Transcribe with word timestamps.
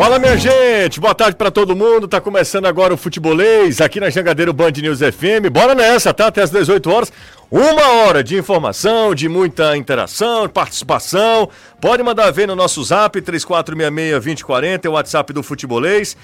Fala, 0.00 0.18
minha 0.18 0.34
gente! 0.34 0.98
Boa 0.98 1.14
tarde 1.14 1.36
para 1.36 1.50
todo 1.50 1.76
mundo. 1.76 2.08
Tá 2.08 2.22
começando 2.22 2.64
agora 2.64 2.94
o 2.94 2.96
Futebolês 2.96 3.82
aqui 3.82 4.00
na 4.00 4.08
Jangadeiro 4.08 4.50
Band 4.50 4.70
News 4.70 5.00
FM. 5.00 5.52
Bora 5.52 5.74
nessa, 5.74 6.14
tá? 6.14 6.28
Até 6.28 6.40
as 6.40 6.48
18 6.48 6.90
horas. 6.90 7.12
Uma 7.50 7.86
hora 7.86 8.24
de 8.24 8.34
informação, 8.34 9.14
de 9.14 9.28
muita 9.28 9.76
interação, 9.76 10.48
participação. 10.48 11.50
Pode 11.82 12.02
mandar 12.02 12.30
ver 12.30 12.48
no 12.48 12.56
nosso 12.56 12.82
zap 12.82 13.20
3466-2040, 13.20 14.86
é 14.86 14.88
o 14.88 14.92
WhatsApp 14.92 15.34
do 15.34 15.42
Futebolês. 15.42 16.16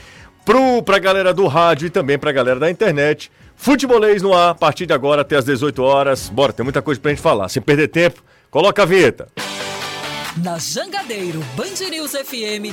Pro, 0.43 0.83
pra 0.83 0.99
galera 0.99 1.35
do 1.35 1.47
rádio 1.47 1.89
e 1.89 1.91
também 1.91 2.19
pra 2.19 2.33
galera 2.33 2.59
da 2.59 2.71
internet. 2.71 3.31
Futebolês 3.57 4.23
no 4.23 4.33
ar, 4.33 4.53
a 4.53 4.55
partir 4.55 4.87
de 4.87 4.95
agora 4.95 5.21
até 5.21 5.37
as 5.37 5.45
18 5.45 5.83
horas. 5.83 6.31
Bora, 6.31 6.51
tem 6.51 6.65
muita 6.65 6.81
coisa 6.81 6.99
pra 6.99 7.11
gente 7.11 7.21
falar. 7.21 7.51
Sem 7.51 7.61
perder 7.61 7.89
tempo, 7.89 8.25
coloca 8.51 8.83
a 8.83 8.87
vinheta. 8.87 9.29
Na 10.43 10.59
Jangadeiro 10.59 11.41
Band 11.55 11.91
News 11.91 12.13
FM, 12.13 12.73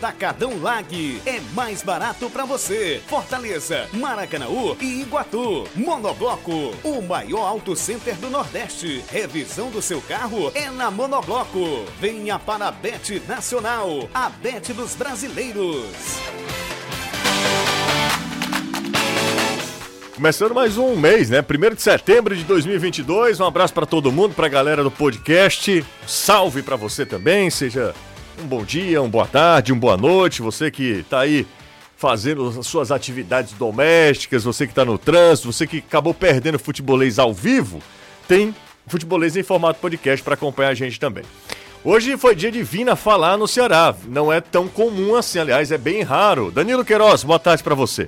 Atacadão 0.01 0.59
Lag, 0.59 1.21
é 1.27 1.39
mais 1.53 1.83
barato 1.83 2.27
para 2.27 2.43
você. 2.43 2.99
Fortaleza, 3.05 3.87
Maracanaú 3.93 4.75
e 4.81 5.01
Iguatu. 5.01 5.67
Monobloco, 5.75 6.75
o 6.83 7.03
maior 7.03 7.45
auto 7.45 7.75
center 7.75 8.15
do 8.15 8.27
Nordeste. 8.27 9.03
Revisão 9.11 9.69
do 9.69 9.79
seu 9.79 10.01
carro 10.01 10.51
é 10.55 10.71
na 10.71 10.89
Monobloco. 10.89 11.85
Venha 11.99 12.39
para 12.39 12.69
a 12.69 12.71
Bet 12.71 13.21
Nacional, 13.27 14.09
a 14.11 14.27
Bet 14.27 14.73
dos 14.73 14.95
brasileiros. 14.95 15.85
Começando 20.15 20.55
mais 20.55 20.79
um 20.79 20.95
mês, 20.95 21.29
né? 21.29 21.45
1 21.47 21.75
de 21.75 21.81
setembro 21.83 22.35
de 22.35 22.43
2022. 22.43 23.39
Um 23.39 23.45
abraço 23.45 23.73
para 23.73 23.85
todo 23.85 24.11
mundo, 24.11 24.33
para 24.33 24.47
a 24.47 24.49
galera 24.49 24.83
do 24.83 24.89
podcast. 24.89 25.85
Salve 26.07 26.63
para 26.63 26.75
você 26.75 27.05
também. 27.05 27.51
Seja 27.51 27.93
um 28.41 28.47
bom 28.47 28.63
dia, 28.63 29.01
uma 29.01 29.09
boa 29.09 29.27
tarde, 29.27 29.71
uma 29.71 29.79
boa 29.79 29.97
noite. 29.97 30.41
Você 30.41 30.71
que 30.71 31.05
tá 31.09 31.21
aí 31.21 31.45
fazendo 31.95 32.47
as 32.47 32.65
suas 32.65 32.91
atividades 32.91 33.53
domésticas, 33.53 34.43
você 34.43 34.65
que 34.65 34.73
tá 34.73 34.83
no 34.83 34.97
trânsito, 34.97 35.51
você 35.51 35.67
que 35.67 35.77
acabou 35.77 36.13
perdendo 36.13 36.57
futebolês 36.57 37.19
ao 37.19 37.33
vivo, 37.33 37.81
tem 38.27 38.55
futebolês 38.87 39.37
em 39.37 39.43
formato 39.43 39.79
podcast 39.79 40.23
para 40.23 40.33
acompanhar 40.33 40.69
a 40.69 40.73
gente 40.73 40.99
também. 40.99 41.23
Hoje 41.83 42.17
foi 42.17 42.35
dia 42.35 42.51
de 42.51 42.61
Vina 42.63 42.95
falar 42.95 43.37
no 43.37 43.47
Ceará. 43.47 43.95
Não 44.05 44.31
é 44.31 44.41
tão 44.41 44.67
comum 44.67 45.15
assim, 45.15 45.39
aliás, 45.39 45.71
é 45.71 45.77
bem 45.77 46.01
raro. 46.01 46.51
Danilo 46.51 46.85
Queiroz, 46.85 47.23
boa 47.23 47.39
tarde 47.39 47.63
para 47.63 47.75
você. 47.75 48.07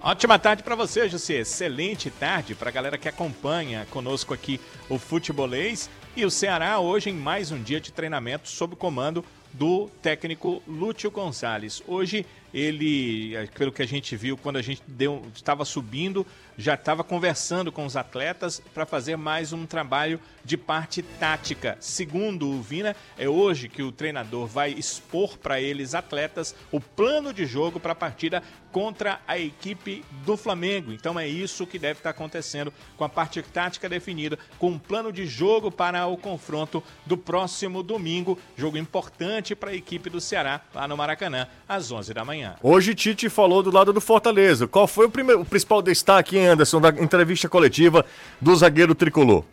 Ótima 0.00 0.38
tarde 0.38 0.62
para 0.62 0.74
você, 0.74 1.08
José. 1.08 1.40
Excelente 1.40 2.10
tarde 2.10 2.54
para 2.54 2.68
a 2.68 2.72
galera 2.72 2.98
que 2.98 3.08
acompanha 3.08 3.86
conosco 3.90 4.34
aqui 4.34 4.60
o 4.88 4.98
Futebolês. 4.98 5.88
E 6.16 6.24
o 6.24 6.30
Ceará 6.30 6.78
hoje 6.78 7.10
em 7.10 7.12
mais 7.12 7.50
um 7.50 7.60
dia 7.60 7.80
de 7.80 7.90
treinamento 7.90 8.48
sob 8.48 8.76
comando 8.76 9.24
do 9.52 9.88
técnico 10.00 10.62
Lúcio 10.64 11.10
Gonçalves. 11.10 11.82
Hoje 11.88 12.24
ele, 12.54 13.34
pelo 13.58 13.72
que 13.72 13.82
a 13.82 13.86
gente 13.86 14.16
viu 14.16 14.36
quando 14.36 14.56
a 14.56 14.62
gente 14.62 14.80
deu, 14.86 15.26
estava 15.34 15.64
subindo, 15.64 16.24
já 16.56 16.74
estava 16.74 17.02
conversando 17.02 17.72
com 17.72 17.84
os 17.84 17.96
atletas 17.96 18.62
para 18.72 18.86
fazer 18.86 19.16
mais 19.16 19.52
um 19.52 19.66
trabalho 19.66 20.20
de 20.44 20.56
parte 20.56 21.02
tática. 21.02 21.76
Segundo 21.80 22.48
o 22.48 22.62
Vina, 22.62 22.94
é 23.18 23.28
hoje 23.28 23.68
que 23.68 23.82
o 23.82 23.90
treinador 23.90 24.46
vai 24.46 24.70
expor 24.70 25.36
para 25.36 25.60
eles, 25.60 25.96
atletas, 25.96 26.54
o 26.70 26.80
plano 26.80 27.32
de 27.32 27.44
jogo 27.44 27.80
para 27.80 27.90
a 27.90 27.96
partida 27.96 28.40
contra 28.70 29.20
a 29.26 29.38
equipe 29.38 30.04
do 30.24 30.36
Flamengo. 30.36 30.92
Então 30.92 31.18
é 31.18 31.26
isso 31.26 31.66
que 31.66 31.78
deve 31.78 32.00
estar 32.00 32.10
acontecendo 32.10 32.72
com 32.96 33.04
a 33.04 33.08
parte 33.08 33.40
tática 33.42 33.88
definida, 33.88 34.38
com 34.58 34.70
um 34.70 34.78
plano 34.78 35.12
de 35.12 35.26
jogo 35.26 35.70
para 35.70 36.06
o 36.06 36.16
confronto 36.16 36.82
do 37.06 37.16
próximo 37.16 37.82
domingo. 37.82 38.38
Jogo 38.56 38.76
importante 38.76 39.54
para 39.54 39.70
a 39.70 39.74
equipe 39.74 40.10
do 40.10 40.20
Ceará, 40.20 40.60
lá 40.74 40.86
no 40.86 40.96
Maracanã, 40.96 41.48
às 41.68 41.90
11 41.90 42.12
da 42.12 42.24
manhã. 42.24 42.43
Hoje 42.62 42.94
Tite 42.94 43.28
falou 43.28 43.62
do 43.62 43.70
lado 43.70 43.92
do 43.92 44.00
Fortaleza. 44.00 44.66
Qual 44.66 44.86
foi 44.86 45.06
o, 45.06 45.10
primeiro, 45.10 45.42
o 45.42 45.44
principal 45.44 45.80
destaque, 45.82 46.38
Anderson, 46.38 46.80
da 46.80 46.88
entrevista 46.88 47.48
coletiva 47.48 48.04
do 48.40 48.54
zagueiro 48.54 48.94
tricolor? 48.94 49.44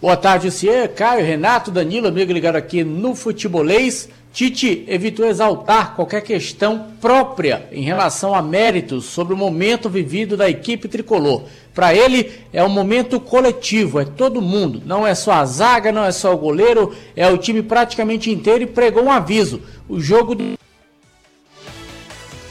Boa 0.00 0.16
tarde, 0.16 0.50
Ciê, 0.52 0.86
Caio, 0.86 1.26
Renato, 1.26 1.72
Danilo, 1.72 2.06
amigo 2.06 2.32
ligado 2.32 2.54
aqui 2.54 2.84
no 2.84 3.16
Futebolês. 3.16 4.08
Tite 4.32 4.84
evitou 4.86 5.26
exaltar 5.26 5.96
qualquer 5.96 6.20
questão 6.20 6.92
própria 7.00 7.66
em 7.72 7.82
relação 7.82 8.32
a 8.32 8.40
méritos 8.40 9.06
sobre 9.06 9.34
o 9.34 9.36
momento 9.36 9.90
vivido 9.90 10.36
da 10.36 10.48
equipe 10.48 10.86
tricolor. 10.86 11.44
Para 11.74 11.94
ele 11.94 12.30
é 12.52 12.62
um 12.62 12.68
momento 12.68 13.18
coletivo, 13.18 13.98
é 13.98 14.04
todo 14.04 14.40
mundo, 14.40 14.80
não 14.86 15.04
é 15.04 15.14
só 15.16 15.32
a 15.32 15.44
zaga, 15.44 15.90
não 15.90 16.04
é 16.04 16.12
só 16.12 16.32
o 16.32 16.38
goleiro, 16.38 16.94
é 17.16 17.26
o 17.28 17.38
time 17.38 17.62
praticamente 17.62 18.30
inteiro 18.30 18.62
e 18.62 18.66
pregou 18.66 19.02
um 19.02 19.10
aviso. 19.10 19.60
O 19.88 19.98
jogo 19.98 20.36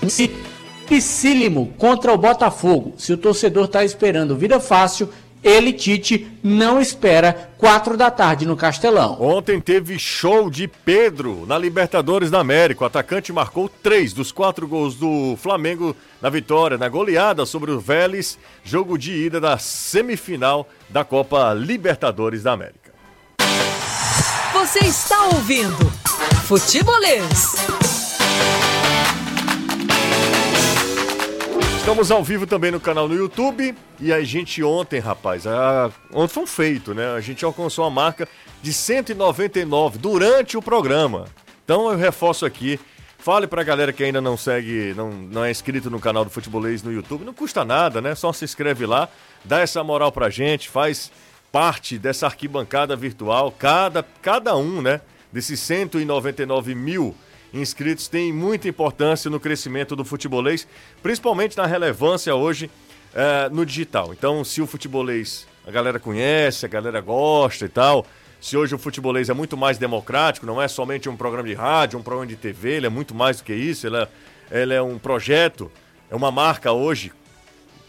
dificílimo 0.07 1.73
contra 1.77 2.13
o 2.13 2.17
Botafogo. 2.17 2.93
Se 2.97 3.13
o 3.13 3.17
torcedor 3.17 3.65
está 3.65 3.83
esperando 3.83 4.37
vida 4.37 4.59
fácil, 4.59 5.09
ele, 5.43 5.71
Tite, 5.71 6.27
não 6.43 6.81
espera 6.81 7.51
quatro 7.57 7.95
da 7.95 8.09
tarde 8.09 8.45
no 8.45 8.57
Castelão. 8.57 9.17
Ontem 9.21 9.61
teve 9.61 9.97
show 9.99 10.49
de 10.49 10.67
Pedro 10.67 11.45
na 11.47 11.57
Libertadores 11.57 12.31
da 12.31 12.39
América. 12.39 12.83
O 12.83 12.87
atacante 12.87 13.31
marcou 13.31 13.69
três 13.69 14.13
dos 14.13 14.31
quatro 14.31 14.67
gols 14.67 14.95
do 14.95 15.37
Flamengo 15.37 15.95
na 16.21 16.29
vitória, 16.29 16.77
na 16.77 16.89
goleada 16.89 17.45
sobre 17.45 17.71
o 17.71 17.79
Vélez, 17.79 18.37
jogo 18.63 18.97
de 18.97 19.13
ida 19.13 19.39
da 19.39 19.57
semifinal 19.57 20.67
da 20.89 21.03
Copa 21.03 21.53
Libertadores 21.53 22.43
da 22.43 22.53
América. 22.53 22.91
Você 24.53 24.79
está 24.79 25.27
ouvindo 25.27 25.85
Futebolês. 26.45 27.86
Estamos 31.87 32.11
ao 32.11 32.21
vivo 32.21 32.45
também 32.45 32.69
no 32.69 32.81
canal 32.81 33.07
no 33.07 33.15
YouTube. 33.15 33.73
E 33.97 34.11
a 34.11 34.21
gente 34.21 34.61
ontem, 34.61 34.99
rapaz, 34.99 35.47
a... 35.47 35.89
ontem 36.11 36.33
foi 36.33 36.43
um 36.43 36.45
feito, 36.45 36.93
né? 36.93 37.13
A 37.13 37.21
gente 37.21 37.45
alcançou 37.45 37.85
a 37.85 37.89
marca 37.89 38.27
de 38.61 38.73
199 38.73 39.97
durante 39.97 40.57
o 40.57 40.61
programa. 40.61 41.27
Então 41.63 41.89
eu 41.89 41.97
reforço 41.97 42.45
aqui. 42.45 42.77
Fale 43.17 43.47
pra 43.47 43.63
galera 43.63 43.93
que 43.93 44.03
ainda 44.03 44.19
não 44.19 44.35
segue, 44.35 44.93
não, 44.97 45.11
não 45.11 45.45
é 45.45 45.49
inscrito 45.49 45.89
no 45.89 45.97
canal 45.97 46.25
do 46.25 46.29
Futebolês 46.29 46.83
no 46.83 46.91
YouTube. 46.91 47.23
Não 47.23 47.33
custa 47.33 47.63
nada, 47.63 48.01
né? 48.01 48.15
Só 48.15 48.33
se 48.33 48.43
inscreve 48.43 48.85
lá, 48.85 49.07
dá 49.45 49.61
essa 49.61 49.81
moral 49.81 50.11
pra 50.11 50.29
gente, 50.29 50.67
faz 50.67 51.09
parte 51.53 51.97
dessa 51.97 52.25
arquibancada 52.25 52.97
virtual. 52.97 53.49
Cada, 53.49 54.03
cada 54.21 54.57
um, 54.57 54.81
né? 54.81 54.99
Desses 55.31 55.61
199 55.61 56.75
mil 56.75 57.15
inscritos 57.53 58.07
tem 58.07 58.31
muita 58.31 58.67
importância 58.67 59.29
no 59.29 59.39
crescimento 59.39 59.95
do 59.95 60.05
futebolês, 60.05 60.67
principalmente 61.01 61.57
na 61.57 61.65
relevância 61.65 62.35
hoje 62.35 62.69
é, 63.13 63.49
no 63.49 63.65
digital. 63.65 64.13
Então, 64.13 64.43
se 64.43 64.61
o 64.61 64.67
futebolês 64.67 65.47
a 65.65 65.71
galera 65.71 65.99
conhece, 65.99 66.65
a 66.65 66.69
galera 66.69 67.01
gosta 67.01 67.65
e 67.65 67.69
tal, 67.69 68.05
se 68.39 68.55
hoje 68.55 68.75
o 68.75 68.77
futebolês 68.77 69.29
é 69.29 69.33
muito 69.33 69.57
mais 69.57 69.77
democrático, 69.77 70.45
não 70.45 70.61
é 70.61 70.67
somente 70.67 71.09
um 71.09 71.17
programa 71.17 71.47
de 71.47 71.53
rádio, 71.53 71.99
um 71.99 72.03
programa 72.03 72.27
de 72.27 72.35
TV, 72.35 72.75
ele 72.75 72.85
é 72.85 72.89
muito 72.89 73.15
mais 73.15 73.37
do 73.37 73.43
que 73.43 73.53
isso, 73.53 73.87
ele 73.87 73.97
é, 73.97 74.07
ele 74.51 74.73
é 74.73 74.81
um 74.81 74.97
projeto, 74.97 75.71
é 76.09 76.15
uma 76.15 76.31
marca 76.31 76.71
hoje 76.71 77.11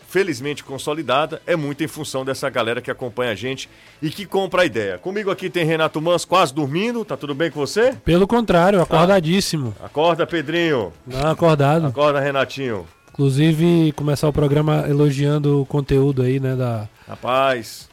felizmente 0.09 0.65
consolidada, 0.65 1.41
é 1.47 1.55
muito 1.55 1.85
em 1.85 1.87
função 1.87 2.25
dessa 2.25 2.49
galera 2.49 2.81
que 2.81 2.91
acompanha 2.91 3.31
a 3.31 3.35
gente 3.35 3.69
e 4.01 4.09
que 4.09 4.25
compra 4.25 4.63
a 4.63 4.65
ideia. 4.65 4.97
Comigo 4.97 5.31
aqui 5.31 5.51
tem 5.51 5.67
Renato 5.67 6.01
Mans 6.01 6.25
quase 6.25 6.53
dormindo, 6.53 7.05
tá 7.05 7.15
tudo 7.15 7.35
bem 7.35 7.51
com 7.51 7.61
você? 7.61 7.93
Pelo 8.05 8.27
contrário, 8.27 8.81
acordadíssimo. 8.81 9.77
Ah, 9.79 9.85
acorda, 9.85 10.27
Pedrinho. 10.27 10.95
Não, 11.07 11.31
acordado. 11.31 11.87
Acorda, 11.87 12.21
Renatinho. 12.21 12.87
Inclusive, 13.13 13.93
começar 13.93 14.29
o 14.29 14.33
programa 14.33 14.87
elogiando 14.89 15.61
o 15.61 15.67
conteúdo 15.67 16.23
aí, 16.23 16.41
né, 16.41 16.57
da... 16.57 16.89
Rapaz, 17.07 17.91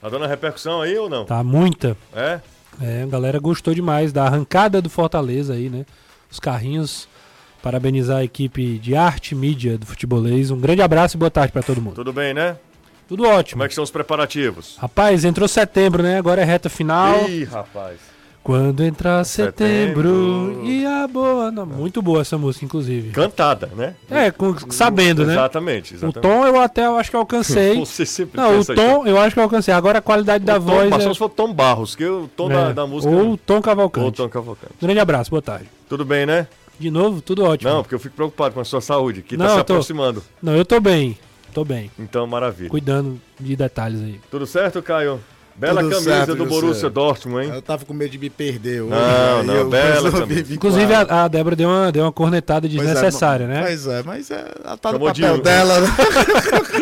tá 0.00 0.08
dando 0.08 0.26
repercussão 0.26 0.82
aí 0.82 0.98
ou 0.98 1.08
não? 1.08 1.26
Tá 1.26 1.44
muita. 1.44 1.96
É? 2.12 2.40
É, 2.82 3.02
a 3.04 3.06
galera 3.06 3.38
gostou 3.38 3.72
demais 3.72 4.12
da 4.12 4.24
arrancada 4.24 4.82
do 4.82 4.90
Fortaleza 4.90 5.54
aí, 5.54 5.68
né? 5.68 5.86
Os 6.30 6.40
carrinhos 6.40 7.06
Parabenizar 7.62 8.18
a 8.18 8.24
equipe 8.24 8.78
de 8.78 8.94
arte 8.94 9.32
e 9.32 9.34
mídia 9.34 9.76
do 9.76 9.84
futebolês. 9.86 10.50
Um 10.50 10.58
grande 10.58 10.82
abraço 10.82 11.16
e 11.16 11.18
boa 11.18 11.30
tarde 11.30 11.52
para 11.52 11.62
todo 11.62 11.80
mundo. 11.80 11.94
Tudo 11.94 12.12
bem, 12.12 12.32
né? 12.32 12.56
Tudo 13.06 13.24
ótimo. 13.24 13.56
Como 13.58 13.64
é 13.64 13.68
que 13.68 13.74
são 13.74 13.84
os 13.84 13.90
preparativos? 13.90 14.76
Rapaz, 14.78 15.24
entrou 15.24 15.48
setembro, 15.48 16.02
né? 16.02 16.16
Agora 16.16 16.40
é 16.40 16.44
reta 16.44 16.68
final. 16.68 17.28
Ih, 17.28 17.44
rapaz. 17.44 17.98
Quando 18.42 18.82
entrar 18.82 19.22
setembro, 19.24 20.08
setembro, 20.08 20.62
e 20.64 20.86
a 20.86 21.06
boa 21.06 21.50
não, 21.50 21.66
muito 21.66 22.00
boa 22.00 22.22
essa 22.22 22.38
música, 22.38 22.64
inclusive. 22.64 23.10
Cantada, 23.10 23.68
né? 23.76 23.94
É, 24.10 24.30
com- 24.30 24.56
sabendo, 24.70 25.26
né? 25.26 25.34
Exatamente, 25.34 25.92
O 25.92 25.96
exatamente. 25.96 26.20
tom 26.22 26.46
eu 26.46 26.58
até 26.58 26.86
eu 26.86 26.96
acho 26.96 27.10
que 27.10 27.16
alcancei. 27.16 27.76
Você 27.84 28.06
sempre 28.06 28.40
Não, 28.40 28.60
o 28.60 28.64
tom 28.64 29.06
eu 29.06 29.18
acho 29.18 29.34
que 29.34 29.40
alcancei. 29.40 29.74
Agora 29.74 29.98
a 29.98 30.02
qualidade 30.02 30.42
da 30.42 30.56
o 30.56 30.60
tom, 30.60 30.66
voz 30.66 30.88
mas 30.88 31.04
é... 31.04 31.12
se 31.12 31.18
for 31.18 31.28
Tom 31.28 31.52
Barros, 31.52 31.94
que 31.94 32.06
o 32.06 32.30
tom 32.34 32.48
da, 32.48 32.70
é, 32.70 32.72
da 32.72 32.86
música... 32.86 33.12
Ou 33.12 33.36
Tom 33.36 33.56
Ou 33.56 33.62
Cavalcante. 33.62 34.16
Tom 34.16 34.28
Cavalcante. 34.28 34.72
Grande 34.80 35.00
abraço, 35.00 35.30
boa 35.30 35.42
tarde. 35.42 35.66
Tudo 35.86 36.04
bem, 36.04 36.24
né? 36.24 36.46
De 36.80 36.90
novo, 36.90 37.20
tudo 37.20 37.44
ótimo. 37.44 37.70
Não, 37.70 37.82
porque 37.82 37.94
eu 37.94 37.98
fico 38.00 38.16
preocupado 38.16 38.54
com 38.54 38.60
a 38.60 38.64
sua 38.64 38.80
saúde, 38.80 39.20
que 39.22 39.36
Não, 39.36 39.44
tá 39.46 39.50
se 39.58 39.64
tô- 39.64 39.72
aproximando. 39.74 40.24
Não, 40.42 40.56
eu 40.56 40.64
tô 40.64 40.80
bem. 40.80 41.16
Tô 41.52 41.64
bem. 41.64 41.90
Então, 41.98 42.26
maravilha. 42.26 42.70
Cuidando 42.70 43.20
de 43.38 43.54
detalhes 43.54 44.00
aí. 44.00 44.20
Tudo 44.30 44.46
certo, 44.46 44.80
Caio? 44.82 45.20
Bela 45.56 45.82
Tudo 45.82 45.90
camisa 45.92 46.10
certo, 46.10 46.34
do. 46.36 46.46
Borussia 46.46 46.88
Dortmund, 46.88 47.44
hein? 47.46 47.52
Eu 47.54 47.60
tava 47.60 47.84
com 47.84 47.92
medo 47.92 48.08
de 48.12 48.16
me 48.18 48.30
perder 48.30 48.80
hoje. 48.82 48.92
Não, 48.94 49.42
não, 49.42 49.54
eu 49.56 49.68
bela 49.68 50.04
resolvi 50.10 50.34
camisa. 50.36 50.54
Inclusive, 50.54 50.94
a, 50.94 51.24
a 51.24 51.28
Débora 51.28 51.54
deu 51.54 51.68
uma, 51.68 51.92
deu 51.92 52.04
uma 52.04 52.12
cornetada 52.12 52.66
Pois 52.66 52.80
é, 52.80 52.84
desnecessária, 52.84 53.46
mas- 53.46 53.56
né? 53.56 53.62
Pois 53.66 53.86
é, 53.86 54.02
mas 54.02 54.30
é, 54.30 54.44
ela 54.64 54.76
tá 54.78 54.90
Chamou 54.92 55.08
no 55.08 55.14
de- 55.14 55.20
papel 55.20 55.42
dela, 55.42 55.80
né? 55.80 55.88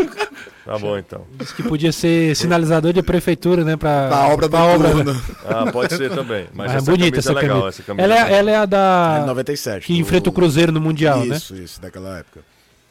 Tá 0.68 0.78
bom, 0.78 0.98
então. 0.98 1.22
Disse 1.38 1.54
que 1.54 1.62
podia 1.62 1.90
ser 1.92 2.36
sinalizador 2.36 2.92
de 2.92 3.02
prefeitura, 3.02 3.64
né? 3.64 3.76
Pra, 3.76 4.08
Da 4.08 4.26
obra 4.28 4.46
do 4.48 4.50
pra 4.50 4.64
obra, 4.64 4.94
né? 5.02 5.20
Ah, 5.46 5.72
pode 5.72 5.96
ser 5.96 6.10
também. 6.10 6.46
Mas, 6.52 6.66
Mas 6.68 6.72
é 6.72 6.76
essa 6.76 6.90
bonita 6.90 7.10
camisa 7.10 7.18
essa 7.18 7.30
é 7.30 7.34
legal, 7.42 7.56
camisa. 7.60 7.68
essa 7.68 7.82
camisa. 7.82 8.04
Ela, 8.04 8.14
é, 8.28 8.38
ela 8.38 8.50
é 8.50 8.56
a 8.56 8.66
da. 8.66 9.20
É 9.22 9.26
97. 9.26 9.86
que 9.86 9.94
do- 9.94 9.98
enfrenta 10.00 10.28
o 10.28 10.32
Cruzeiro 10.32 10.70
no 10.70 10.80
Mundial, 10.80 11.24
né? 11.24 11.36
Isso, 11.36 11.54
isso, 11.56 11.80
daquela 11.80 12.18
época. 12.18 12.40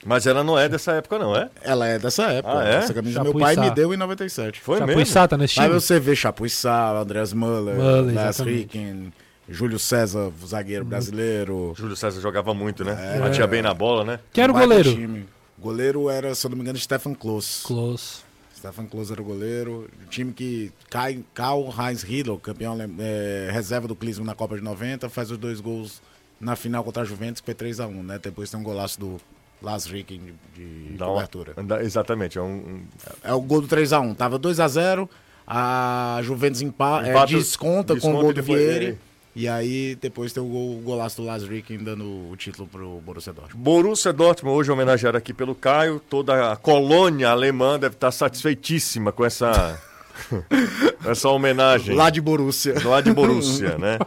Mas 0.05 0.25
ela 0.25 0.43
não 0.43 0.57
é 0.57 0.67
dessa 0.69 0.93
época, 0.93 1.19
não, 1.19 1.35
é? 1.35 1.49
Ela 1.63 1.87
é 1.87 1.99
dessa 1.99 2.23
época. 2.31 2.59
Ah, 2.59 2.67
é? 2.67 2.75
Essa 2.77 2.93
camisa 2.93 3.15
Chapuis 3.15 3.33
meu 3.33 3.41
pai 3.43 3.55
me 3.57 3.69
deu 3.71 3.93
em 3.93 3.97
97. 3.97 4.59
Foi 4.61 4.77
Chapuis 4.77 4.95
mesmo? 4.97 5.13
Sá 5.13 5.27
tá 5.27 5.37
nesse 5.37 5.59
Aí 5.59 5.67
time? 5.67 5.79
você 5.79 5.99
vê 5.99 6.15
Chapuis 6.15 6.53
Sá, 6.53 6.91
Andreas 6.99 7.33
Muller, 7.33 7.75
exatamente. 8.09 8.57
Ricken, 8.57 9.13
Júlio 9.49 9.77
César, 9.79 10.31
zagueiro 10.45 10.85
brasileiro. 10.85 11.73
Júlio 11.77 11.95
César 11.95 12.21
jogava 12.21 12.53
muito, 12.53 12.83
né? 12.85 13.15
É. 13.15 13.19
Batia 13.19 13.45
bem 13.47 13.61
na 13.61 13.73
bola, 13.73 14.03
né? 14.03 14.19
Quem 14.33 14.43
era 14.43 14.51
o 14.51 14.55
goleiro? 14.55 14.93
time. 14.93 15.25
Goleiro 15.59 16.09
era, 16.09 16.33
se 16.35 16.45
eu 16.45 16.49
não 16.49 16.55
me 16.57 16.61
engano, 16.63 16.77
Stefan 16.77 17.13
Klose. 17.13 17.63
Close. 17.63 18.21
Stefan 18.55 18.85
Klose 18.85 19.11
era 19.11 19.21
o 19.21 19.25
goleiro. 19.25 19.87
O 20.05 20.09
time 20.09 20.33
que 20.33 20.71
cai, 20.89 21.23
Karl 21.33 21.69
Heinz 21.79 22.01
Riedel, 22.03 22.37
campeão 22.39 22.77
é, 22.99 23.49
reserva 23.51 23.87
do 23.87 23.95
Clismo 23.95 24.25
na 24.25 24.33
Copa 24.35 24.55
de 24.55 24.63
90, 24.63 25.09
faz 25.09 25.29
os 25.31 25.37
dois 25.37 25.59
gols 25.59 26.01
na 26.39 26.55
final 26.55 26.83
contra 26.83 27.01
a 27.03 27.05
Juventus, 27.05 27.41
que 27.41 27.45
foi 27.45 27.55
3x1, 27.55 28.03
né? 28.03 28.19
Depois 28.21 28.49
tem 28.49 28.59
um 28.59 28.63
golaço 28.63 28.99
do 28.99 29.17
Las 29.61 29.85
Ricken 29.85 30.21
de, 30.55 30.89
de 30.89 31.03
uma- 31.03 31.07
cobertura. 31.13 31.53
exatamente, 31.83 32.37
é 32.37 32.41
um, 32.41 32.45
um- 32.55 32.81
É 33.23 33.33
o 33.33 33.41
gol 33.41 33.61
do 33.61 33.67
3x1. 33.67 34.13
Tava 34.15 34.37
2x0, 34.39 35.09
a 35.45 36.19
Juventus 36.23 36.61
empa, 36.61 37.01
é, 37.05 37.09
Empata- 37.11 37.27
desconta, 37.33 37.93
com 37.93 37.95
desconta 37.95 38.17
o 38.17 38.21
gol 38.21 38.33
do 38.33 38.43
Vieri. 38.43 38.85
é. 38.85 39.06
E 39.39 39.47
aí 39.47 39.95
depois 40.01 40.33
tem 40.33 40.41
o, 40.41 40.47
gol, 40.47 40.77
o 40.79 40.81
golaço 40.81 41.17
do 41.21 41.27
Las 41.27 41.43
Ricken 41.43 41.77
dando 41.77 42.03
o 42.31 42.35
título 42.35 42.67
pro 42.67 42.99
Borussia 43.05 43.31
Dortmund. 43.31 43.63
Borussia 43.63 44.11
Dortmund, 44.11 44.57
hoje 44.57 44.71
homenageado 44.71 45.15
aqui 45.15 45.31
pelo 45.31 45.53
Caio. 45.53 45.99
Toda 46.09 46.51
a 46.53 46.55
colônia 46.55 47.29
alemã 47.29 47.77
deve 47.77 47.93
estar 47.93 48.09
satisfeitíssima 48.11 49.11
com 49.11 49.23
essa, 49.23 49.79
essa 51.05 51.29
homenagem. 51.29 51.95
Lá 51.95 52.09
de 52.09 52.19
Borussia. 52.19 52.73
Lá 52.83 52.99
de 52.99 53.13
Borussia, 53.13 53.77
né? 53.77 53.99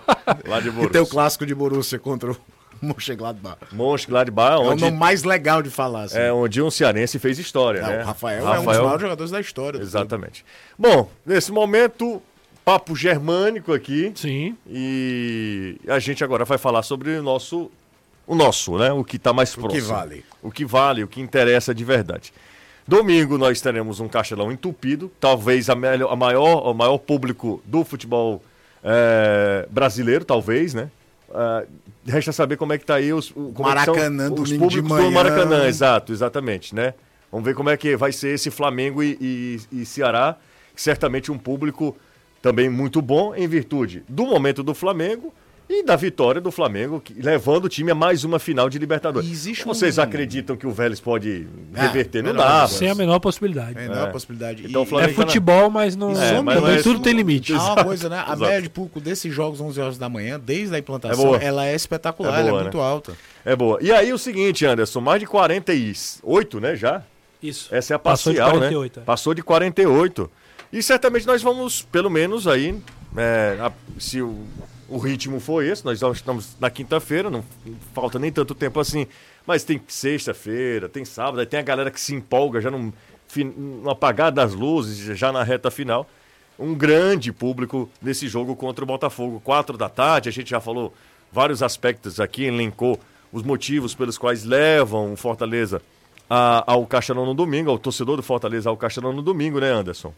Lá 0.49 0.59
de 0.59 0.69
E 0.69 0.73
tem 0.73 0.81
o 0.81 0.89
Borussia. 0.89 1.07
clássico 1.07 1.47
de 1.47 1.55
Borussia 1.55 1.99
contra 2.01 2.33
o 2.33 2.37
Mönchengladbach. 2.83 3.59
Mönchengladbach, 3.73 4.55
É 4.55 4.57
o 4.57 4.71
onde, 4.73 4.83
nome 4.83 4.97
mais 4.97 5.23
legal 5.23 5.63
de 5.63 5.71
falar, 5.71 6.05
assim. 6.05 6.19
é, 6.19 6.33
onde 6.33 6.61
um 6.61 6.71
cearense 6.73 7.21
fez 7.21 7.39
história, 7.39 7.79
É, 7.79 7.83
né? 7.87 8.03
O 8.03 8.07
Rafael, 8.07 8.45
é 8.49 8.51
um 8.51 8.57
dos 8.57 8.65
maiores 8.65 9.01
jogadores 9.01 9.31
da 9.31 9.41
história. 9.41 9.79
Exatamente. 9.79 10.45
Bom, 10.79 11.09
nesse 11.25 11.53
momento, 11.53 12.21
papo 12.71 12.95
germânico 12.95 13.73
aqui. 13.73 14.13
Sim. 14.15 14.57
E 14.69 15.77
a 15.89 15.99
gente 15.99 16.23
agora 16.23 16.45
vai 16.45 16.57
falar 16.59 16.83
sobre 16.83 17.11
o 17.19 17.23
nosso, 17.23 17.71
o 18.27 18.35
nosso, 18.35 18.79
né? 18.79 18.93
O 18.93 19.03
que 19.03 19.17
está 19.17 19.33
mais 19.33 19.53
que 19.55 19.61
próximo. 19.61 19.87
vale. 19.89 20.25
O 20.43 20.51
que 20.53 20.65
vale, 20.65 21.03
o 21.03 21.09
que 21.09 21.21
interessa 21.21 21.75
de 21.75 21.85
verdade. 21.85 22.33
Domingo 22.87 23.37
nós 23.37 23.61
teremos 23.61 23.99
um 24.01 24.09
castelão 24.09 24.51
entupido, 24.53 25.11
talvez 25.21 25.69
a, 25.69 25.75
melhor, 25.75 26.13
a 26.13 26.17
maior, 26.17 26.69
o 26.71 26.73
maior 26.75 26.99
público 26.99 27.61
do 27.65 27.85
futebol 27.85 28.43
eh, 28.85 29.67
brasileiro, 29.71 30.25
talvez, 30.25 30.73
né? 30.75 30.91
Ah, 31.33 31.65
resta 32.07 32.33
saber 32.33 32.57
como 32.57 32.73
é 32.73 32.79
que 32.79 32.85
tá 32.85 32.95
aí 32.97 33.13
os, 33.13 33.31
o- 33.31 33.53
como 33.55 33.69
é 33.69 33.75
que 33.77 33.85
são 33.85 33.95
Maracanã, 33.95 34.25
os 34.33 34.35
domingo 34.35 34.47
de 34.47 34.59
públicos 34.59 34.89
do 34.89 34.95
manhã. 34.95 35.11
Maracanã, 35.11 35.67
exato, 35.67 36.13
exatamente, 36.13 36.75
né? 36.75 36.95
Vamos 37.31 37.45
ver 37.45 37.55
como 37.55 37.69
é 37.71 37.77
que 37.77 37.97
vai 37.97 38.11
ser 38.13 38.35
esse 38.35 38.51
Flamengo 38.51 39.03
e, 39.03 39.17
e- 39.73 39.81
e 39.83 39.87
Ceará, 39.87 40.37
certamente 40.75 41.31
um 41.31 41.39
público 41.39 41.97
também 42.43 42.69
muito 42.69 43.01
bom 43.03 43.35
em 43.35 43.47
virtude 43.47 44.03
do 44.09 44.25
momento 44.27 44.63
do 44.63 44.75
Flamengo 44.75 45.33
e 45.73 45.85
da 45.85 45.95
vitória 45.95 46.41
do 46.41 46.51
Flamengo, 46.51 47.01
que- 47.01 47.15
levando 47.23 47.67
o 47.67 47.69
time 47.69 47.93
a 47.93 47.95
mais 47.95 48.25
uma 48.25 48.41
final 48.41 48.69
de 48.69 48.77
Libertadores. 48.77 49.29
E 49.29 49.33
existe 49.33 49.65
Vocês 49.65 49.99
um- 49.99 50.03
acreditam 50.03 50.57
que 50.57 50.67
o 50.67 50.73
Vélez 50.73 50.99
pode 50.99 51.47
Ah, 51.77 51.83
reverter? 51.83 52.25
não 52.25 52.33
melhor 52.33 52.45
dá. 52.45 52.67
Sem 52.67 52.89
a 52.91 52.95
menor 52.97 53.21
possibilidade. 53.21 53.79
É, 53.79 53.87
não 53.87 54.03
é 54.03 54.07
possibilidade. 54.11 54.65
Então, 54.67 54.83
o 54.83 55.01
E- 55.01 55.05
É 55.05 55.09
futebol, 55.11 55.71
mas 55.71 55.95
não. 55.95 56.11
É, 56.11 56.15
também 56.31 56.43
mas 56.43 56.61
não 56.61 56.67
é- 56.69 56.83
tudo 56.83 56.99
tem 56.99 57.13
limite. 57.13 57.53
Há 57.55 57.75
uma 57.75 57.85
coisa, 57.85 58.09
né? 58.09 58.17
A 58.19 58.23
Exato. 58.33 58.41
média 58.41 58.63
de 58.63 58.69
público 58.69 59.01
desses 59.01 59.33
jogos 59.33 59.61
11 59.61 59.81
horas 59.81 59.97
da 59.97 60.09
manhã, 60.09 60.41
desde 60.45 60.75
a 60.75 60.79
implantação, 60.81 61.37
É 61.37 61.45
ela 61.45 61.65
é 61.65 61.75
espetacular, 61.77 62.31
É 62.31 62.33
boa, 62.39 62.49
ela 62.49 62.51
é 62.51 62.55
né? 62.57 62.63
muito 62.65 62.81
alta. 62.81 63.13
É 63.45 63.55
boa. 63.55 63.79
E 63.81 63.93
aí 63.93 64.13
o 64.13 64.19
seguinte, 64.19 64.67
Anderson, 64.67 65.01
mais 65.01 65.21
de 65.21 65.27
48, 65.27 66.59
né, 66.61 66.75
já? 66.75 67.03
Isso. 67.43 67.73
Essa 67.75 67.95
é 67.95 67.97
a 67.97 67.99
Passou 67.99 68.33
de 68.33 68.39
parcial, 68.41 68.59
48, 68.59 68.97
né? 68.99 69.03
é. 69.03 69.07
Passou 69.07 69.35
de 69.35 69.43
48. 69.43 70.31
E 70.73 70.83
certamente 70.83 71.27
nós 71.27 71.43
vamos, 71.43 71.83
pelo 71.83 72.09
menos 72.11 72.47
aí, 72.47 72.81
é, 73.17 73.59
a- 73.61 73.73
se 73.99 74.23
o, 74.23 74.45
o 74.89 74.99
ritmo 74.99 75.41
for 75.41 75.65
esse, 75.65 75.85
nós 75.85 76.01
estamos 76.15 76.57
na 76.61 76.71
quinta-feira, 76.71 77.29
não 77.29 77.45
falta 77.93 78.19
nem 78.19 78.31
tanto 78.31 78.55
tempo 78.55 78.79
assim, 78.79 79.07
mas 79.47 79.65
tem 79.65 79.81
sexta-feira, 79.89 80.89
tem 80.89 81.05
sábado, 81.05 81.41
aí 81.41 81.47
tem 81.47 81.59
a 81.59 81.63
galera 81.63 81.91
que 81.91 82.01
se 82.01 82.15
empolga 82.15 82.61
já 82.61 82.71
no, 82.71 82.93
apagar 83.91 84.31
das 84.31 84.55
luzes, 84.55 85.19
já 85.19 85.33
na 85.33 85.43
reta 85.43 85.71
final. 85.71 86.09
Um 86.59 86.75
grande 86.75 87.33
público 87.33 87.91
nesse 88.03 88.29
jogo 88.29 88.55
contra 88.55 88.85
o 88.85 88.87
Botafogo. 88.87 89.41
Quatro 89.43 89.79
da 89.79 89.89
tarde, 89.89 90.29
a 90.29 90.33
gente 90.33 90.51
já 90.51 90.61
falou 90.61 90.93
vários 91.33 91.63
aspectos 91.63 92.21
aqui, 92.21 92.45
elencou 92.45 92.99
os 93.33 93.43
motivos 93.43 93.95
pelos 93.95 94.19
quais 94.19 94.45
levam 94.45 95.13
o 95.15 95.17
Fortaleza 95.17 95.81
a- 96.29 96.63
ao 96.67 96.87
Castelão 96.87 97.25
no 97.25 97.35
domingo, 97.35 97.71
ao 97.71 97.79
torcedor 97.79 98.17
do 98.17 98.23
Fortaleza 98.23 98.69
ao 98.69 98.77
Castelão 98.77 99.13
no 99.13 99.23
domingo, 99.23 99.59
né, 99.59 99.71
Anderson? 99.73 100.13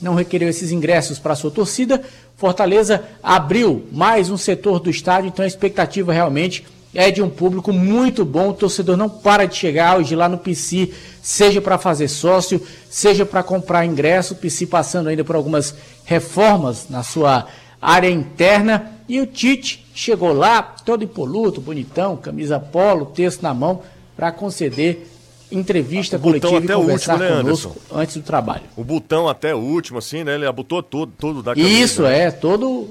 não 0.00 0.14
requereu 0.14 0.48
esses 0.48 0.72
ingressos 0.72 1.18
para 1.18 1.34
sua 1.34 1.50
torcida. 1.50 2.02
Fortaleza 2.36 3.04
abriu 3.22 3.86
mais 3.92 4.30
um 4.30 4.36
setor 4.36 4.80
do 4.80 4.90
estádio, 4.90 5.28
então 5.28 5.44
a 5.44 5.48
expectativa 5.48 6.12
realmente 6.12 6.64
é 6.94 7.10
de 7.10 7.20
um 7.20 7.28
público 7.28 7.72
muito 7.72 8.24
bom. 8.24 8.50
O 8.50 8.54
torcedor 8.54 8.96
não 8.96 9.08
para 9.08 9.46
de 9.46 9.56
chegar 9.56 9.98
hoje 9.98 10.14
lá 10.14 10.28
no 10.28 10.38
PC, 10.38 10.92
seja 11.22 11.60
para 11.60 11.76
fazer 11.76 12.08
sócio, 12.08 12.62
seja 12.88 13.26
para 13.26 13.42
comprar 13.42 13.84
ingresso. 13.84 14.34
O 14.34 14.36
PC 14.36 14.66
passando 14.66 15.08
ainda 15.08 15.24
por 15.24 15.34
algumas 15.34 15.74
reformas 16.04 16.88
na 16.88 17.02
sua 17.02 17.46
área 17.82 18.10
interna. 18.10 18.92
E 19.08 19.20
o 19.20 19.26
Tite 19.26 19.86
chegou 19.94 20.32
lá, 20.32 20.62
todo 20.62 21.04
impoluto, 21.04 21.60
bonitão, 21.60 22.16
camisa 22.16 22.58
polo, 22.58 23.06
texto 23.06 23.42
na 23.42 23.52
mão, 23.52 23.82
para 24.16 24.32
conceder 24.32 25.08
entrevista 25.52 26.16
O 26.16 26.20
coletiva 26.20 26.54
e 26.54 26.64
até 26.64 26.76
o 26.76 26.80
conversar 26.80 27.12
último, 27.14 27.30
né, 27.30 27.42
conosco 27.42 27.68
Anderson? 27.68 28.00
antes 28.00 28.16
do 28.16 28.22
trabalho. 28.22 28.62
O 28.76 28.82
botão 28.84 29.28
até 29.28 29.54
o 29.54 29.58
último, 29.58 29.98
assim, 29.98 30.24
né? 30.24 30.34
Ele 30.34 30.46
abotou 30.46 30.82
tudo, 30.82 31.12
tudo 31.18 31.42
da 31.42 31.54
camisa. 31.54 31.70
Isso 31.70 32.04
é, 32.06 32.30
todo. 32.30 32.88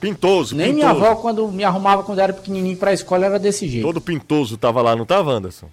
Pintoso, 0.00 0.56
Nem 0.56 0.74
pintoso. 0.74 0.94
minha 0.94 1.08
avó, 1.08 1.14
quando 1.14 1.46
me 1.48 1.62
arrumava 1.62 2.02
quando 2.02 2.18
era 2.18 2.32
pequenininho 2.32 2.76
pra 2.76 2.92
escola, 2.92 3.26
era 3.26 3.38
desse 3.38 3.68
jeito. 3.68 3.86
Todo 3.86 4.00
pintoso 4.00 4.56
tava 4.56 4.82
lá, 4.82 4.96
não 4.96 5.06
tava, 5.06 5.30
Anderson? 5.30 5.68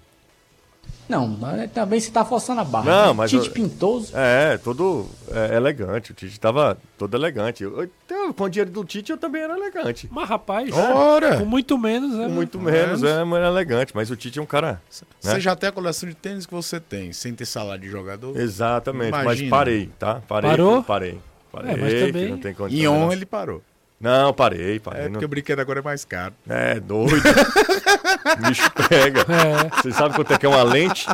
Não, 1.10 1.26
mas 1.26 1.70
também 1.72 1.98
você 1.98 2.10
tá 2.10 2.24
forçando 2.24 2.60
a 2.60 2.64
barra. 2.64 2.84
Não, 2.90 3.06
né? 3.08 3.12
mas 3.14 3.30
Tite 3.30 3.48
eu- 3.48 3.52
Pintoso. 3.52 4.12
É, 4.16 4.56
todo 4.58 5.06
é, 5.30 5.56
elegante. 5.56 6.12
O 6.12 6.14
Tite 6.14 6.38
tava 6.38 6.78
todo 6.96 7.16
elegante. 7.16 7.64
Eu, 7.64 7.82
eu, 8.08 8.32
com 8.32 8.44
o 8.44 8.48
dinheiro 8.48 8.70
do 8.70 8.84
Tite, 8.84 9.10
eu 9.10 9.18
também 9.18 9.42
era 9.42 9.56
elegante. 9.56 10.08
Mas, 10.10 10.28
rapaz, 10.28 10.72
Ora! 10.72 11.38
com 11.38 11.44
muito 11.44 11.76
menos, 11.76 12.14
né? 12.16 12.24
Com 12.26 12.30
muito 12.30 12.58
menos, 12.60 13.02
é, 13.02 13.24
mas 13.24 13.38
era 13.40 13.48
elegante. 13.48 13.92
Mas 13.94 14.10
o 14.10 14.16
Tite 14.16 14.38
é 14.38 14.42
um 14.42 14.46
cara. 14.46 14.72
né? 14.72 14.78
Você 15.20 15.40
já 15.40 15.56
tem 15.56 15.68
a 15.68 15.72
coleção 15.72 16.08
de 16.08 16.14
tênis 16.14 16.46
que 16.46 16.54
você 16.54 16.78
tem, 16.78 17.12
sem 17.12 17.34
ter 17.34 17.44
salário 17.44 17.82
de 17.82 17.88
jogador. 17.90 18.38
Exatamente, 18.38 19.10
mas 19.10 19.22
Imagina. 19.24 19.50
parei, 19.50 19.90
tá? 19.98 20.22
Parei. 20.28 20.50
Parou? 20.50 20.82
Parei. 20.82 21.18
Parei, 21.50 21.72
É, 21.72 21.76
mas 21.76 21.92
também- 22.06 22.28
não 22.28 22.38
tem 22.38 22.54
condição. 22.54 22.80
Em 22.80 22.86
on 22.86 23.12
ele 23.12 23.26
parou. 23.26 23.60
Não, 24.00 24.32
parei, 24.32 24.78
parei. 24.80 25.02
É 25.02 25.04
não- 25.04 25.12
porque 25.12 25.24
o 25.26 25.28
brinquedo 25.28 25.60
agora 25.60 25.80
é 25.80 25.82
mais 25.82 26.04
caro. 26.06 26.32
É, 26.48 26.80
doido. 26.80 27.12
o 27.16 28.46
bicho 28.48 28.70
pega. 28.88 29.20
É. 29.28 29.82
Você 29.82 29.92
sabe 29.92 30.14
quanto 30.14 30.32
é 30.32 30.38
que 30.38 30.46
é 30.46 30.48
uma 30.48 30.62
lente? 30.62 31.06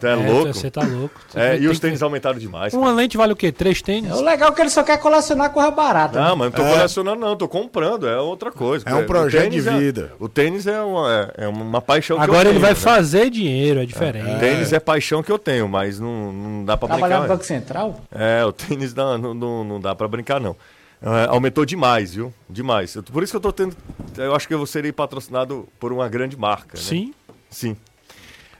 Tu 0.00 0.06
é, 0.06 0.14
louco. 0.14 0.52
Você 0.54 0.70
tá 0.70 0.80
louco. 0.82 1.14
Você 1.28 1.38
É, 1.38 1.50
tem 1.52 1.62
e 1.62 1.68
os 1.68 1.74
que- 1.78 1.82
tênis 1.82 2.02
aumentaram 2.02 2.38
demais. 2.38 2.72
Uma 2.72 2.90
lente 2.90 3.16
vale 3.18 3.34
o 3.34 3.36
quê? 3.36 3.52
Três 3.52 3.82
tênis? 3.82 4.10
O 4.12 4.22
legal 4.22 4.50
é 4.50 4.52
que 4.54 4.60
ele 4.62 4.70
só 4.70 4.82
quer 4.82 4.98
colecionar 4.98 5.50
coisa 5.50 5.70
barata. 5.70 6.18
né? 6.20 6.26
Não, 6.28 6.36
mas 6.36 6.52
não 6.52 6.52
tô 6.52 6.62
colecionando, 6.72 7.20
não, 7.20 7.36
tô 7.36 7.46
comprando, 7.48 8.08
é 8.08 8.16
outra 8.18 8.50
coisa. 8.50 8.84
É 8.88 8.94
um 8.94 9.04
projeto 9.06 9.50
de 9.50 9.58
é- 9.68 9.72
vida. 9.78 10.12
o 10.18 10.28
tênis 10.28 10.66
é 10.66 10.80
uma, 10.80 11.30
é 11.36 11.46
uma 11.46 11.80
paixão 11.82 12.16
que 12.16 12.20
eu 12.22 12.24
Agora 12.24 12.48
ele 12.48 12.58
tenho, 12.58 12.60
vai 12.62 12.70
né? 12.70 12.74
fazer 12.76 13.28
dinheiro, 13.30 13.78
é 13.80 13.84
diferente. 13.84 14.40
Tênis 14.40 14.72
é 14.72 14.80
paixão 14.80 15.22
que 15.22 15.30
eu 15.30 15.38
tenho, 15.38 15.68
mas 15.68 16.00
não, 16.00 16.32
não 16.32 16.64
dá 16.64 16.76
pra 16.78 16.88
Trabalhar 16.88 17.16
no 17.16 17.20
brincar. 17.20 17.34
Banco 17.34 17.44
Central? 17.44 18.00
É, 18.10 18.42
o 18.44 18.52
tênis 18.52 18.94
não, 18.94 19.18
não, 19.18 19.34
não, 19.34 19.64
não 19.64 19.80
dá 19.80 19.94
pra 19.94 20.08
brincar, 20.08 20.40
não. 20.40 20.56
É, 21.02 21.26
aumentou 21.28 21.64
demais, 21.64 22.14
viu? 22.14 22.32
Demais. 22.48 22.94
Eu- 22.94 23.02
Por 23.02 23.22
isso 23.22 23.32
que 23.32 23.36
eu 23.36 23.40
tô 23.40 23.52
tendo. 23.52 23.76
Eu 24.16 24.34
acho 24.34 24.46
que 24.46 24.54
eu 24.54 24.64
serei 24.66 24.92
patrocinado 24.92 25.68
por 25.80 25.92
uma 25.92 26.08
grande 26.08 26.36
marca. 26.36 26.76
Né? 26.76 26.82
Sim. 26.82 27.14
Sim. 27.50 27.76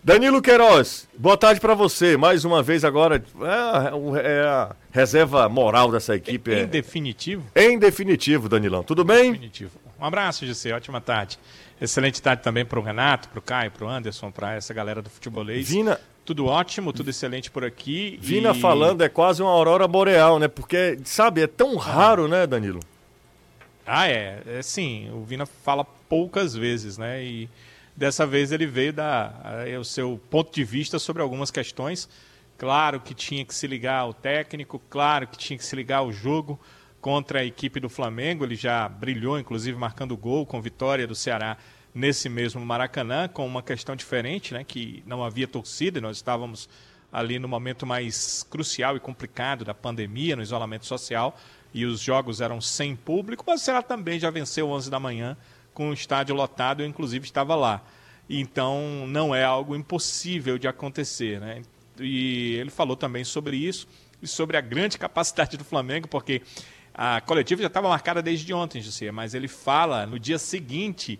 Danilo 0.04 0.42
Queiroz, 0.42 1.06
boa 1.16 1.36
tarde 1.36 1.60
pra 1.60 1.74
você. 1.74 2.16
Mais 2.16 2.44
uma 2.44 2.60
vez 2.60 2.84
agora. 2.84 3.22
É, 3.40 3.88
a- 3.88 3.94
o- 3.94 4.16
é 4.16 4.40
a 4.42 4.74
reserva 4.90 5.48
moral 5.48 5.92
dessa 5.92 6.16
equipe. 6.16 6.50
Em 6.50 6.54
É, 6.62 6.66
definitivo, 6.66 7.44
em 7.54 7.78
definitivo, 7.78 8.48
Danilão. 8.48 8.82
Tudo 8.82 9.04
bem? 9.04 9.30
definitivo. 9.32 9.70
Um 10.00 10.04
abraço, 10.04 10.44
José. 10.44 10.72
Ótima 10.72 11.00
tarde. 11.00 11.38
Excelente 11.80 12.20
tarde 12.20 12.42
também 12.42 12.64
para 12.64 12.80
o 12.80 12.82
Renato, 12.82 13.28
para 13.28 13.38
o 13.38 13.42
Caio, 13.42 13.70
para 13.70 13.86
o 13.86 13.88
Anderson, 13.88 14.32
para 14.32 14.54
essa 14.54 14.74
galera 14.74 15.00
do 15.00 15.08
futebolês. 15.08 15.68
Vina, 15.68 16.00
Tudo 16.24 16.46
ótimo, 16.46 16.92
tudo 16.92 17.10
excelente 17.10 17.50
por 17.50 17.64
aqui. 17.64 18.18
Vina 18.20 18.50
e- 18.52 18.60
falando 18.60 19.02
é 19.02 19.08
quase 19.08 19.42
uma 19.42 19.50
aurora 19.50 19.88
boreal, 19.88 20.38
né? 20.38 20.46
Porque, 20.46 20.98
sabe, 21.04 21.42
é 21.42 21.46
tão 21.46 21.76
raro, 21.76 22.28
né, 22.28 22.46
Danilo? 22.46 22.80
Ah, 23.84 24.08
é. 24.08 24.42
é 24.46 24.62
sim, 24.62 25.10
o 25.12 25.24
Vina 25.24 25.44
fala 25.44 25.84
poucas 25.84 26.54
vezes, 26.54 26.96
né? 26.96 27.24
E 27.24 27.48
dessa 27.96 28.24
vez 28.24 28.52
ele 28.52 28.66
veio 28.66 28.92
dar 28.92 29.64
eh, 29.66 29.76
o 29.76 29.84
seu 29.84 30.20
ponto 30.30 30.54
de 30.54 30.62
vista 30.62 30.98
sobre 30.98 31.20
algumas 31.20 31.50
questões. 31.50 32.08
Claro 32.56 33.00
que 33.00 33.12
tinha 33.14 33.44
que 33.44 33.52
se 33.54 33.66
ligar 33.66 33.98
ao 33.98 34.14
técnico, 34.14 34.80
claro 34.88 35.26
que 35.26 35.36
tinha 35.36 35.58
que 35.58 35.64
se 35.64 35.74
ligar 35.74 35.98
ao 35.98 36.12
jogo 36.12 36.60
contra 37.00 37.40
a 37.40 37.44
equipe 37.44 37.80
do 37.80 37.88
Flamengo. 37.88 38.44
Ele 38.44 38.54
já 38.54 38.88
brilhou, 38.88 39.36
inclusive, 39.40 39.76
marcando 39.76 40.16
gol 40.16 40.46
com 40.46 40.62
vitória 40.62 41.04
do 41.04 41.14
Ceará 41.16 41.56
nesse 41.94 42.28
mesmo 42.28 42.64
Maracanã, 42.64 43.28
com 43.28 43.46
uma 43.46 43.62
questão 43.62 43.94
diferente, 43.94 44.54
né? 44.54 44.64
Que 44.64 45.02
não 45.06 45.22
havia 45.22 45.46
torcida, 45.46 46.00
nós 46.00 46.16
estávamos 46.16 46.68
ali 47.12 47.38
no 47.38 47.46
momento 47.46 47.86
mais 47.86 48.42
crucial 48.48 48.96
e 48.96 49.00
complicado 49.00 49.64
da 49.64 49.74
pandemia, 49.74 50.34
no 50.34 50.42
isolamento 50.42 50.86
social, 50.86 51.38
e 51.74 51.84
os 51.84 52.00
jogos 52.00 52.40
eram 52.40 52.60
sem 52.60 52.96
público, 52.96 53.44
mas 53.46 53.60
o 53.60 53.64
Ceará 53.64 53.82
também 53.82 54.18
já 54.18 54.30
venceu 54.30 54.70
11 54.70 54.90
da 54.90 54.98
manhã 54.98 55.36
com 55.74 55.90
o 55.90 55.92
estádio 55.92 56.34
lotado, 56.34 56.82
eu 56.82 56.86
inclusive 56.86 57.24
estava 57.24 57.54
lá. 57.54 57.82
Então 58.28 59.06
não 59.06 59.34
é 59.34 59.44
algo 59.44 59.76
impossível 59.76 60.56
de 60.56 60.66
acontecer, 60.66 61.40
né? 61.40 61.62
E 62.00 62.54
ele 62.54 62.70
falou 62.70 62.96
também 62.96 63.24
sobre 63.24 63.56
isso 63.56 63.86
e 64.22 64.26
sobre 64.26 64.56
a 64.56 64.60
grande 64.60 64.96
capacidade 64.98 65.56
do 65.56 65.64
Flamengo, 65.64 66.08
porque 66.08 66.40
a 66.94 67.20
coletiva 67.20 67.60
já 67.60 67.68
estava 67.68 67.88
marcada 67.88 68.22
desde 68.22 68.52
ontem, 68.52 68.80
José, 68.80 69.10
mas 69.10 69.34
ele 69.34 69.48
fala 69.48 70.06
no 70.06 70.18
dia 70.18 70.38
seguinte 70.38 71.18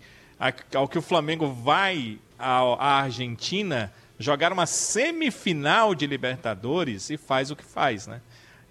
ao 0.74 0.88
que 0.88 0.98
o 0.98 1.02
Flamengo 1.02 1.46
vai 1.52 2.18
à 2.38 3.00
Argentina 3.02 3.92
jogar 4.18 4.52
uma 4.52 4.66
semifinal 4.66 5.94
de 5.94 6.06
Libertadores 6.06 7.10
e 7.10 7.16
faz 7.16 7.50
o 7.50 7.56
que 7.56 7.64
faz, 7.64 8.06
né? 8.06 8.20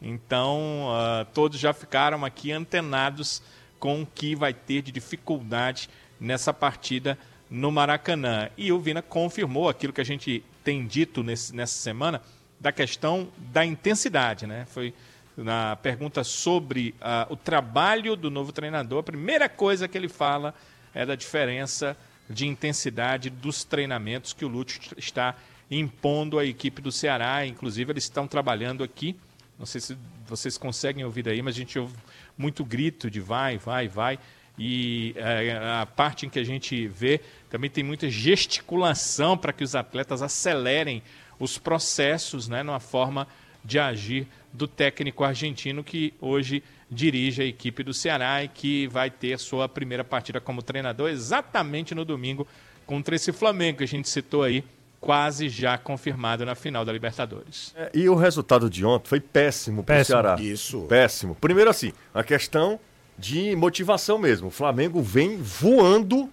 Então, 0.02 0.88
ah, 0.90 1.26
todos 1.34 1.60
já 1.60 1.74
ficaram 1.74 2.26
aqui 2.26 2.52
antenados 2.52 3.42
com 3.80 4.02
o 4.02 4.06
que 4.06 4.36
vai 4.36 4.54
ter 4.54 4.82
de 4.82 4.92
dificuldade 4.92 5.90
nessa 6.20 6.54
partida 6.54 7.18
no 7.50 7.72
Maracanã. 7.72 8.50
E 8.58 8.72
o 8.72 8.80
Vina 8.80 9.02
confirmou 9.02 9.70
aquilo 9.70 9.94
que 9.94 10.02
a 10.02 10.06
gente 10.06 10.44
tem 10.64 10.86
dito 10.86 11.24
nesse- 11.24 11.56
nessa 11.56 11.76
semana 11.76 12.22
da 12.60 12.72
questão 12.72 13.28
da 13.38 13.66
intensidade, 13.66 14.46
né? 14.48 14.66
Foi 14.70 14.94
na 15.38 15.76
pergunta 15.78 16.24
sobre 16.24 16.94
ah, 17.02 17.28
o 17.30 17.36
trabalho 17.36 18.16
do 18.16 18.30
novo 18.30 18.52
treinador, 18.52 19.00
a 19.00 19.04
primeira 19.04 19.48
coisa 19.48 19.88
que 19.88 19.98
ele 19.98 20.10
fala 20.10 20.54
é 20.94 21.06
da 21.06 21.16
diferença 21.16 21.98
de 22.30 22.48
intensidade 22.48 23.30
dos 23.30 23.64
treinamentos 23.64 24.34
que 24.34 24.46
o 24.46 24.48
Lúcio 24.48 24.80
está 24.98 25.36
impondo 25.70 26.40
à 26.40 26.46
equipe 26.46 26.82
do 26.82 26.92
Ceará. 26.92 27.46
Inclusive, 27.46 27.92
eles 27.92 28.04
estão 28.04 28.28
trabalhando 28.28 28.84
aqui. 28.84 29.16
Não 29.58 29.66
sei 29.66 29.80
se 29.80 29.98
vocês 30.28 30.58
conseguem 30.58 31.04
ouvir 31.04 31.28
aí, 31.30 31.42
mas 31.42 31.56
a 31.56 31.58
gente 31.58 31.78
ouve 31.78 31.96
muito 32.38 32.64
grito 32.66 33.10
de 33.10 33.20
vai, 33.20 33.58
vai, 33.58 33.88
vai. 33.88 34.20
E 34.58 35.14
eh, 35.16 35.58
a 35.82 35.86
parte 35.86 36.26
em 36.26 36.30
que 36.30 36.40
a 36.40 36.44
gente 36.44 36.88
vê 36.88 37.22
também 37.50 37.70
tem 37.70 37.84
muita 37.84 38.10
gesticulação 38.10 39.38
para 39.38 39.54
que 39.54 39.64
os 39.64 39.76
atletas 39.76 40.22
acelerem 40.22 41.02
os 41.40 41.58
processos, 41.58 42.48
né, 42.48 42.62
numa 42.62 42.80
forma 42.80 43.28
de 43.64 43.80
agir 43.80 44.28
do 44.52 44.68
técnico 44.68 45.24
argentino 45.24 45.84
que 45.84 46.14
hoje 46.20 46.64
dirige 46.92 47.42
a 47.42 47.46
equipe 47.46 47.84
do 47.84 47.94
Ceará 47.94 48.44
e 48.44 48.50
que 48.50 48.88
vai 48.88 49.10
ter 49.10 49.40
sua 49.40 49.70
primeira 49.70 50.04
partida 50.04 50.42
como 50.42 50.62
treinador 50.62 51.10
exatamente 51.10 51.96
no 51.96 52.04
domingo 52.04 52.46
contra 52.86 53.16
esse 53.16 53.32
Flamengo 53.32 53.78
que 53.78 53.86
a 53.86 53.88
gente 53.88 54.10
citou 54.10 54.44
aí, 54.44 54.64
quase 55.00 55.48
já 55.48 55.78
confirmado 55.78 56.46
na 56.46 56.54
final 56.54 56.84
da 56.84 56.92
Libertadores. 56.92 57.74
É, 57.78 57.90
E 57.94 58.10
o 58.10 58.16
resultado 58.16 58.70
de 58.70 58.86
ontem 58.86 59.08
foi 59.08 59.22
péssimo 59.22 59.84
pro 59.84 59.96
Péssimo. 59.96 60.22
Ceará. 60.22 60.36
Isso. 60.40 60.82
Péssimo. 60.82 61.36
Primeiro 61.36 61.70
assim, 61.70 61.94
a 62.14 62.24
questão 62.24 62.78
de 63.18 63.56
motivação 63.56 64.18
mesmo. 64.18 64.50
O 64.50 64.52
Flamengo 64.52 65.02
vem 65.02 65.38
voando, 65.38 66.30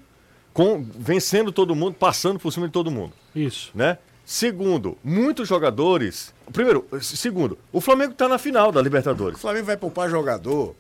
com, 0.52 0.82
vencendo 0.82 1.52
todo 1.52 1.74
mundo, 1.76 1.94
passando 1.94 2.40
por 2.40 2.52
cima 2.52 2.66
de 2.66 2.72
todo 2.72 2.90
mundo, 2.90 3.12
Isso. 3.34 3.70
né? 3.74 3.98
Segundo, 4.24 4.98
muitos 5.04 5.48
jogadores... 5.48 6.34
Primeiro, 6.52 6.86
segundo, 7.00 7.58
o 7.72 7.80
Flamengo 7.80 8.14
tá 8.14 8.28
na 8.28 8.38
final 8.38 8.70
da 8.72 8.80
O 8.80 8.82
Libertadores. 8.82 9.40
Flamengo 9.40 9.66
vai 9.66 9.76
poupar 9.76 10.08
jogador. 10.10 10.74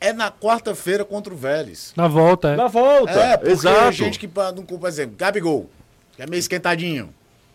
É 0.00 0.12
na 0.12 0.32
quarta-feira 0.32 1.04
contra 1.04 1.32
o 1.32 1.36
Vélez. 1.36 1.92
Na 1.96 2.08
volta, 2.08 2.48
é. 2.50 2.56
Na 2.56 2.66
volta, 2.66 3.12
É, 3.12 3.36
porque 3.36 3.52
exato. 3.52 3.92
gente 3.92 4.18
que, 4.18 4.28
não, 4.56 4.64
por 4.64 4.88
exemplo, 4.88 5.14
Gabigol, 5.16 5.70
que 6.16 6.22
é 6.22 6.26
meio 6.26 6.40
esquentadinho. 6.40 7.14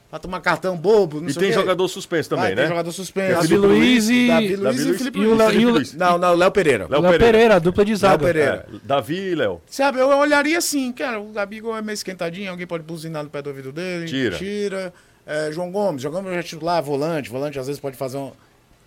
Pra 0.09 0.17
tomar 0.19 0.39
cartão 0.39 0.77
bobo, 0.77 1.19
não 1.19 1.27
E 1.27 1.33
sei 1.33 1.41
tem 1.41 1.51
o 1.51 1.53
jogador 1.55 1.85
suspenso 1.89 2.29
também, 2.29 2.45
Vai, 2.45 2.55
né? 2.55 2.61
Tem 2.61 2.69
jogador 2.69 2.91
suspenso. 2.93 3.33
Davi 3.41 3.57
Luiz 3.57 4.09
e- 4.09 4.27
Davi 4.29 4.55
Luiz 4.55 4.79
e 4.79 4.83
Luiz 4.85 4.97
Felipe 4.99 5.19
e 5.19 5.21
o 5.21 5.27
Luiz. 5.27 5.37
Léo- 5.37 5.47
Felipe 5.49 5.63
e 5.63 5.65
o- 5.65 5.71
Luiz. 5.73 5.93
Não, 5.95 6.17
não, 6.17 6.33
Léo 6.33 6.51
Pereira. 6.51 6.87
Léo 6.89 7.01
Léo 7.01 7.11
Pereira. 7.11 7.25
Pereira, 7.33 7.55
a 7.55 7.59
dupla 7.59 7.83
de 7.83 7.93
zaga. 7.97 8.23
Pereira. 8.25 8.65
É, 8.73 8.77
Davi 8.85 9.15
e 9.31 9.35
Léo. 9.35 9.61
Sabe, 9.69 9.99
eu 9.99 10.07
olharia 10.07 10.57
assim, 10.57 10.93
cara, 10.93 11.19
o 11.19 11.33
Gabigol 11.33 11.75
é 11.75 11.81
meio 11.81 11.93
esquentadinho, 11.95 12.49
alguém 12.49 12.65
pode 12.65 12.85
buzinar 12.85 13.21
no 13.21 13.29
pé 13.29 13.41
do 13.41 13.49
ouvido 13.49 13.73
dele. 13.73 14.05
Tira. 14.05 14.37
Tira. 14.37 14.93
É, 15.27 15.51
João 15.51 15.69
Gomes, 15.71 16.01
João 16.01 16.13
Gomes 16.13 16.31
é 16.31 16.41
titular, 16.41 16.81
volante, 16.81 17.29
volante 17.29 17.59
às 17.59 17.67
vezes 17.67 17.79
pode 17.81 17.97
fazer 17.97 18.17
um... 18.17 18.31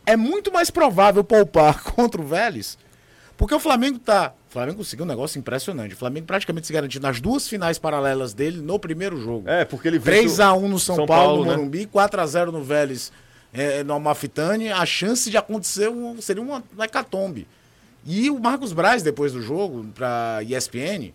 É 0.07 0.17
muito 0.17 0.51
mais 0.51 0.71
provável 0.71 1.23
poupar 1.23 1.83
contra 1.95 2.21
o 2.21 2.25
Vélez, 2.25 2.79
porque 3.37 3.55
o 3.55 3.61
Flamengo 3.61 3.99
tá... 3.99 4.33
O 4.49 4.53
Flamengo 4.53 4.79
conseguiu 4.79 5.05
um 5.05 5.09
negócio 5.09 5.39
impressionante. 5.39 5.95
O 5.95 5.97
Flamengo 5.97 6.27
praticamente 6.27 6.67
se 6.67 6.73
garantiu 6.73 7.01
nas 7.01 7.21
duas 7.21 7.47
finais 7.47 7.79
paralelas 7.79 8.35
dele 8.35 8.61
no 8.61 8.81
primeiro 8.81 9.21
jogo. 9.21 9.49
É, 9.49 9.65
porque 9.65 9.87
ele 9.87 9.99
venceu- 10.01 10.45
3x1 10.45 10.61
no 10.67 10.79
São, 10.81 10.97
São 10.97 11.07
Paulo, 11.07 11.27
Paulo, 11.29 11.45
no 11.45 11.51
né? 11.53 11.57
Morumbi, 11.57 11.87
4x0 11.87 12.47
no 12.51 12.61
Vélez, 12.65 13.13
é, 13.53 13.85
no 13.85 13.95
Amalfitani. 13.95 14.73
A 14.73 14.85
chance 14.85 15.31
de 15.31 15.37
acontecer 15.37 15.89
um- 15.89 16.21
seria 16.21 16.43
uma 16.43 16.65
hecatombe. 16.81 17.47
E 18.05 18.29
o 18.29 18.41
Marcos 18.41 18.73
Braz, 18.73 19.05
depois 19.05 19.33
do 19.33 19.41
jogo, 19.41 19.87
pra 19.95 20.41
ESPN, 20.43 21.13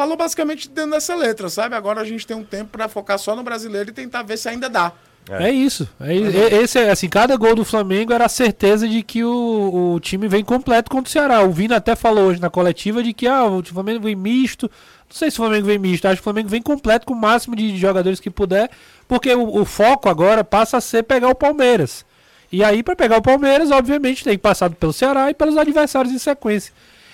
falou 0.00 0.16
basicamente 0.16 0.68
dentro 0.68 0.92
dessa 0.92 1.14
letra, 1.14 1.50
sabe? 1.50 1.74
Agora 1.74 2.00
a 2.00 2.04
gente 2.04 2.26
tem 2.26 2.34
um 2.36 2.42
tempo 2.44 2.70
pra 2.70 2.88
focar 2.88 3.18
só 3.18 3.36
no 3.36 3.42
brasileiro 3.42 3.90
e 3.90 3.92
tentar 3.92 4.22
ver 4.22 4.38
se 4.38 4.48
ainda 4.48 4.68
dá. 4.68 4.92
É 5.28 5.50
isso. 5.50 5.86
É, 6.00 6.14
i- 6.16 6.22
e- 6.24 6.54
esse 6.62 6.78
é 6.78 6.90
assim, 6.90 7.06
cada 7.08 7.36
gol 7.36 7.54
do 7.54 7.64
Flamengo 7.64 8.10
era 8.12 8.24
a 8.24 8.28
certeza 8.28 8.88
de 8.88 9.02
que 9.02 9.22
o, 9.22 9.92
o 9.94 10.00
time 10.00 10.26
vem 10.26 10.42
completo 10.42 10.90
contra 10.90 11.08
o 11.08 11.12
Ceará. 11.12 11.42
O 11.42 11.50
Vina 11.52 11.76
até 11.76 11.94
falou 11.94 12.24
hoje 12.28 12.40
na 12.40 12.48
coletiva 12.48 13.02
de 13.02 13.12
que 13.12 13.26
ah, 13.28 13.44
o 13.44 13.62
Flamengo 13.62 14.00
vem 14.04 14.16
misto. 14.16 14.70
Não 15.08 15.14
sei 15.14 15.30
se 15.30 15.36
o 15.38 15.42
Flamengo 15.42 15.66
vem 15.66 15.78
misto, 15.78 16.06
acho 16.06 16.16
que 16.16 16.20
o 16.22 16.24
Flamengo 16.24 16.48
vem 16.48 16.62
completo 16.62 17.04
com 17.06 17.12
o 17.12 17.16
máximo 17.20 17.54
de 17.54 17.76
jogadores 17.76 18.18
que 18.20 18.30
puder, 18.30 18.70
porque 19.06 19.32
o, 19.34 19.60
o 19.60 19.64
foco 19.66 20.08
agora 20.08 20.42
passa 20.42 20.78
a 20.78 20.80
ser 20.80 21.02
pegar 21.02 21.28
o 21.28 21.34
Palmeiras. 21.34 22.04
E 22.50 22.64
aí, 22.64 22.82
para 22.82 22.96
pegar 22.96 23.18
o 23.18 23.22
Palmeiras, 23.22 23.70
obviamente, 23.70 24.24
tem 24.24 24.32
que 24.36 24.42
passar 24.42 24.70
pelo 24.70 24.92
Ceará 24.92 25.30
e 25.30 25.34
pelos 25.34 25.56
adversários 25.56 26.12
em 26.14 26.18
sequência. 26.18 26.72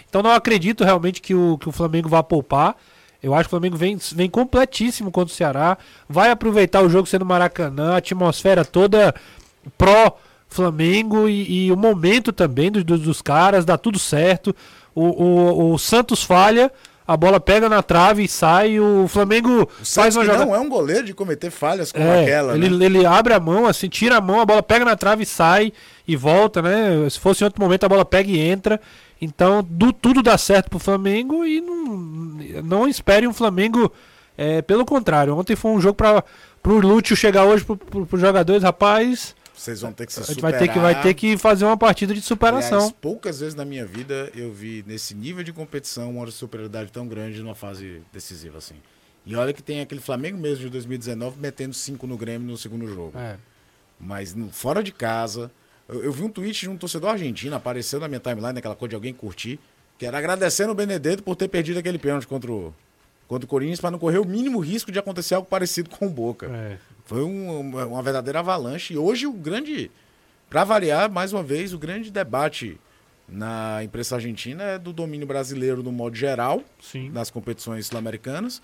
Então 0.08 0.22
não 0.22 0.30
acredito 0.30 0.84
realmente 0.84 1.20
que 1.20 1.34
o, 1.34 1.58
que 1.58 1.68
o 1.68 1.72
Flamengo 1.72 2.08
vá 2.08 2.22
poupar. 2.22 2.76
Eu 3.22 3.34
acho 3.34 3.44
que 3.44 3.48
o 3.48 3.58
Flamengo 3.58 3.76
vem, 3.76 3.98
vem 4.14 4.30
completíssimo 4.30 5.10
contra 5.10 5.32
o 5.32 5.36
Ceará. 5.36 5.76
Vai 6.08 6.30
aproveitar 6.30 6.82
o 6.82 6.88
jogo 6.88 7.08
sendo 7.08 7.24
Maracanã, 7.24 7.94
a 7.94 7.96
atmosfera 7.96 8.64
toda 8.64 9.14
pró-Flamengo 9.76 11.28
e, 11.28 11.66
e 11.66 11.72
o 11.72 11.76
momento 11.76 12.32
também 12.32 12.70
dos, 12.70 12.84
dos, 12.84 13.00
dos 13.00 13.22
caras, 13.22 13.64
dá 13.64 13.76
tudo 13.76 13.98
certo. 13.98 14.54
O, 14.94 15.04
o, 15.04 15.72
o 15.72 15.78
Santos 15.78 16.22
falha, 16.22 16.72
a 17.06 17.16
bola 17.16 17.38
pega 17.38 17.68
na 17.68 17.82
trave 17.82 18.24
e 18.24 18.28
sai. 18.28 18.80
O 18.80 19.06
Flamengo 19.08 19.68
faz 19.78 19.94
Faz 19.94 20.16
uma 20.16 20.24
jogada. 20.24 20.44
não 20.46 20.54
é 20.54 20.58
um 20.58 20.68
goleiro 20.68 21.04
de 21.04 21.14
cometer 21.14 21.50
falhas 21.50 21.92
como 21.92 22.04
É, 22.04 22.22
aquela, 22.22 22.54
ele, 22.56 22.70
né? 22.70 22.84
ele 22.86 23.06
abre 23.06 23.32
a 23.34 23.38
mão, 23.40 23.66
assim, 23.66 23.88
tira 23.88 24.16
a 24.16 24.20
mão, 24.20 24.40
a 24.40 24.44
bola 24.46 24.62
pega 24.62 24.84
na 24.84 24.96
trave 24.96 25.22
e 25.22 25.26
sai 25.26 25.72
e 26.08 26.16
volta, 26.16 26.60
né? 26.62 27.08
Se 27.08 27.20
fosse 27.20 27.42
em 27.42 27.46
outro 27.46 27.62
momento, 27.62 27.84
a 27.84 27.88
bola 27.88 28.04
pega 28.04 28.28
e 28.30 28.40
entra. 28.40 28.80
Então, 29.22 29.64
do, 29.68 29.92
tudo 29.92 30.22
dá 30.22 30.36
certo 30.36 30.68
pro 30.70 30.78
Flamengo 30.78 31.44
e 31.44 31.60
não, 31.60 31.86
não 32.64 32.88
espere 32.88 33.26
um 33.28 33.32
Flamengo. 33.32 33.92
É, 34.36 34.60
pelo 34.62 34.84
contrário, 34.84 35.34
ontem 35.36 35.54
foi 35.56 35.70
um 35.70 35.80
jogo 35.80 35.94
para 35.94 36.22
pro 36.62 36.80
Lúcio 36.80 37.14
chegar 37.14 37.44
hoje 37.44 37.64
pro, 37.64 37.76
pros 37.76 38.20
jogadores, 38.20 38.62
rapaz. 38.64 39.35
Vocês 39.56 39.80
vão 39.80 39.92
ter 39.92 40.06
que 40.06 40.12
se 40.12 40.20
A 40.20 40.22
gente 40.24 40.34
superar. 40.34 40.52
vai 40.52 40.60
ter, 40.68 40.72
que, 40.72 40.78
vai 40.78 41.02
ter 41.02 41.14
que 41.14 41.36
fazer 41.38 41.64
uma 41.64 41.76
partida 41.76 42.12
de 42.12 42.20
superação. 42.20 42.78
Aliás, 42.78 42.94
poucas 43.00 43.40
vezes 43.40 43.54
na 43.54 43.64
minha 43.64 43.86
vida 43.86 44.30
eu 44.34 44.52
vi 44.52 44.84
nesse 44.86 45.14
nível 45.14 45.42
de 45.42 45.52
competição 45.52 46.10
uma 46.10 46.30
superioridade 46.30 46.92
tão 46.92 47.08
grande 47.08 47.42
numa 47.42 47.54
fase 47.54 48.02
decisiva 48.12 48.58
assim. 48.58 48.74
E 49.24 49.34
olha 49.34 49.52
que 49.52 49.62
tem 49.62 49.80
aquele 49.80 50.00
Flamengo 50.00 50.36
mesmo 50.38 50.64
de 50.64 50.70
2019 50.70 51.40
metendo 51.40 51.74
5 51.74 52.06
no 52.06 52.16
Grêmio 52.16 52.46
no 52.46 52.56
segundo 52.56 52.86
jogo. 52.86 53.18
É. 53.18 53.36
Mas 53.98 54.34
no- 54.34 54.50
fora 54.52 54.82
de 54.82 54.92
casa, 54.92 55.50
eu, 55.88 56.04
eu 56.04 56.12
vi 56.12 56.22
um 56.22 56.28
tweet 56.28 56.60
de 56.60 56.68
um 56.68 56.76
torcedor 56.76 57.10
argentino, 57.10 57.56
apareceu 57.56 57.98
na 57.98 58.06
minha 58.08 58.20
timeline, 58.20 58.58
aquela 58.58 58.76
coisa 58.76 58.90
de 58.90 58.94
alguém 58.94 59.14
curtir, 59.14 59.58
que 59.98 60.04
era 60.04 60.18
agradecendo 60.18 60.72
o 60.72 60.74
Benedetto 60.74 61.22
por 61.22 61.34
ter 61.34 61.48
perdido 61.48 61.78
aquele 61.78 61.98
pênalti 61.98 62.26
contra 62.26 62.52
o, 62.52 62.74
contra 63.28 63.44
o 63.44 63.48
Corinthians 63.48 63.80
para 63.80 63.90
não 63.90 63.98
correr 63.98 64.18
o 64.18 64.24
mínimo 64.24 64.58
risco 64.60 64.90
de 64.92 64.98
acontecer 64.98 65.34
algo 65.34 65.48
parecido 65.48 65.90
com 65.90 66.06
o 66.06 66.10
Boca. 66.10 66.46
É. 66.46 66.78
Foi 67.04 67.22
um- 67.22 67.60
uma, 67.60 68.02
verdadeira 68.02 68.40
avalanche. 68.40 68.94
E 68.94 68.98
hoje 68.98 69.26
o 69.26 69.32
grande, 69.32 69.90
para 70.50 70.64
variar, 70.64 71.10
mais 71.10 71.32
uma 71.32 71.42
vez, 71.42 71.72
o 71.72 71.78
grande 71.78 72.10
debate 72.10 72.78
na 73.28 73.82
imprensa 73.82 74.14
argentina 74.16 74.62
é 74.62 74.78
do 74.78 74.92
domínio 74.92 75.26
brasileiro 75.26 75.82
no 75.82 75.90
modo 75.90 76.14
geral, 76.16 76.62
Sim. 76.80 77.10
nas 77.10 77.30
competições 77.30 77.86
sul-americanas, 77.86 78.62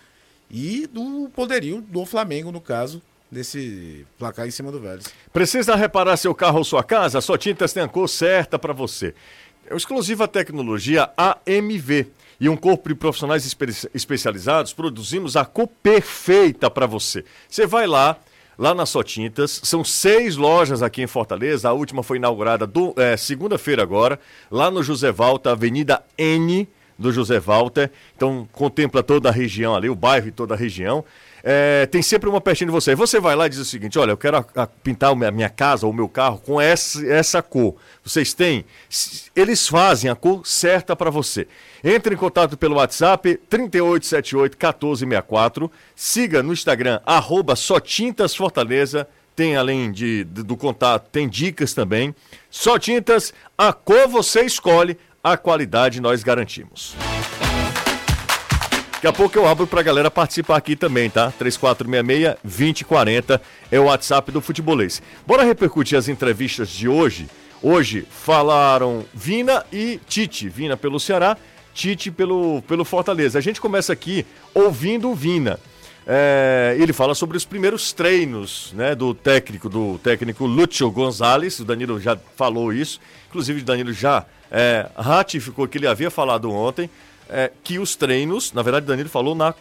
e 0.51 0.87
do 0.87 1.29
poderio 1.35 1.81
do 1.81 2.05
Flamengo, 2.07 2.53
no 2.53 2.61
caso, 2.61 3.03
desse 3.31 4.07
placar 4.19 4.47
em 4.47 4.51
cima 4.51 4.71
do 4.71 4.79
Vélez. 4.79 5.07
Precisa 5.33 5.75
reparar 5.75 6.17
seu 6.17 6.35
carro 6.35 6.59
ou 6.59 6.65
sua 6.65 6.85
casa? 6.85 7.19
A 7.19 7.21
Só 7.23 7.37
Tintas 7.37 7.73
tem 7.73 7.83
a 7.83 7.89
cor 7.89 8.09
certa 8.09 8.59
para 8.59 8.73
você. 8.73 9.15
É 9.67 9.75
exclusiva 9.75 10.29
tecnologia 10.29 11.09
AMV. 11.17 12.07
E 12.43 12.49
um 12.49 12.57
corpo 12.57 12.89
de 12.89 12.97
profissionais 12.97 13.47
espe- 13.47 13.89
especializados 13.95 14.73
produzimos 14.73 15.37
a 15.37 15.45
cor 15.45 15.69
perfeita 15.81 16.69
para 16.69 16.87
você. 16.87 17.25
Você 17.49 17.69
vai 17.69 17.87
lá, 17.87 18.17
lá 18.59 18.75
na 18.75 18.85
Só 18.85 19.01
Tintas. 19.01 19.61
São 19.63 19.85
seis 19.85 20.35
lojas 20.35 20.83
aqui 20.83 21.01
em 21.03 21.07
Fortaleza. 21.07 21.69
A 21.69 21.73
última 21.73 22.03
foi 22.03 22.17
inaugurada 22.17 22.69
é, 22.97 23.17
segunda-feira 23.17 23.81
agora, 23.81 24.19
lá 24.51 24.73
no 24.73 24.83
José 24.83 25.13
Valta, 25.13 25.53
Avenida 25.53 26.03
N 26.19 26.69
do 26.99 27.13
José 27.13 27.39
Walter. 27.39 27.93
Então 28.17 28.49
contempla 28.51 29.05
toda 29.05 29.29
a 29.29 29.33
região 29.33 29.77
ali, 29.77 29.89
o 29.89 29.95
bairro 29.95 30.27
e 30.27 30.33
toda 30.33 30.55
a 30.55 30.57
região. 30.57 31.05
É, 31.45 31.87
tem 31.87 32.01
sempre 32.03 32.29
uma 32.29 32.41
pertinho 32.41 32.69
de 32.71 32.73
você. 32.73 32.95
Você 32.95 33.19
vai 33.19 33.35
lá 33.35 33.47
e 33.47 33.49
diz 33.49 33.59
o 33.59 33.65
seguinte: 33.65 33.99
olha, 33.99 34.13
eu 34.13 34.17
quero 34.17 34.37
a- 34.37 34.45
a- 34.63 34.67
pintar 34.67 35.11
a 35.11 35.15
minha- 35.15 35.49
casa 35.51 35.85
ou 35.87 35.93
o 35.93 35.95
meu 35.95 36.09
carro 36.09 36.39
com 36.39 36.61
essa, 36.61 37.05
essa 37.07 37.43
cor. 37.43 37.75
Vocês 38.05 38.33
têm? 38.33 38.65
Eles 39.35 39.67
fazem 39.67 40.09
a 40.11 40.15
cor 40.15 40.47
certa 40.47 40.95
para 40.95 41.11
você. 41.11 41.49
Entre 41.83 42.15
em 42.15 42.19
contato 42.19 42.57
pelo 42.57 42.77
WhatsApp 42.77 43.41
3878-1464. 43.51 45.69
Siga 45.97 46.43
no 46.43 46.53
Instagram, 46.53 47.01
arroba 47.05 47.57
Fortaleza. 48.37 49.09
Tem, 49.35 49.57
além 49.57 49.91
de- 49.91 50.25
do 50.25 50.57
contato, 50.57 51.09
tem 51.11 51.27
dicas 51.29 51.73
também. 51.73 52.15
Só 52.51 52.79
Tintas, 52.79 53.33
a 53.57 53.73
cor 53.73 54.07
você 54.07 54.43
escolhe, 54.43 54.97
a 55.25 55.39
qualidade 55.39 56.03
nós 56.03 56.23
garantimos. 56.23 56.95
Daqui 59.03 59.17
a 59.17 59.19
pouco 59.19 59.37
eu 59.37 59.49
abro 59.49 59.67
pra 59.67 59.83
galera 59.83 60.09
participar 60.13 60.57
aqui 60.57 60.77
também, 60.77 61.11
tá? 61.11 61.33
3466-2040 61.33 63.41
é 63.69 63.81
o 63.81 63.87
WhatsApp 63.87 64.31
do 64.31 64.41
Futebolês. 64.41 65.03
Bora 65.27 65.43
repercutir 65.43 65.99
as 65.99 66.07
entrevistas 66.07 66.69
de 66.69 66.87
hoje. 66.87 67.29
Hoje 67.61 68.07
falaram 68.09 69.05
Vina 69.13 69.67
e 69.73 69.99
Tite. 70.07 70.49
Vina 70.49 70.77
pelo 70.77 71.01
Ceará, 71.01 71.37
Tite 71.75 72.13
pelo, 72.13 72.63
pelo 72.63 72.85
Fortaleza. 72.85 73.41
A 73.41 73.43
gente 73.43 73.61
começa 73.61 73.93
aqui 73.93 74.25
ouvindo 74.55 75.11
o 75.11 75.17
Vina. 75.17 75.59
É, 76.07 76.77
ele 76.79 76.93
fala 76.93 77.17
sobre 77.17 77.37
os 77.37 77.45
primeiros 77.45 77.93
treinos 77.93 78.73
né, 78.73 78.95
do 78.95 79.13
técnico, 79.13 79.69
do 79.69 79.99
técnico 79.99 80.47
Lúcio 80.47 80.89
Gonzalez. 80.93 81.59
O 81.59 81.65
Danilo 81.65 81.99
já 81.99 82.17
falou 82.37 82.73
isso. 82.73 83.01
Inclusive, 83.29 83.63
o 83.63 83.65
Danilo 83.65 83.93
já 83.93 84.25
é, 84.49 84.89
ratificou 84.97 85.67
que 85.67 85.77
ele 85.77 85.89
havia 85.89 86.09
falado 86.09 86.53
ontem 86.53 86.89
é, 87.29 87.51
que 87.63 87.79
os 87.79 87.95
treinos, 87.97 88.53
na 88.53 88.63
verdade, 88.63 88.87
Danilo 88.87 89.09
falou 89.09 89.35
na 89.35 89.55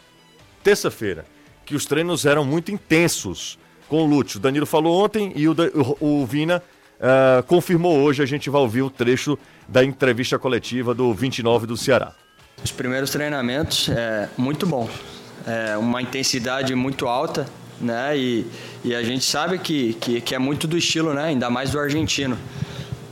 terça-feira, 0.64 1.26
que 1.66 1.76
os 1.76 1.86
treinos 1.86 2.26
eram 2.26 2.44
muito 2.44 2.72
intensos 2.72 3.58
com 3.88 4.04
o 4.04 4.06
Lúcio. 4.06 4.40
Danilo 4.40 4.66
falou 4.66 5.04
ontem 5.04 5.32
e 5.36 5.48
o, 5.48 5.56
o- 6.00 6.22
o 6.22 6.26
Vina 6.26 6.62
ah, 7.00 7.44
confirmou 7.48 8.00
hoje. 8.00 8.22
A 8.22 8.26
gente 8.26 8.50
vai 8.50 8.62
ouvir 8.62 8.82
o 8.82 8.90
trecho 8.90 9.38
da 9.68 9.84
entrevista 9.84 10.38
coletiva 10.38 10.94
do 10.94 11.14
29 11.14 11.66
do 11.68 11.76
Ceará. 11.78 12.14
Os 12.64 12.72
primeiros 12.72 13.10
treinamentos 13.10 13.90
é 13.90 14.30
muito 14.38 14.68
bom, 14.68 14.88
é 15.48 15.76
uma 15.78 16.02
intensidade 16.02 16.76
muito 16.76 17.08
alta, 17.08 17.48
né? 17.80 18.16
E, 18.18 18.46
e 18.84 18.94
a 18.94 19.02
gente 19.02 19.26
sabe 19.26 19.58
que, 19.58 19.94
que, 19.96 20.22
que 20.22 20.36
é 20.36 20.40
muito 20.40 20.68
do 20.68 20.78
estilo, 20.78 21.14
né? 21.14 21.24
Ainda 21.24 21.50
mais 21.50 21.72
do 21.72 21.80
argentino. 21.80 22.38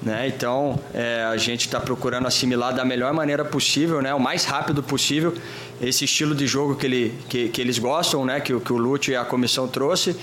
Né? 0.01 0.27
Então 0.27 0.79
é, 0.93 1.23
a 1.23 1.35
gente 1.35 1.65
está 1.65 1.79
procurando 1.79 2.25
assimilar 2.25 2.73
da 2.73 2.85
melhor 2.85 3.13
maneira 3.13 3.43
possível, 3.43 4.01
né? 4.01 4.13
o 4.13 4.19
mais 4.19 4.45
rápido 4.45 4.81
possível, 4.81 5.33
esse 5.81 6.05
estilo 6.05 6.33
de 6.33 6.47
jogo 6.47 6.75
que, 6.75 6.85
ele, 6.85 7.19
que, 7.27 7.49
que 7.49 7.59
eles 7.59 7.77
gostam, 7.77 8.25
né? 8.25 8.39
que, 8.39 8.57
que 8.59 8.73
o 8.73 8.77
Lute 8.77 9.11
e 9.11 9.15
a 9.15 9.25
comissão 9.25 9.67
trouxe. 9.67 10.15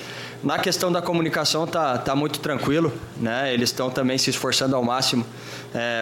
Na 0.43 0.59
questão 0.59 0.91
da 0.91 1.03
comunicação 1.03 1.67
tá, 1.67 1.99
tá 1.99 2.15
muito 2.17 2.41
tranquilo, 2.41 2.93
né? 3.19 3.53
eles 3.53 3.71
estão 3.71 3.91
também 3.91 4.17
se 4.17 4.31
esforçando 4.31 4.75
ao 4.77 4.83
máximo 4.83 5.27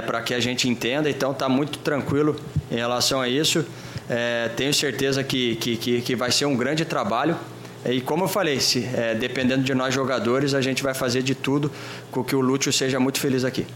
para 0.06 0.20
que 0.22 0.32
a 0.32 0.38
gente 0.38 0.68
entenda, 0.68 1.10
então 1.10 1.34
tá 1.34 1.48
muito 1.48 1.78
tranquilo 1.78 2.36
em 2.70 2.76
relação 2.76 3.20
a 3.20 3.28
isso. 3.28 3.64
É, 4.08 4.50
tenho 4.56 4.72
certeza 4.72 5.24
que, 5.24 5.56
que, 5.56 5.76
que, 5.76 6.00
que 6.00 6.16
vai 6.16 6.30
ser 6.30 6.44
um 6.44 6.56
grande 6.56 6.84
trabalho. 6.84 7.36
E 7.84 8.00
como 8.00 8.24
eu 8.24 8.28
falei, 8.28 8.60
se, 8.60 8.84
é, 8.94 9.14
dependendo 9.14 9.62
de 9.62 9.74
nós 9.74 9.92
jogadores, 9.92 10.54
a 10.54 10.60
gente 10.60 10.82
vai 10.82 10.94
fazer 10.94 11.22
de 11.22 11.34
tudo 11.34 11.70
com 12.10 12.24
que 12.24 12.34
o 12.34 12.40
Lúcio 12.40 12.72
seja 12.72 12.98
muito 12.98 13.20
feliz 13.20 13.44
aqui. 13.44 13.66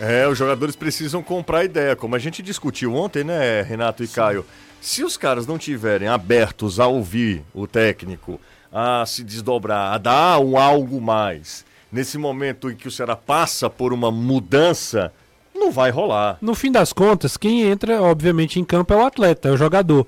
É, 0.00 0.26
os 0.26 0.38
jogadores 0.38 0.74
precisam 0.74 1.22
comprar 1.22 1.58
a 1.58 1.64
ideia, 1.64 1.94
como 1.94 2.16
a 2.16 2.18
gente 2.18 2.42
discutiu 2.42 2.94
ontem, 2.94 3.22
né, 3.22 3.60
Renato 3.60 4.02
e 4.02 4.08
Caio? 4.08 4.46
Se 4.80 5.04
os 5.04 5.18
caras 5.18 5.46
não 5.46 5.58
tiverem 5.58 6.08
abertos 6.08 6.80
a 6.80 6.86
ouvir 6.86 7.42
o 7.52 7.66
técnico, 7.66 8.40
a 8.72 9.04
se 9.04 9.22
desdobrar, 9.22 9.92
a 9.92 9.98
dar 9.98 10.38
um 10.38 10.56
algo 10.56 11.02
mais, 11.02 11.66
nesse 11.92 12.16
momento 12.16 12.70
em 12.70 12.74
que 12.74 12.88
o 12.88 12.90
Ceará 12.90 13.14
passa 13.14 13.68
por 13.68 13.92
uma 13.92 14.10
mudança, 14.10 15.12
não 15.54 15.70
vai 15.70 15.90
rolar. 15.90 16.38
No 16.40 16.54
fim 16.54 16.72
das 16.72 16.94
contas, 16.94 17.36
quem 17.36 17.60
entra, 17.62 18.00
obviamente, 18.00 18.58
em 18.58 18.64
campo 18.64 18.94
é 18.94 18.96
o 18.96 19.04
atleta, 19.04 19.50
é 19.50 19.52
o 19.52 19.56
jogador. 19.58 20.06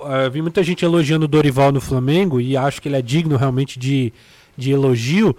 Ah, 0.00 0.28
vi 0.28 0.42
muita 0.42 0.62
gente 0.62 0.84
elogiando 0.84 1.24
o 1.24 1.28
Dorival 1.28 1.72
no 1.72 1.80
Flamengo 1.80 2.40
e 2.40 2.56
acho 2.56 2.80
que 2.80 2.88
ele 2.88 2.96
é 2.96 3.02
digno 3.02 3.36
realmente 3.36 3.78
de, 3.78 4.12
de 4.56 4.70
elogio, 4.70 5.36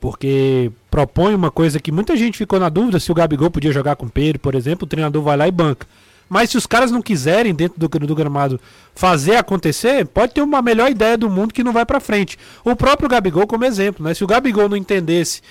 porque 0.00 0.70
propõe 0.90 1.34
uma 1.34 1.50
coisa 1.50 1.80
que 1.80 1.92
muita 1.92 2.16
gente 2.16 2.36
ficou 2.38 2.60
na 2.60 2.68
dúvida 2.68 3.00
se 3.00 3.10
o 3.10 3.14
Gabigol 3.14 3.50
podia 3.50 3.72
jogar 3.72 3.96
com 3.96 4.06
o 4.06 4.10
Pedro, 4.10 4.40
por 4.40 4.54
exemplo, 4.54 4.84
o 4.84 4.88
treinador 4.88 5.22
vai 5.22 5.36
lá 5.36 5.48
e 5.48 5.50
banca. 5.50 5.86
Mas 6.28 6.50
se 6.50 6.56
os 6.56 6.66
caras 6.66 6.90
não 6.90 7.02
quiserem, 7.02 7.54
dentro 7.54 7.78
do, 7.78 7.88
do 7.88 8.14
gramado, 8.14 8.60
fazer 8.94 9.36
acontecer, 9.36 10.06
pode 10.06 10.32
ter 10.32 10.40
uma 10.40 10.62
melhor 10.62 10.90
ideia 10.90 11.16
do 11.16 11.28
mundo 11.28 11.52
que 11.52 11.62
não 11.62 11.72
vai 11.72 11.84
pra 11.84 12.00
frente. 12.00 12.38
O 12.64 12.74
próprio 12.74 13.08
Gabigol, 13.08 13.46
como 13.46 13.64
exemplo, 13.64 14.04
né? 14.04 14.14
Se 14.14 14.24
o 14.24 14.26
Gabigol 14.26 14.68
não 14.68 14.76
entendesse 14.76 15.42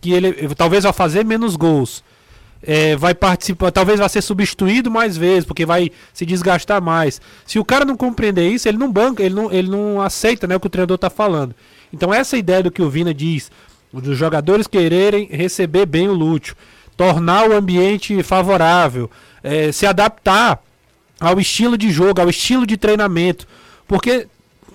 que 0.00 0.12
ele 0.12 0.54
talvez 0.54 0.84
vai 0.84 0.92
fazer 0.92 1.24
menos 1.24 1.56
gols, 1.56 2.02
é, 2.66 2.96
vai 2.96 3.14
participar, 3.14 3.70
talvez 3.70 4.00
vai 4.00 4.08
ser 4.08 4.22
substituído 4.22 4.90
mais 4.90 5.16
vezes, 5.16 5.44
porque 5.44 5.66
vai 5.66 5.90
se 6.12 6.24
desgastar 6.24 6.82
mais. 6.82 7.20
Se 7.46 7.58
o 7.58 7.64
cara 7.64 7.84
não 7.84 7.96
compreender 7.96 8.48
isso, 8.48 8.68
ele 8.68 8.78
não 8.78 8.90
banca, 8.90 9.22
ele 9.22 9.34
não, 9.34 9.52
ele 9.52 9.68
não 9.68 10.00
aceita 10.00 10.46
né, 10.46 10.56
o 10.56 10.60
que 10.60 10.66
o 10.66 10.70
treinador 10.70 10.94
está 10.94 11.10
falando. 11.10 11.54
Então 11.92 12.12
essa 12.12 12.36
ideia 12.36 12.62
do 12.62 12.70
que 12.70 12.82
o 12.82 12.88
Vina 12.88 13.12
diz, 13.12 13.50
dos 13.92 14.16
jogadores 14.16 14.66
quererem 14.66 15.28
receber 15.30 15.86
bem 15.86 16.08
o 16.08 16.14
Lúcio, 16.14 16.56
tornar 16.96 17.48
o 17.48 17.54
ambiente 17.54 18.22
favorável, 18.22 19.10
é, 19.42 19.70
se 19.70 19.86
adaptar 19.86 20.60
ao 21.20 21.38
estilo 21.38 21.76
de 21.76 21.90
jogo, 21.90 22.20
ao 22.20 22.28
estilo 22.28 22.66
de 22.66 22.76
treinamento, 22.76 23.46
porque 23.86 24.26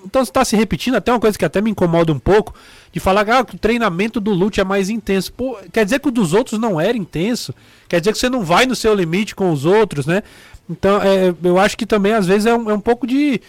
então 0.04 0.22
está 0.22 0.44
se 0.44 0.56
repetindo 0.56 0.94
até 0.94 1.12
uma 1.12 1.20
coisa 1.20 1.38
que 1.38 1.44
até 1.44 1.60
me 1.60 1.70
incomoda 1.70 2.12
um 2.12 2.18
pouco 2.18 2.54
de 2.92 2.98
falar 3.00 3.28
ah, 3.30 3.44
que 3.44 3.54
o 3.54 3.58
treinamento 3.58 4.20
do 4.20 4.32
Lute 4.32 4.60
é 4.60 4.64
mais 4.64 4.90
intenso. 4.90 5.32
Pô, 5.32 5.56
quer 5.72 5.84
dizer 5.84 6.00
que 6.00 6.08
o 6.08 6.10
dos 6.10 6.32
outros 6.34 6.58
não 6.58 6.80
era 6.80 6.96
intenso? 6.96 7.54
Quer 7.88 8.00
dizer 8.00 8.12
que 8.12 8.18
você 8.18 8.28
não 8.28 8.42
vai 8.42 8.66
no 8.66 8.74
seu 8.74 8.94
limite 8.94 9.34
com 9.34 9.50
os 9.52 9.64
outros, 9.64 10.06
né? 10.06 10.22
Então, 10.68 11.00
é, 11.02 11.34
eu 11.42 11.58
acho 11.58 11.76
que 11.76 11.86
também 11.86 12.12
às 12.12 12.26
vezes 12.26 12.46
é 12.46 12.54
um, 12.54 12.70
é 12.70 12.74
um 12.74 12.80
pouco 12.80 13.06
de 13.06 13.40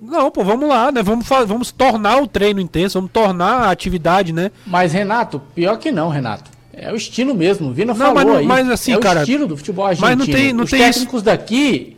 não, 0.00 0.30
pô, 0.32 0.42
vamos 0.42 0.68
lá, 0.68 0.90
né? 0.90 1.00
Vamos, 1.02 1.26
vamos 1.46 1.70
tornar 1.70 2.20
o 2.20 2.26
treino 2.26 2.58
intenso, 2.60 2.98
vamos 2.98 3.12
tornar 3.12 3.66
a 3.66 3.70
atividade, 3.70 4.32
né? 4.32 4.50
Mas, 4.66 4.92
Renato, 4.92 5.40
pior 5.54 5.76
que 5.78 5.92
não, 5.92 6.08
Renato. 6.08 6.50
É 6.72 6.90
o 6.92 6.96
estilo 6.96 7.34
mesmo, 7.34 7.68
o 7.68 7.72
Vina 7.72 7.92
Não, 7.92 7.98
falou 7.98 8.14
mas 8.14 8.26
não- 8.26 8.36
aí. 8.36 8.46
mas 8.46 8.68
assim, 8.70 8.94
é 8.94 8.98
cara, 8.98 9.20
o 9.20 9.22
estilo 9.22 9.46
do 9.46 9.56
futebol 9.56 9.84
mas 9.86 10.02
argentino. 10.02 10.26
não 10.26 10.34
tem- 10.34 10.52
não 10.52 10.64
Os 10.64 10.70
tem 10.70 10.80
isso. 10.80 10.88
técnicos 11.00 11.22
daqui, 11.22 11.96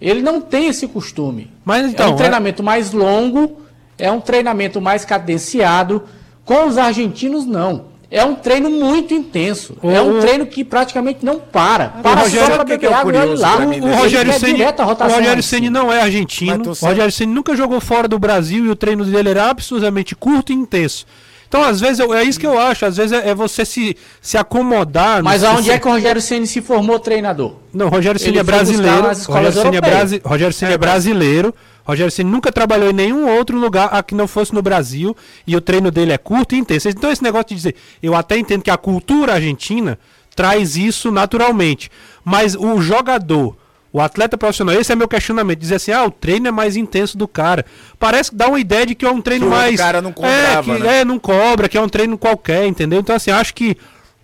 ele 0.00 0.20
não 0.20 0.40
tem 0.40 0.66
esse 0.66 0.86
costume. 0.88 1.50
Mas 1.64 1.86
é 1.86 1.88
então, 1.88 2.12
um 2.12 2.16
treinamento 2.16 2.62
mais 2.62 2.92
longo, 2.92 3.62
é 3.96 4.10
um 4.10 4.20
treinamento 4.20 4.80
mais 4.80 5.04
cadenciado. 5.04 6.02
Com 6.48 6.66
os 6.66 6.78
argentinos, 6.78 7.44
não. 7.44 7.84
É 8.10 8.24
um 8.24 8.34
treino 8.34 8.70
muito 8.70 9.12
intenso. 9.12 9.76
O- 9.82 9.90
é 9.90 10.00
um 10.00 10.16
o- 10.16 10.20
treino 10.22 10.46
que 10.46 10.64
praticamente 10.64 11.22
não 11.22 11.38
para. 11.38 11.88
Para 12.02 12.22
Rogério, 12.22 12.38
só 12.38 12.46
para 12.46 12.56
sabe 12.56 12.62
o 12.62 12.64
que 12.64 12.64
beber 12.64 12.78
que 12.78 12.86
é 12.86 12.96
água 12.96 13.12
e 13.12 13.38
lá. 13.38 13.56
pra 13.56 13.66
mim 13.66 13.80
O 13.80 13.94
Rogério 13.94 14.32
Ceni, 14.32 14.62
o 14.62 15.08
Rogério 15.14 15.42
Ceni 15.42 15.68
não 15.68 15.92
é 15.92 16.00
argentino. 16.00 16.62
O 16.70 16.86
Rogério 16.86 17.12
Ceni 17.12 17.34
nunca 17.34 17.54
jogou 17.54 17.78
fora 17.82 18.08
do 18.08 18.18
Brasil 18.18 18.64
e 18.64 18.70
o 18.70 18.74
treino 18.74 19.04
dele 19.04 19.28
era 19.28 19.50
absurdamente 19.50 20.16
curto 20.16 20.52
e 20.52 20.54
intenso. 20.54 21.04
Então, 21.48 21.62
às 21.62 21.80
vezes, 21.80 21.98
eu- 21.98 22.12
é 22.12 22.22
isso 22.22 22.38
que 22.38 22.46
eu 22.46 22.58
acho. 22.58 22.84
Às 22.84 22.96
vezes 22.98 23.12
é, 23.12 23.30
é 23.30 23.34
você 23.34 23.64
se, 23.64 23.96
se 24.20 24.36
acomodar. 24.36 25.22
Mas 25.22 25.42
aonde 25.42 25.64
se- 25.64 25.70
é 25.70 25.78
que 25.78 25.88
o 25.88 25.90
Rogério 25.90 26.20
Ceni 26.20 26.46
se 26.46 26.60
formou 26.60 26.98
treinador? 26.98 27.54
Não, 27.72 27.86
o 27.86 27.88
Rogério 27.88 28.20
Ceni 28.20 28.38
é 28.38 28.42
brasileiro. 28.42 28.96
Rogério 29.26 29.52
Ceni 29.52 29.76
é, 29.76 29.80
brasi 29.80 30.20
Rogério 30.24 30.52
Ceni 30.52 30.72
é 30.74 30.78
brasileiro. 30.78 31.54
Rogério 31.86 32.10
Ceni 32.12 32.30
nunca 32.30 32.52
trabalhou 32.52 32.90
em 32.90 32.92
nenhum 32.92 33.26
outro 33.34 33.58
lugar 33.58 33.88
a 33.90 34.02
que 34.02 34.14
não 34.14 34.28
fosse 34.28 34.52
no 34.54 34.60
Brasil 34.60 35.16
e 35.46 35.56
o 35.56 35.60
treino 35.60 35.90
dele 35.90 36.12
é 36.12 36.18
curto 36.18 36.54
e 36.54 36.58
intenso. 36.58 36.86
Então 36.86 37.10
esse 37.10 37.22
negócio 37.22 37.46
de 37.48 37.54
dizer, 37.54 37.74
eu 38.02 38.14
até 38.14 38.36
entendo 38.38 38.62
que 38.62 38.70
a 38.70 38.76
cultura 38.76 39.32
argentina 39.32 39.98
traz 40.36 40.76
isso 40.76 41.10
naturalmente, 41.10 41.90
mas 42.22 42.54
o 42.54 42.78
jogador, 42.82 43.56
o 43.92 44.00
atleta 44.00 44.36
profissional, 44.36 44.74
esse 44.74 44.92
é 44.92 44.96
meu 44.96 45.08
questionamento, 45.08 45.58
dizer 45.58 45.76
assim, 45.76 45.92
ah, 45.92 46.04
o 46.04 46.10
treino 46.10 46.48
é 46.48 46.50
mais 46.50 46.76
intenso 46.76 47.16
do 47.16 47.26
cara. 47.26 47.64
Parece 47.98 48.30
que 48.30 48.36
dá 48.36 48.48
uma 48.48 48.60
ideia 48.60 48.84
de 48.86 48.94
que 48.94 49.04
é 49.04 49.10
um 49.10 49.20
treino 49.20 49.46
Que 49.46 49.52
o 49.52 49.54
mais 49.54 49.76
cara 49.76 50.02
não 50.02 50.10
é, 50.10 50.12
cobrava, 50.12 50.62
que, 50.76 50.82
né? 50.82 51.00
é, 51.00 51.04
não 51.04 51.18
cobra, 51.18 51.68
que 51.68 51.78
é 51.78 51.80
um 51.80 51.88
treino 51.88 52.18
qualquer, 52.18 52.66
entendeu? 52.66 53.00
Então 53.00 53.16
assim, 53.16 53.30
acho 53.30 53.54
que 53.54 53.76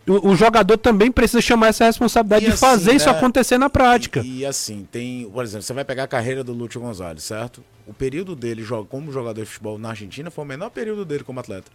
o, 0.06 0.30
o 0.30 0.36
jogador 0.36 0.76
também 0.76 1.10
precisa 1.10 1.40
chamar 1.40 1.68
essa 1.68 1.86
responsabilidade 1.86 2.44
E 2.44 2.50
de 2.50 2.56
fazer 2.56 2.90
assim, 2.90 2.96
isso 2.96 3.10
né? 3.10 3.16
acontecer 3.16 3.58
na 3.58 3.70
prática. 3.70 4.20
E, 4.20 4.40
e 4.40 4.46
assim, 4.46 4.86
tem, 4.90 5.28
por 5.30 5.42
exemplo, 5.42 5.62
você 5.62 5.72
vai 5.72 5.84
pegar 5.84 6.04
a 6.04 6.08
carreira 6.08 6.44
do 6.44 6.52
Lúcio 6.52 6.80
Gonzalez, 6.80 7.24
certo? 7.24 7.64
O 7.86 7.94
período 7.94 8.36
dele 8.36 8.64
como 8.88 9.10
jogador 9.12 9.40
de 9.40 9.46
futebol 9.46 9.78
na 9.78 9.90
Argentina 9.90 10.30
foi 10.30 10.44
o 10.44 10.46
menor 10.46 10.70
período 10.70 11.04
dele 11.04 11.24
como 11.24 11.40
atleta. 11.40 11.70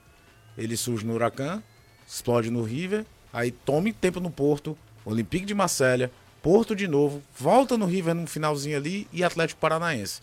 Ele 0.57 0.77
surge 0.77 1.05
no 1.05 1.13
Huracan, 1.13 1.61
explode 2.07 2.51
no 2.51 2.61
River, 2.63 3.05
aí 3.33 3.51
tome 3.51 3.93
tempo 3.93 4.19
no 4.19 4.29
Porto, 4.29 4.77
Olympique 5.05 5.45
de 5.45 5.53
Marselha, 5.53 6.11
Porto 6.41 6.75
de 6.75 6.87
novo, 6.87 7.21
volta 7.37 7.77
no 7.77 7.85
River 7.85 8.15
no 8.15 8.25
finalzinho 8.27 8.77
ali 8.77 9.07
e 9.11 9.23
Atlético 9.23 9.59
Paranaense. 9.59 10.21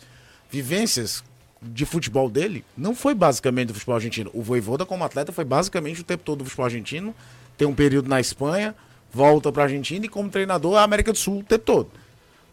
Vivências 0.49 1.23
de 1.61 1.85
futebol 1.85 2.29
dele 2.29 2.63
não 2.77 2.95
foi 2.95 3.13
basicamente 3.13 3.67
do 3.67 3.73
futebol 3.73 3.95
argentino. 3.95 4.31
O 4.33 4.41
Voivoda 4.41 4.85
como 4.85 5.03
atleta 5.03 5.31
foi 5.31 5.45
basicamente 5.45 6.01
o 6.01 6.03
tempo 6.03 6.23
todo 6.23 6.39
do 6.39 6.45
futebol 6.45 6.65
argentino, 6.65 7.13
tem 7.57 7.67
um 7.67 7.73
período 7.75 8.07
na 8.09 8.19
Espanha, 8.19 8.75
volta 9.11 9.51
para 9.51 9.63
a 9.63 9.65
Argentina 9.65 10.05
e 10.05 10.09
como 10.09 10.29
treinador 10.29 10.77
a 10.77 10.83
América 10.83 11.11
do 11.11 11.17
Sul 11.17 11.39
o 11.39 11.43
tempo 11.43 11.65
todo. 11.65 11.91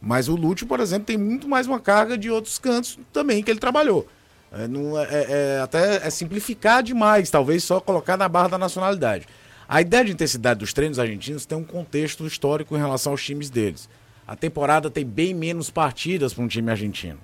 Mas 0.00 0.28
o 0.28 0.36
Lúcio, 0.36 0.66
por 0.66 0.80
exemplo, 0.80 1.06
tem 1.06 1.16
muito 1.16 1.48
mais 1.48 1.66
uma 1.66 1.80
carga 1.80 2.18
de 2.18 2.30
outros 2.30 2.58
cantos 2.58 2.98
também 3.12 3.42
que 3.42 3.50
ele 3.50 3.60
trabalhou. 3.60 4.06
É, 4.52 4.68
não 4.68 4.98
é- 4.98 5.04
é- 5.10 5.26
é 5.56 5.60
até 5.60 6.06
é 6.06 6.10
simplificar 6.10 6.82
demais, 6.82 7.30
talvez 7.30 7.64
só 7.64 7.80
colocar 7.80 8.16
na 8.16 8.28
barra 8.28 8.48
da 8.48 8.58
nacionalidade. 8.58 9.26
A 9.68 9.80
ideia 9.80 10.04
de 10.04 10.12
intensidade 10.12 10.60
dos 10.60 10.72
treinos 10.72 10.98
argentinos 10.98 11.46
tem 11.46 11.56
um 11.56 11.64
contexto 11.64 12.26
histórico 12.26 12.76
em 12.76 12.78
relação 12.78 13.12
aos 13.12 13.24
times 13.24 13.48
deles. 13.48 13.88
A 14.26 14.36
temporada 14.36 14.90
tem 14.90 15.04
bem 15.04 15.32
menos 15.32 15.70
partidas 15.70 16.34
para 16.34 16.44
um 16.44 16.48
time 16.48 16.70
argentino. 16.70 17.18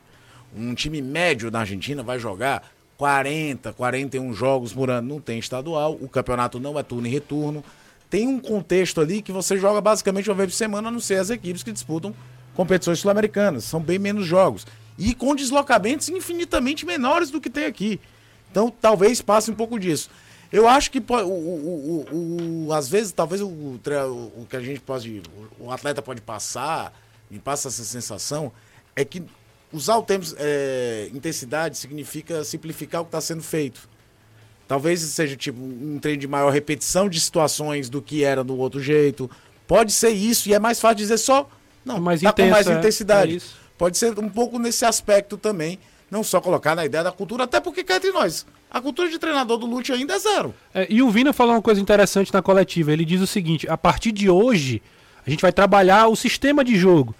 Um 0.57 0.75
time 0.75 1.03
médio 1.03 1.51
na 1.51 1.61
Argentina 1.61 2.03
vai 2.03 2.19
jogar 2.19 2.63
40, 2.97 3.73
41 3.75 4.33
jogos 4.35 4.73
por 4.73 4.91
ano. 4.91 5.15
Não 5.15 5.21
tem 5.21 5.39
estadual, 5.39 5.99
o 6.01 6.09
campeonato 6.09 6.59
não 6.59 6.79
é 6.79 6.83
turno 6.83 7.07
e 7.07 7.11
retorno. 7.11 7.63
Tem 8.09 8.27
um 8.27 8.41
contexto 8.41 9.01
ali 9.01 9.23
que 9.23 9.33
você 9.33 9.57
joga 9.57 9.81
basicamente 9.81 10.29
uma 10.29 10.35
vez 10.35 10.51
por 10.51 10.57
semana, 10.57 10.89
a 10.89 10.91
não 10.91 11.01
ser 11.01 11.17
as 11.17 11.31
equipes 11.31 11.63
que 11.63 11.73
disputam 11.73 12.15
competições 12.55 12.99
sul-americanas. 12.99 13.65
São 13.65 13.81
bem 13.81 13.99
menos 13.99 14.27
jogos. 14.27 14.67
E 14.99 15.15
com 15.15 15.35
deslocamentos 15.35 16.09
infinitamente 16.09 16.85
menores 16.85 17.31
do 17.31 17.41
que 17.41 17.49
tem 17.49 17.67
aqui. 17.67 18.01
Então 18.51 18.71
talvez 18.81 19.23
passe 19.23 19.51
um 19.51 19.55
pouco 19.55 19.79
disso. 19.79 20.11
Eu 20.53 20.67
acho 20.69 20.91
que 20.91 20.99
o, 20.99 21.05
o- 21.15 22.07
o- 22.11 22.67
o- 22.69 22.73
às 22.73 22.89
vezes, 22.89 23.13
talvez 23.13 23.41
o, 23.41 23.47
o- 23.49 24.47
que 24.49 24.57
a 24.57 24.61
gente 24.61 24.81
pode. 24.81 25.23
O, 25.59 25.71
atleta 25.71 26.03
pode 26.03 26.21
passar, 26.21 26.93
me 27.31 27.39
passa 27.39 27.69
essa 27.69 27.85
sensação, 27.85 28.51
é 28.97 29.05
que 29.05 29.23
usar 29.73 29.97
o 29.97 30.03
termo 30.03 30.25
é, 30.39 31.09
intensidade 31.15 31.79
significa 31.79 32.43
simplificar 32.43 33.01
o 33.03 33.05
que 33.05 33.09
está 33.09 33.21
sendo 33.21 33.43
feito. 33.43 33.89
Talvez 34.67 35.01
seja 35.01 35.37
tipo 35.37 35.61
um 35.61 35.99
treino 36.01 36.21
de 36.21 36.27
maior 36.29 36.51
repetição 36.53 37.09
de 37.09 37.21
situações 37.21 37.89
do 37.89 38.01
que 38.03 38.23
era 38.25 38.43
do 38.45 38.57
outro 38.57 38.81
jeito. 38.81 39.31
Pode 39.67 39.93
ser 39.93 40.11
isso, 40.11 40.49
e 40.49 40.55
é 40.55 40.59
mais 40.59 40.81
fácil 40.81 40.97
dizer 40.99 41.19
só. 41.19 41.49
Não, 41.85 41.97
É 41.97 42.01
mais 42.01 42.21
tá 42.21 42.33
com 42.33 42.43
intenso, 42.43 42.51
mais 42.53 42.67
é, 42.67 42.79
intensidade. 42.79 43.37
é. 43.37 43.41
Pode 43.79 43.97
ser 43.97 44.17
um 44.19 44.29
pouco 44.29 44.59
nesse 44.59 44.85
aspecto 44.85 45.37
também. 45.37 45.79
Não 46.11 46.23
só 46.25 46.41
colocar 46.41 46.75
na 46.75 46.85
ideia 46.85 47.05
da 47.05 47.13
cultura, 47.13 47.45
até 47.45 47.61
porque 47.61 47.83
cá 47.85 47.97
entre 47.97 48.11
nós. 48.11 48.45
A 48.71 48.81
cultura 48.81 49.09
de 49.09 49.19
treinador 49.19 49.59
do 49.59 49.67
Lute 49.67 49.93
ainda 49.93 50.15
é 50.15 50.19
zero. 50.19 50.55
É, 50.75 50.87
e 50.89 51.03
o 51.03 51.11
Vina 51.11 51.33
falou 51.33 51.55
uma 51.55 51.63
coisa 51.63 51.81
interessante 51.81 52.33
na 52.33 52.41
coletiva. 52.41 52.93
Ele 52.93 53.05
diz 53.05 53.21
o 53.21 53.27
seguinte: 53.27 53.69
a 53.69 53.77
partir 53.77 54.13
de 54.13 54.31
hoje, 54.31 54.81
a 55.27 55.31
gente 55.31 55.41
vai 55.43 55.53
trabalhar 55.53 56.07
o 56.09 56.15
sistema 56.17 56.65
de 56.65 56.77
jogo. 56.77 57.15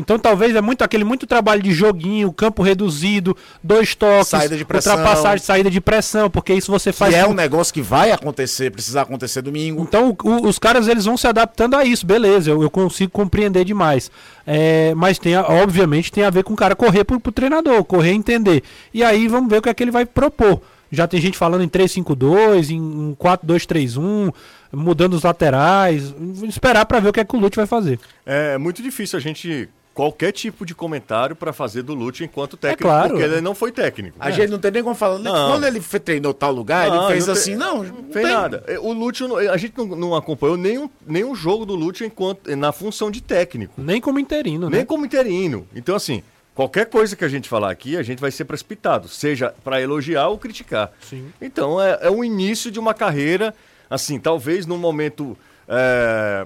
Então 0.00 0.16
talvez 0.16 0.54
é 0.54 0.60
muito 0.60 0.82
aquele 0.84 1.02
muito 1.02 1.26
trabalho 1.26 1.60
de 1.60 1.72
joguinho, 1.72 2.32
campo 2.32 2.62
reduzido, 2.62 3.36
dois 3.64 3.96
toques, 3.96 4.28
Saída 4.28 4.56
de 4.56 4.64
pressão. 4.64 4.92
ultrapassagem, 4.96 5.44
saída 5.44 5.68
de 5.68 5.80
pressão, 5.80 6.30
porque 6.30 6.54
isso 6.54 6.70
você 6.70 6.92
Que 6.92 6.98
faz. 6.98 7.12
é 7.14 7.24
com- 7.24 7.32
um 7.32 7.34
negócio 7.34 7.74
que 7.74 7.82
vai 7.82 8.12
acontecer, 8.12 8.70
precisar 8.70 9.02
acontecer 9.02 9.42
domingo. 9.42 9.82
Então 9.82 10.16
o- 10.22 10.28
o- 10.28 10.46
os 10.46 10.56
caras 10.56 10.86
eles 10.86 11.04
vão 11.04 11.16
se 11.16 11.26
adaptando 11.26 11.74
a 11.74 11.84
isso, 11.84 12.06
beleza, 12.06 12.48
eu, 12.48 12.62
eu 12.62 12.70
consigo 12.70 13.10
compreender 13.10 13.64
demais. 13.64 14.08
É, 14.46 14.94
mas 14.94 15.18
tem, 15.18 15.36
obviamente 15.36 16.12
tem 16.12 16.22
a 16.22 16.30
ver 16.30 16.44
com 16.44 16.52
o 16.52 16.56
cara 16.56 16.76
correr 16.76 17.02
pro, 17.02 17.18
pro 17.18 17.32
treinador, 17.32 17.82
correr 17.82 18.12
e 18.12 18.16
entender. 18.16 18.62
E 18.94 19.02
aí 19.02 19.26
vamos 19.26 19.50
ver 19.50 19.58
o 19.58 19.62
que 19.62 19.68
é 19.68 19.74
que 19.74 19.82
ele 19.82 19.90
vai 19.90 20.06
propor. 20.06 20.60
Já 20.90 21.06
tem 21.06 21.20
gente 21.20 21.36
falando 21.36 21.62
em 21.62 21.68
3-5-2, 21.68 22.70
em 22.70 23.14
4-2-3-1, 23.14 24.32
mudando 24.72 25.14
os 25.14 25.22
laterais. 25.22 26.14
Esperar 26.44 26.86
pra 26.86 27.00
ver 27.00 27.08
o 27.08 27.12
que 27.12 27.20
é 27.20 27.24
que 27.24 27.36
o 27.36 27.38
Lute 27.40 27.56
vai 27.56 27.66
fazer. 27.66 27.98
É 28.24 28.56
muito 28.58 28.82
difícil 28.82 29.18
a 29.18 29.20
gente. 29.22 29.68
Qualquer 29.94 30.30
tipo 30.30 30.64
de 30.64 30.76
comentário 30.76 31.34
para 31.34 31.52
fazer 31.52 31.82
do 31.82 31.92
Lute 31.92 32.22
enquanto 32.22 32.56
técnico, 32.56 32.84
claro. 32.84 33.08
porque 33.14 33.24
ele 33.24 33.40
não 33.40 33.52
foi 33.52 33.72
técnico. 33.72 34.16
A 34.20 34.30
gente 34.30 34.48
não 34.48 34.58
tem 34.60 34.70
nem 34.70 34.80
como 34.80 34.94
falar. 34.94 35.18
né? 35.18 35.24
Não. 35.28 35.50
Quando 35.50 35.64
ele 35.66 35.80
treinou 35.80 36.32
tal 36.32 36.52
lugar, 36.52 36.86
Não, 36.88 36.98
ele 36.98 37.06
fez 37.14 37.26
não 37.26 37.34
tem- 37.34 37.42
assim, 37.42 37.56
não, 37.56 37.76
Não 37.78 37.82
não 37.82 38.12
fez 38.12 38.24
tem. 38.24 38.32
nada. 38.36 38.62
É, 38.68 38.78
O 38.78 38.92
Lute, 38.92 39.24
a 39.52 39.56
gente 39.56 39.76
não, 39.76 39.86
não 39.86 40.14
acompanhou 40.14 40.56
nenhum, 40.56 40.88
nenhum 41.04 41.34
jogo 41.34 41.66
do 41.66 41.74
Lute 41.74 42.04
enquanto, 42.04 42.48
na 42.54 42.70
função 42.70 43.10
de 43.10 43.20
técnico. 43.20 43.72
Nem 43.76 44.00
como 44.00 44.20
interino, 44.20 44.70
Nem 44.70 44.80
né? 44.80 44.86
como 44.86 45.04
interino. 45.04 45.66
Então, 45.74 45.96
assim, 45.96 46.22
qualquer 46.58 46.86
coisa 46.86 47.14
que 47.14 47.24
a 47.24 47.28
gente 47.28 47.48
falar 47.48 47.70
aqui, 47.70 47.96
a 47.96 48.02
gente 48.02 48.18
vai 48.18 48.32
ser 48.32 48.44
precipitado, 48.44 49.06
seja 49.06 49.54
para 49.62 49.80
elogiar 49.80 50.26
ou 50.26 50.36
criticar. 50.36 50.90
Sim. 51.08 51.32
Então, 51.40 51.80
é, 51.80 52.00
é 52.02 52.10
o 52.10 52.24
início 52.24 52.68
de 52.68 52.80
uma 52.80 52.92
carreira, 52.92 53.54
assim, 53.88 54.18
talvez 54.18 54.66
num 54.66 54.76
momento. 54.76 55.38
é, 55.68 56.44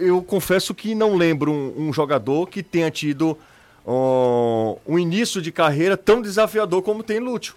Eu 0.00 0.20
confesso 0.20 0.74
que 0.74 0.96
não 0.96 1.14
lembro 1.14 1.52
um, 1.52 1.90
um 1.90 1.92
jogador 1.92 2.48
que 2.48 2.60
tenha 2.60 2.90
tido 2.90 3.38
ó, 3.86 4.74
um 4.84 4.98
início 4.98 5.40
de 5.40 5.52
carreira 5.52 5.96
tão 5.96 6.20
desafiador 6.20 6.82
como 6.82 7.04
tem 7.04 7.20
Lúcio. 7.20 7.54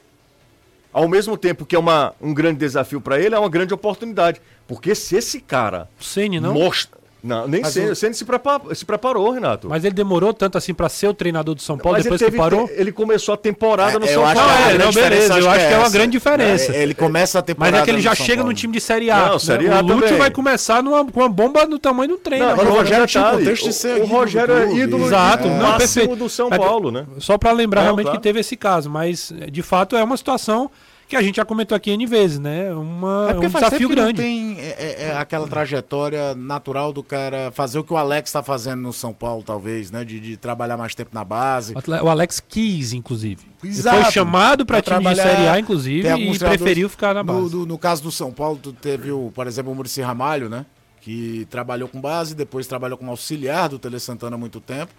Ao 0.94 1.08
mesmo 1.08 1.36
tempo 1.36 1.66
que 1.66 1.76
é 1.76 1.80
uma, 1.80 2.14
um 2.22 2.36
grande 2.36 2.60
desafio 2.60 3.02
para 3.02 3.20
ele, 3.20 3.34
é 3.34 3.40
uma 3.40 3.50
grande 3.50 3.74
oportunidade. 3.74 4.40
Porque 4.68 4.94
se 4.94 5.16
esse 5.16 5.42
cara 5.42 5.90
Ceni 6.00 6.40
não. 6.40 6.54
mostra. 6.54 7.02
Não, 7.24 7.48
nem 7.48 7.64
sei. 7.64 7.90
o- 7.92 7.96
Ceni 7.96 8.14
se, 8.14 8.26
se 8.74 8.86
preparou, 8.86 9.32
Renato. 9.32 9.70
Mas 9.70 9.86
ele 9.86 9.94
demorou 9.94 10.34
tanto 10.34 10.58
assim 10.58 10.74
pra 10.74 10.90
ser 10.90 11.08
o 11.08 11.14
treinador 11.14 11.56
do 11.56 11.62
São 11.62 11.78
Paulo 11.78 11.96
Mas 11.98 12.04
depois 12.04 12.22
ele, 12.22 12.32
que 12.32 12.38
teve- 12.38 12.44
parou? 12.44 12.70
ele 12.74 12.92
começou 12.92 13.34
a 13.34 13.38
temporada 13.38 13.98
no 13.98 14.06
É, 14.06 14.10
eu 14.10 14.14
São 14.16 14.24
Paulo. 14.34 14.52
é, 14.70 14.78
não, 14.78 14.92
beleza, 14.92 15.40
eu 15.40 15.50
acho 15.50 15.68
que 15.68 15.74
é 15.74 15.78
uma 15.78 15.90
grande 15.90 16.12
diferença. 16.12 16.76
É, 16.76 16.84
Ele 16.84 16.94
começa 16.94 17.40
a 17.40 17.42
temporada. 17.42 17.72
Mas 17.78 17.82
é 17.82 17.86
que 17.86 17.92
ele 17.92 18.02
já 18.02 18.10
no 18.10 18.16
São 18.18 18.26
chega 18.26 18.38
Paulo. 18.40 18.52
no 18.52 18.58
time 18.58 18.74
de 18.74 18.82
Série 18.82 19.10
A. 19.10 19.18
Não, 19.26 19.34
né? 19.34 19.40
Série 19.40 19.68
A 19.70 19.80
o 19.80 19.82
Lúcio 19.84 20.02
também. 20.02 20.18
vai 20.18 20.32
começar 20.32 20.84
numa, 20.84 21.06
com 21.06 21.20
uma 21.22 21.30
bomba 21.30 21.66
do 21.66 21.80
tamanho 21.80 22.10
do 22.10 22.18
treino. 22.18 22.46
Não, 22.46 22.52
agora. 22.54 22.70
o 22.70 22.74
Rogério 22.74 23.08
tinha 23.08 23.24
detalhe, 23.24 23.44
contexto 23.46 23.64
de 23.64 23.70
o- 23.70 23.74
ser 23.74 24.02
o 24.02 24.06
Rogério 24.06 24.54
é 24.58 24.74
ídolo 24.74 25.06
Exato, 25.06 25.48
é, 25.48 25.58
não, 25.58 25.78
perfeito. 25.78 26.16
do 26.18 26.28
São 26.30 26.50
Paulo, 26.50 26.92
né? 26.92 27.06
Só 27.20 27.38
pra 27.38 27.54
lembrar 27.54 27.84
realmente 27.84 28.12
que 28.12 28.20
teve 28.20 28.42
esse 28.42 28.58
caso, 28.58 28.90
mas 28.90 29.32
de 29.50 29.62
fato 29.62 29.96
é 29.96 30.04
uma 30.04 30.18
situação 30.18 30.70
que 31.08 31.16
a 31.16 31.22
gente 31.22 31.36
já 31.36 31.46
comentou 31.46 31.76
aqui 31.76 31.92
N 31.92 32.06
vezes, 32.06 32.40
né? 32.40 32.74
Uma, 32.74 33.28
É 33.32 33.38
um 33.38 33.42
desafio 33.42 33.88
grande. 33.90 34.22
Não 34.22 34.28
tem 34.28 34.60
é, 34.60 34.70
é, 34.70 35.04
é 35.10 35.18
aquela 35.18 35.48
trajetória 35.48 36.34
natural 36.36 36.92
do 36.94 37.04
cara 37.04 37.52
fazer 37.52 37.80
o 37.80 37.84
que 37.84 37.94
o 37.94 37.98
Alex 37.98 38.30
está 38.30 38.42
fazendo 38.42 38.82
no 38.82 38.94
São 38.94 39.14
Paulo, 39.14 39.44
talvez, 39.44 39.92
né? 39.92 40.04
De, 40.04 40.20
de 40.20 40.38
trabalhar 40.38 40.78
mais 40.78 40.96
tempo 40.96 41.12
na 41.14 41.24
base. 41.24 41.74
O 42.04 42.10
Alex 42.10 42.40
quis, 42.40 42.94
inclusive. 42.94 43.42
Ele 43.64 43.72
Exato. 43.72 44.02
foi 44.02 44.12
chamado 44.12 44.66
Pra 44.66 44.82
time 44.82 45.04
de. 45.10 45.16
Série 45.16 45.48
A, 45.48 45.60
inclusive, 45.60 46.08
e 46.08 46.40
preferiu 46.40 46.90
ficar 46.90 47.14
na 47.14 47.24
No, 47.24 47.34
base. 47.34 47.52
do- 47.52 47.66
no 47.66 47.78
caso 47.78 48.02
do 48.04 48.12
São 48.12 48.32
Paulo, 48.32 48.60
tu 48.62 48.74
teve, 48.74 49.12
o, 49.12 49.32
por 49.34 49.46
exemplo, 49.48 49.72
o 49.72 49.76
Murici 49.76 50.02
Ramalho, 50.02 50.50
né? 50.50 50.66
Que 51.02 51.46
trabalhou 51.50 51.88
com 51.90 52.00
base, 52.00 52.34
depois 52.34 52.66
trabalhou 52.66 52.98
como 52.98 53.12
auxiliar 53.12 53.68
do 53.70 53.78
Tele 53.78 54.00
Santana 54.00 54.36
há 54.36 54.40
muito 54.40 54.60
tempo. 54.62 54.92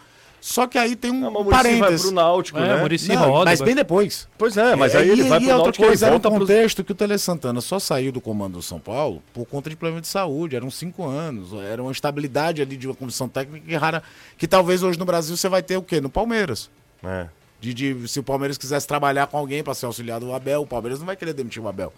Só 0.47 0.67
que 0.67 0.77
aí 0.77 0.95
tem 0.95 1.11
um 1.11 1.21
Não, 1.21 1.31
mas 1.31 1.41
o 1.41 1.45
Muricy 1.45 1.63
vai 1.63 1.79
parênteses. 1.81 2.03
pro 2.07 2.15
Náutico, 2.15 2.59
É, 2.59 2.69
né? 2.69 2.77
Muricy 2.83 3.09
Não, 3.09 3.31
roda. 3.31 3.51
mas 3.51 3.63
bem 3.63 3.75
depois. 3.75 4.29
Pois 4.37 4.55
é, 4.59 4.77
mas 4.77 4.95
aí 4.95 5.09
ele 5.09 5.23
vai 5.23 5.41
pro 5.41 5.49
outra 5.49 5.63
Náutico 5.65 5.85
e 5.85 5.87
coisa, 5.89 6.05
era 6.05 6.15
um 6.15 6.19
volta 6.19 6.31
pro... 6.31 6.41
contexto 6.41 6.85
que 6.85 6.93
o 6.93 6.95
Tele 6.95 7.17
Santana 7.17 7.63
só 7.63 7.79
saiu 7.79 8.13
do 8.13 8.21
comando 8.21 8.53
do 8.59 8.63
São 8.63 8.79
Paulo 8.79 9.23
por 9.33 9.47
conta 9.47 9.71
de 9.71 9.77
problema 9.77 10.03
de 10.03 10.07
saúde. 10.07 10.55
Eram 10.55 10.71
cinco 10.71 11.07
anos. 11.07 11.55
Era 11.65 11.81
uma 11.83 11.91
estabilidade 11.91 12.61
ali 12.61 12.77
de 12.77 12.87
uma 12.87 12.95
comissão 12.95 13.27
técnica 13.27 13.67
que 13.67 13.75
rara. 13.75 14.03
Que 14.37 14.47
talvez 14.47 14.83
hoje 14.83 14.99
no 14.99 15.07
Brasil 15.07 15.35
você 15.35 15.49
vai 15.49 15.63
ter 15.63 15.79
o 15.79 15.83
quê? 15.83 15.99
No 15.99 16.11
Palmeiras. 16.11 16.69
É. 17.03 17.27
De, 17.59 17.73
de- 17.73 18.07
se 18.07 18.21
o 18.21 18.23
Palmeiras 18.23 18.59
quisesse 18.59 18.87
trabalhar 18.87 19.27
com 19.29 19.39
alguém 19.39 19.65
para 19.65 19.73
ser 19.73 19.87
auxiliar 19.87 20.21
do 20.21 20.31
Abel, 20.35 20.61
o 20.61 20.67
Palmeiras 20.67 20.99
não 20.99 21.07
vai 21.07 21.17
querer 21.17 21.33
demitir 21.33 21.63
o 21.63 21.69
Abel. 21.69 21.91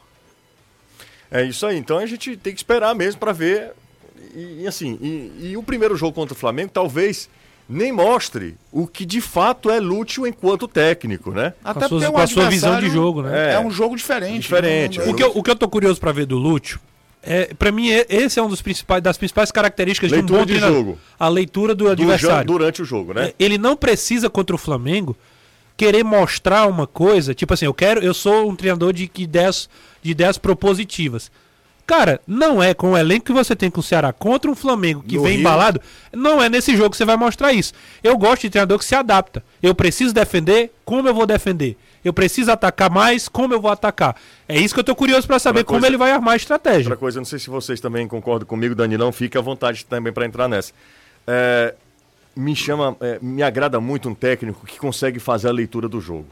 É 1.32 1.42
isso 1.42 1.66
aí. 1.66 1.76
Então 1.76 1.98
a 1.98 2.06
gente 2.06 2.36
tem 2.36 2.52
que 2.54 2.60
esperar 2.60 2.94
mesmo 2.94 3.18
para 3.18 3.32
ver. 3.32 3.72
E, 4.32 4.62
e 4.62 4.66
assim, 4.68 4.96
e, 5.02 5.48
e, 5.50 5.56
o 5.56 5.64
primeiro 5.64 5.96
jogo 5.96 6.12
contra 6.12 6.32
o 6.32 6.36
Flamengo 6.38 6.70
talvez 6.72 7.28
nem 7.68 7.92
mostre 7.92 8.56
o 8.70 8.86
que 8.86 9.04
de 9.04 9.20
fato 9.20 9.70
é 9.70 9.80
Lúcio 9.80 10.26
enquanto 10.26 10.68
técnico, 10.68 11.32
né? 11.32 11.52
Até 11.64 11.88
com, 11.88 11.96
a 11.96 12.00
sua, 12.00 12.12
com 12.12 12.18
a 12.18 12.26
sua 12.26 12.48
visão 12.48 12.80
de 12.80 12.88
jogo, 12.88 13.22
né? 13.22 13.52
É, 13.52 13.54
é 13.54 13.60
um 13.60 13.70
jogo 13.70 13.96
diferente. 13.96 14.42
Diferente. 14.42 14.98
Né? 14.98 15.06
O, 15.06 15.14
que 15.14 15.22
eu, 15.22 15.32
o 15.34 15.42
que 15.42 15.50
eu 15.50 15.56
tô 15.56 15.68
curioso 15.68 16.00
para 16.00 16.12
ver 16.12 16.26
do 16.26 16.38
Lúcio 16.38 16.80
é, 17.26 17.52
para 17.58 17.72
mim, 17.72 17.88
esse 18.08 18.38
é 18.38 18.42
um 18.42 18.48
dos 18.48 18.62
principais 18.62 19.02
das 19.02 19.18
principais 19.18 19.50
características 19.50 20.12
leitura 20.12 20.46
de 20.46 20.54
um 20.54 20.60
bom 20.60 20.68
de 20.68 20.74
jogo. 20.74 20.98
A 21.18 21.28
leitura 21.28 21.74
do 21.74 21.88
adversário. 21.88 22.46
durante 22.46 22.80
o 22.80 22.84
jogo, 22.84 23.12
né? 23.12 23.26
É, 23.26 23.34
ele 23.36 23.58
não 23.58 23.76
precisa 23.76 24.30
contra 24.30 24.54
o 24.54 24.58
Flamengo 24.58 25.16
querer 25.76 26.04
mostrar 26.04 26.68
uma 26.68 26.86
coisa, 26.86 27.34
tipo 27.34 27.52
assim, 27.52 27.66
eu 27.66 27.74
quero, 27.74 28.00
eu 28.00 28.14
sou 28.14 28.48
um 28.48 28.54
treinador 28.54 28.92
de 28.92 29.10
ideias, 29.18 29.68
de 30.00 30.12
ideias 30.12 30.38
propositivas. 30.38 31.30
Cara, 31.86 32.20
não 32.26 32.60
é 32.60 32.74
com 32.74 32.92
o 32.92 32.98
elenco 32.98 33.26
que 33.26 33.32
você 33.32 33.54
tem 33.54 33.70
com 33.70 33.78
o 33.78 33.82
Ceará 33.82 34.12
contra 34.12 34.50
um 34.50 34.56
Flamengo 34.56 35.04
que 35.06 35.16
no 35.16 35.22
vem 35.22 35.32
Rio. 35.32 35.40
embalado, 35.40 35.80
não 36.12 36.42
é 36.42 36.48
nesse 36.48 36.76
jogo 36.76 36.90
que 36.90 36.96
você 36.96 37.04
vai 37.04 37.16
mostrar 37.16 37.52
isso. 37.52 37.72
Eu 38.02 38.18
gosto 38.18 38.42
de 38.42 38.50
treinador 38.50 38.78
que 38.78 38.84
se 38.84 38.94
adapta. 38.94 39.42
Eu 39.62 39.72
preciso 39.74 40.12
defender, 40.12 40.72
como 40.84 41.08
eu 41.08 41.14
vou 41.14 41.26
defender? 41.26 41.76
Eu 42.04 42.12
preciso 42.12 42.50
atacar 42.50 42.90
mais, 42.90 43.28
como 43.28 43.54
eu 43.54 43.60
vou 43.60 43.70
atacar? 43.70 44.16
É 44.48 44.58
isso 44.58 44.74
que 44.74 44.80
eu 44.80 44.84
tô 44.84 44.94
curioso 44.96 45.26
para 45.26 45.38
saber 45.38 45.64
como 45.64 45.84
ele 45.86 45.96
vai 45.96 46.10
armar 46.10 46.34
a 46.34 46.36
estratégia. 46.36 46.82
Outra 46.88 46.96
coisa, 46.96 47.20
não 47.20 47.24
sei 47.24 47.38
se 47.38 47.48
vocês 47.48 47.80
também 47.80 48.06
concordam 48.08 48.46
comigo, 48.46 48.74
Danilão, 48.74 49.12
fique 49.12 49.38
à 49.38 49.40
vontade 49.40 49.84
também 49.86 50.12
para 50.12 50.26
entrar 50.26 50.48
nessa. 50.48 50.72
É, 51.26 51.74
me 52.34 52.54
chama, 52.54 52.96
é, 53.00 53.18
me 53.22 53.42
agrada 53.42 53.80
muito 53.80 54.08
um 54.08 54.14
técnico 54.14 54.66
que 54.66 54.78
consegue 54.78 55.18
fazer 55.18 55.48
a 55.48 55.52
leitura 55.52 55.88
do 55.88 56.00
jogo. 56.00 56.26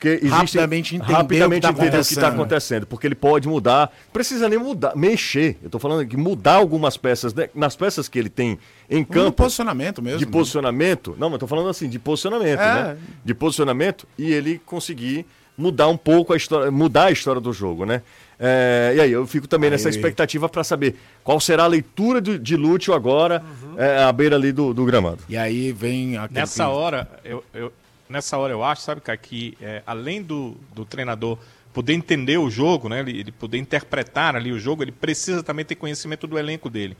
Porque 0.00 0.26
existe, 0.26 0.30
rapidamente 0.30 0.96
entender 0.96 1.12
rapidamente 1.12 1.66
o 1.66 1.74
que 1.74 1.84
está 1.98 2.22
tá 2.22 2.28
acontecendo. 2.28 2.86
Porque 2.86 3.06
ele 3.06 3.14
pode 3.14 3.46
mudar, 3.46 3.92
precisa 4.10 4.48
nem 4.48 4.58
mudar, 4.58 4.96
mexer. 4.96 5.58
Eu 5.60 5.66
estou 5.66 5.78
falando 5.78 6.08
que 6.08 6.16
mudar 6.16 6.54
algumas 6.54 6.96
peças, 6.96 7.34
né? 7.34 7.50
nas 7.54 7.76
peças 7.76 8.08
que 8.08 8.18
ele 8.18 8.30
tem 8.30 8.58
em 8.88 9.04
campo. 9.04 9.28
De 9.28 9.36
posicionamento 9.36 10.00
mesmo. 10.00 10.18
De 10.18 10.24
né? 10.24 10.32
posicionamento. 10.32 11.14
Não, 11.18 11.28
mas 11.28 11.34
estou 11.34 11.48
falando 11.48 11.68
assim, 11.68 11.86
de 11.86 11.98
posicionamento, 11.98 12.60
é. 12.60 12.74
né? 12.74 12.96
De 13.22 13.34
posicionamento 13.34 14.08
e 14.16 14.32
ele 14.32 14.58
conseguir 14.64 15.26
mudar 15.54 15.88
um 15.88 15.98
pouco 15.98 16.32
a 16.32 16.36
história, 16.38 16.70
mudar 16.70 17.04
a 17.04 17.10
história 17.10 17.40
do 17.40 17.52
jogo, 17.52 17.84
né? 17.84 18.00
É, 18.42 18.94
e 18.96 19.00
aí, 19.02 19.12
eu 19.12 19.26
fico 19.26 19.46
também 19.46 19.66
aí. 19.66 19.72
nessa 19.72 19.90
expectativa 19.90 20.48
para 20.48 20.64
saber 20.64 20.96
qual 21.22 21.38
será 21.38 21.64
a 21.64 21.66
leitura 21.66 22.22
de, 22.22 22.38
de 22.38 22.56
Lúcio 22.56 22.94
agora, 22.94 23.42
uhum. 23.62 23.78
é, 23.78 24.02
à 24.02 24.10
beira 24.10 24.36
ali 24.36 24.50
do, 24.50 24.72
do, 24.72 24.82
gramado. 24.86 25.18
E 25.28 25.36
aí 25.36 25.72
vem. 25.72 26.18
Nessa 26.30 26.68
hora, 26.68 27.06
eu, 27.22 27.44
eu, 27.52 27.70
nessa 28.10 28.36
hora 28.36 28.52
eu 28.52 28.62
acho, 28.62 28.82
sabe, 28.82 29.00
cara, 29.00 29.16
que 29.16 29.56
é, 29.60 29.82
além 29.86 30.20
do, 30.22 30.56
do 30.74 30.84
treinador 30.84 31.38
poder 31.72 31.92
entender 31.92 32.36
o 32.36 32.50
jogo, 32.50 32.88
né, 32.88 33.00
ele, 33.00 33.20
ele 33.20 33.32
poder 33.32 33.56
interpretar 33.56 34.34
ali 34.34 34.52
o 34.52 34.58
jogo, 34.58 34.82
ele 34.82 34.92
precisa 34.92 35.42
também 35.42 35.64
ter 35.64 35.76
conhecimento 35.76 36.26
do 36.26 36.36
elenco 36.36 36.68
dele. 36.68 36.96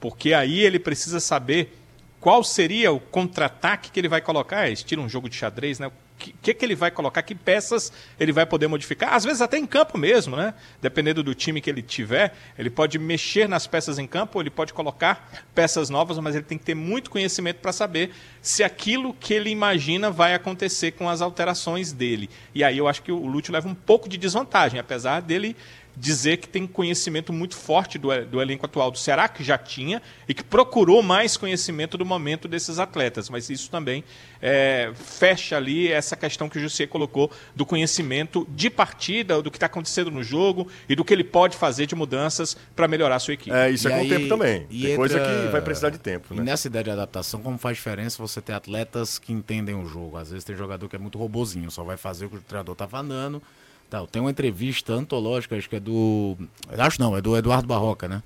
Porque 0.00 0.34
aí 0.34 0.60
ele 0.60 0.78
precisa 0.78 1.20
saber 1.20 1.77
qual 2.20 2.42
seria 2.42 2.92
o 2.92 3.00
contra-ataque 3.00 3.90
que 3.90 4.00
ele 4.00 4.08
vai 4.08 4.20
colocar, 4.20 4.68
estilo 4.68 5.02
um 5.02 5.08
jogo 5.08 5.28
de 5.28 5.36
xadrez, 5.36 5.78
né? 5.78 5.90
que, 6.18 6.34
que, 6.42 6.54
que 6.54 6.64
ele 6.64 6.74
vai 6.74 6.90
colocar, 6.90 7.22
que 7.22 7.34
peças 7.34 7.92
ele 8.18 8.32
vai 8.32 8.44
poder 8.44 8.66
modificar, 8.66 9.14
às 9.14 9.24
vezes 9.24 9.40
até 9.40 9.56
em 9.56 9.64
campo 9.64 9.96
mesmo, 9.96 10.36
né? 10.36 10.52
Dependendo 10.82 11.22
do 11.22 11.34
time 11.34 11.60
que 11.60 11.70
ele 11.70 11.80
tiver, 11.80 12.34
ele 12.58 12.68
pode 12.68 12.98
mexer 12.98 13.48
nas 13.48 13.66
peças 13.66 13.98
em 13.98 14.06
campo, 14.06 14.40
ele 14.40 14.50
pode 14.50 14.74
colocar 14.74 15.46
peças 15.54 15.88
novas, 15.88 16.18
mas 16.18 16.34
ele 16.34 16.44
tem 16.44 16.58
que 16.58 16.64
ter 16.64 16.74
muito 16.74 17.10
conhecimento 17.10 17.58
para 17.58 17.72
saber 17.72 18.10
se 18.42 18.64
aquilo 18.64 19.14
que 19.14 19.32
ele 19.32 19.50
imagina 19.50 20.10
vai 20.10 20.34
acontecer 20.34 20.92
com 20.92 21.08
as 21.08 21.22
alterações 21.22 21.92
dele. 21.92 22.28
E 22.54 22.64
aí 22.64 22.76
eu 22.76 22.88
acho 22.88 23.02
que 23.02 23.12
o 23.12 23.26
Lúcio 23.26 23.52
leva 23.52 23.68
um 23.68 23.74
pouco 23.74 24.08
de 24.08 24.18
desvantagem, 24.18 24.80
apesar 24.80 25.22
dele 25.22 25.56
dizer 25.98 26.38
que 26.38 26.48
tem 26.48 26.66
conhecimento 26.66 27.32
muito 27.32 27.56
forte 27.56 27.98
do, 27.98 28.08
do 28.26 28.40
elenco 28.40 28.64
atual 28.64 28.90
do 28.90 28.98
Ceará, 28.98 29.28
que 29.28 29.42
já 29.42 29.58
tinha, 29.58 30.00
e 30.28 30.34
que 30.34 30.44
procurou 30.44 31.02
mais 31.02 31.36
conhecimento 31.36 31.98
do 31.98 32.04
momento 32.04 32.46
desses 32.46 32.78
atletas. 32.78 33.28
Mas 33.28 33.50
isso 33.50 33.70
também 33.70 34.04
é, 34.40 34.92
fecha 34.94 35.56
ali 35.56 35.90
essa 35.90 36.16
questão 36.16 36.48
que 36.48 36.58
o 36.58 36.60
José 36.60 36.86
colocou 36.86 37.30
do 37.54 37.66
conhecimento 37.66 38.46
de 38.50 38.70
partida, 38.70 39.42
do 39.42 39.50
que 39.50 39.56
está 39.56 39.66
acontecendo 39.66 40.10
no 40.10 40.22
jogo 40.22 40.68
e 40.88 40.94
do 40.94 41.04
que 41.04 41.12
ele 41.12 41.24
pode 41.24 41.56
fazer 41.56 41.86
de 41.86 41.94
mudanças 41.94 42.56
para 42.76 42.86
melhorar 42.86 43.16
a 43.16 43.18
sua 43.18 43.34
equipe. 43.34 43.54
É, 43.54 43.70
isso 43.70 43.88
e 43.88 43.92
é 43.92 43.98
com 43.98 44.04
o 44.04 44.08
tempo 44.08 44.28
também. 44.28 44.66
Tem 44.66 44.84
entra... 44.84 44.96
coisa 44.96 45.20
que 45.20 45.52
vai 45.52 45.60
precisar 45.60 45.90
de 45.90 45.98
tempo. 45.98 46.34
Né? 46.34 46.42
E 46.42 46.44
nessa 46.44 46.68
ideia 46.68 46.84
de 46.84 46.90
adaptação, 46.90 47.42
como 47.42 47.58
faz 47.58 47.76
diferença 47.76 48.18
você 48.18 48.40
ter 48.40 48.52
atletas 48.52 49.18
que 49.18 49.32
entendem 49.32 49.74
o 49.74 49.86
jogo? 49.86 50.16
Às 50.16 50.30
vezes 50.30 50.44
tem 50.44 50.56
jogador 50.56 50.88
que 50.88 50.96
é 50.96 50.98
muito 50.98 51.18
robozinho, 51.18 51.70
só 51.70 51.82
vai 51.82 51.96
fazer 51.96 52.26
o 52.26 52.30
que 52.30 52.36
o 52.36 52.40
treinador 52.40 52.72
está 52.72 52.86
falando 52.86 53.42
Tal. 53.88 54.06
Tem 54.06 54.20
uma 54.20 54.30
entrevista 54.30 54.92
antológica, 54.92 55.56
acho 55.56 55.68
que 55.68 55.76
é 55.76 55.80
do. 55.80 56.36
Acho 56.76 57.00
não, 57.00 57.16
é 57.16 57.22
do 57.22 57.36
Eduardo 57.36 57.66
Barroca, 57.66 58.06
né? 58.06 58.22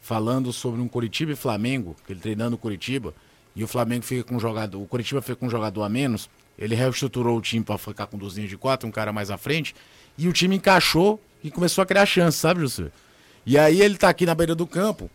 Falando 0.00 0.52
sobre 0.52 0.80
um 0.80 0.88
Curitiba 0.88 1.32
e 1.32 1.36
Flamengo, 1.36 1.94
ele 2.08 2.20
treinando 2.20 2.56
o 2.56 2.58
Curitiba, 2.58 3.14
e 3.54 3.62
o 3.62 3.68
Flamengo 3.68 4.04
fica 4.04 4.24
com 4.24 4.36
um 4.36 4.40
jogador. 4.40 4.80
O 4.80 4.86
Curitiba 4.86 5.22
fica 5.22 5.36
com 5.36 5.46
um 5.46 5.50
jogador 5.50 5.82
a 5.84 5.88
menos. 5.88 6.28
Ele 6.58 6.74
reestruturou 6.74 7.36
o 7.36 7.40
time 7.40 7.64
para 7.64 7.78
ficar 7.78 8.06
com 8.06 8.18
duas 8.18 8.34
linhas 8.34 8.50
de 8.50 8.56
quatro, 8.56 8.88
um 8.88 8.92
cara 8.92 9.12
mais 9.12 9.30
à 9.30 9.36
frente, 9.36 9.74
e 10.16 10.26
o 10.26 10.32
time 10.32 10.56
encaixou 10.56 11.20
e 11.44 11.50
começou 11.50 11.82
a 11.82 11.86
criar 11.86 12.06
chance, 12.06 12.38
sabe, 12.38 12.60
José? 12.60 12.90
E 13.44 13.56
aí 13.58 13.80
ele 13.80 13.96
tá 13.96 14.08
aqui 14.08 14.26
na 14.26 14.34
beira 14.34 14.54
do 14.54 14.66
campo, 14.66 15.10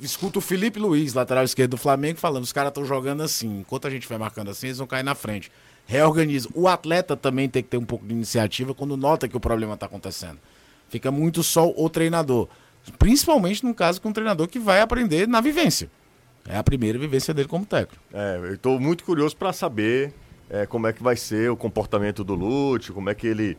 escuta 0.00 0.38
o 0.38 0.42
Felipe 0.42 0.78
Luiz, 0.78 1.14
lateral 1.14 1.42
esquerdo 1.42 1.72
do 1.72 1.76
Flamengo, 1.76 2.18
falando: 2.18 2.44
os 2.44 2.52
caras 2.52 2.70
estão 2.70 2.84
jogando 2.84 3.22
assim. 3.22 3.60
Enquanto 3.60 3.88
a 3.88 3.90
gente 3.90 4.08
vai 4.08 4.18
marcando 4.18 4.50
assim, 4.50 4.68
eles 4.68 4.78
vão 4.78 4.86
cair 4.86 5.02
na 5.02 5.14
frente 5.14 5.50
reorganiza. 5.86 6.48
O 6.54 6.68
atleta 6.68 7.16
também 7.16 7.48
tem 7.48 7.62
que 7.62 7.68
ter 7.68 7.76
um 7.76 7.84
pouco 7.84 8.06
de 8.06 8.12
iniciativa 8.12 8.74
quando 8.74 8.96
nota 8.96 9.28
que 9.28 9.36
o 9.36 9.40
problema 9.40 9.74
está 9.74 9.86
acontecendo. 9.86 10.38
Fica 10.88 11.10
muito 11.10 11.42
só 11.42 11.72
o 11.74 11.88
treinador. 11.88 12.48
Principalmente 12.98 13.64
no 13.64 13.74
caso 13.74 14.00
com 14.00 14.08
um 14.08 14.12
treinador 14.12 14.48
que 14.48 14.58
vai 14.58 14.80
aprender 14.80 15.28
na 15.28 15.40
vivência. 15.40 15.90
É 16.48 16.56
a 16.56 16.62
primeira 16.62 16.98
vivência 16.98 17.32
dele 17.32 17.48
como 17.48 17.64
técnico. 17.64 18.02
É, 18.12 18.36
eu 18.36 18.54
estou 18.54 18.80
muito 18.80 19.04
curioso 19.04 19.36
para 19.36 19.52
saber 19.52 20.12
é, 20.50 20.66
como 20.66 20.86
é 20.86 20.92
que 20.92 21.02
vai 21.02 21.16
ser 21.16 21.50
o 21.50 21.56
comportamento 21.56 22.24
do 22.24 22.34
Lute, 22.34 22.92
como 22.92 23.08
é 23.08 23.14
que 23.14 23.26
ele. 23.26 23.56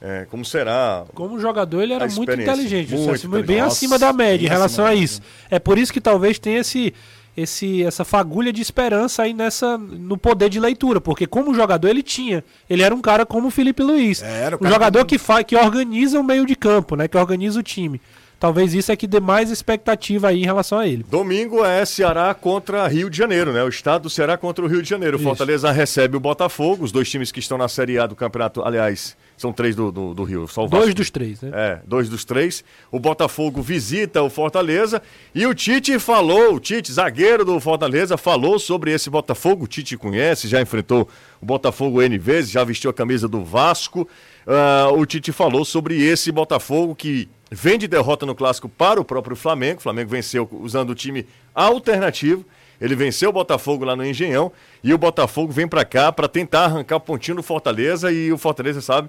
É, 0.00 0.26
como 0.28 0.44
será? 0.44 1.04
Como 1.14 1.38
jogador, 1.38 1.82
ele 1.82 1.92
era 1.92 2.08
muito 2.08 2.32
inteligente, 2.32 2.92
muito 2.92 3.14
inteligente. 3.14 3.46
bem 3.46 3.60
Nossa, 3.60 3.76
acima 3.76 3.98
da 3.98 4.12
média 4.12 4.46
em 4.46 4.48
relação 4.48 4.84
a 4.84 4.94
isso. 4.94 5.20
É 5.48 5.60
por 5.60 5.78
isso 5.78 5.92
que 5.92 6.00
talvez 6.00 6.40
tenha 6.40 6.58
esse 6.58 6.92
esse 7.36 7.82
essa 7.82 8.04
fagulha 8.04 8.52
de 8.52 8.60
esperança 8.60 9.22
aí 9.22 9.32
nessa 9.32 9.78
no 9.78 10.16
poder 10.16 10.48
de 10.48 10.60
leitura, 10.60 11.00
porque 11.00 11.26
como 11.26 11.54
jogador 11.54 11.88
ele 11.88 12.02
tinha, 12.02 12.44
ele 12.68 12.82
era 12.82 12.94
um 12.94 13.00
cara 13.00 13.24
como 13.24 13.48
o 13.48 13.50
Felipe 13.50 13.82
Luiz, 13.82 14.22
é, 14.22 14.50
um 14.60 14.68
jogador 14.68 15.04
que 15.04 15.18
faz 15.18 15.44
que 15.44 15.56
organiza 15.56 16.20
o 16.20 16.24
meio 16.24 16.44
de 16.46 16.54
campo, 16.54 16.96
né, 16.96 17.08
que 17.08 17.16
organiza 17.16 17.58
o 17.58 17.62
time. 17.62 18.00
Talvez 18.42 18.74
isso 18.74 18.90
é 18.90 18.96
que 18.96 19.06
dê 19.06 19.20
mais 19.20 19.52
expectativa 19.52 20.26
aí 20.26 20.42
em 20.42 20.44
relação 20.44 20.76
a 20.76 20.84
ele. 20.84 21.06
Domingo 21.08 21.64
é 21.64 21.84
Ceará 21.84 22.34
contra 22.34 22.88
Rio 22.88 23.08
de 23.08 23.16
Janeiro, 23.16 23.52
né? 23.52 23.62
O 23.62 23.68
estado 23.68 24.02
do 24.02 24.10
Ceará 24.10 24.36
contra 24.36 24.64
o 24.64 24.68
Rio 24.68 24.82
de 24.82 24.88
Janeiro. 24.88 25.16
Isso. 25.16 25.24
Fortaleza 25.24 25.70
recebe 25.70 26.16
o 26.16 26.20
Botafogo, 26.20 26.82
os 26.82 26.90
dois 26.90 27.08
times 27.08 27.30
que 27.30 27.38
estão 27.38 27.56
na 27.56 27.68
Série 27.68 28.00
A 28.00 28.06
do 28.08 28.16
campeonato, 28.16 28.60
aliás, 28.64 29.16
são 29.42 29.52
três 29.52 29.74
do, 29.74 29.90
do, 29.90 30.14
do 30.14 30.22
Rio. 30.22 30.46
Só 30.46 30.66
dois 30.66 30.94
dos 30.94 31.10
três, 31.10 31.42
né? 31.42 31.50
É, 31.52 31.80
dois 31.84 32.08
dos 32.08 32.24
três. 32.24 32.62
O 32.92 33.00
Botafogo 33.00 33.60
visita 33.60 34.22
o 34.22 34.30
Fortaleza 34.30 35.02
e 35.34 35.44
o 35.46 35.52
Tite 35.52 35.98
falou, 35.98 36.54
o 36.54 36.60
Tite, 36.60 36.92
zagueiro 36.92 37.44
do 37.44 37.58
Fortaleza, 37.58 38.16
falou 38.16 38.58
sobre 38.58 38.92
esse 38.92 39.10
Botafogo. 39.10 39.64
O 39.64 39.66
Tite 39.66 39.96
conhece, 39.96 40.46
já 40.46 40.62
enfrentou 40.62 41.08
o 41.40 41.44
Botafogo 41.44 42.00
N 42.00 42.16
vezes, 42.18 42.52
já 42.52 42.62
vestiu 42.62 42.90
a 42.90 42.94
camisa 42.94 43.26
do 43.26 43.44
Vasco. 43.44 44.08
Uh, 44.46 44.96
o 44.96 45.04
Tite 45.04 45.32
falou 45.32 45.64
sobre 45.64 46.00
esse 46.00 46.30
Botafogo 46.30 46.94
que 46.94 47.28
vem 47.50 47.76
de 47.76 47.88
derrota 47.88 48.24
no 48.24 48.34
clássico 48.34 48.68
para 48.68 49.00
o 49.00 49.04
próprio 49.04 49.34
Flamengo. 49.34 49.80
O 49.80 49.82
Flamengo 49.82 50.08
venceu 50.08 50.48
usando 50.52 50.90
o 50.90 50.94
time 50.94 51.26
alternativo. 51.52 52.46
Ele 52.80 52.96
venceu 52.96 53.30
o 53.30 53.32
Botafogo 53.32 53.84
lá 53.84 53.94
no 53.94 54.04
Engenhão 54.04 54.50
e 54.82 54.92
o 54.92 54.98
Botafogo 54.98 55.52
vem 55.52 55.68
para 55.68 55.84
cá 55.84 56.10
para 56.10 56.26
tentar 56.26 56.64
arrancar 56.64 56.96
o 56.96 57.00
pontinho 57.00 57.36
do 57.36 57.42
Fortaleza 57.42 58.10
e 58.10 58.32
o 58.32 58.36
Fortaleza 58.36 58.80
sabe, 58.80 59.08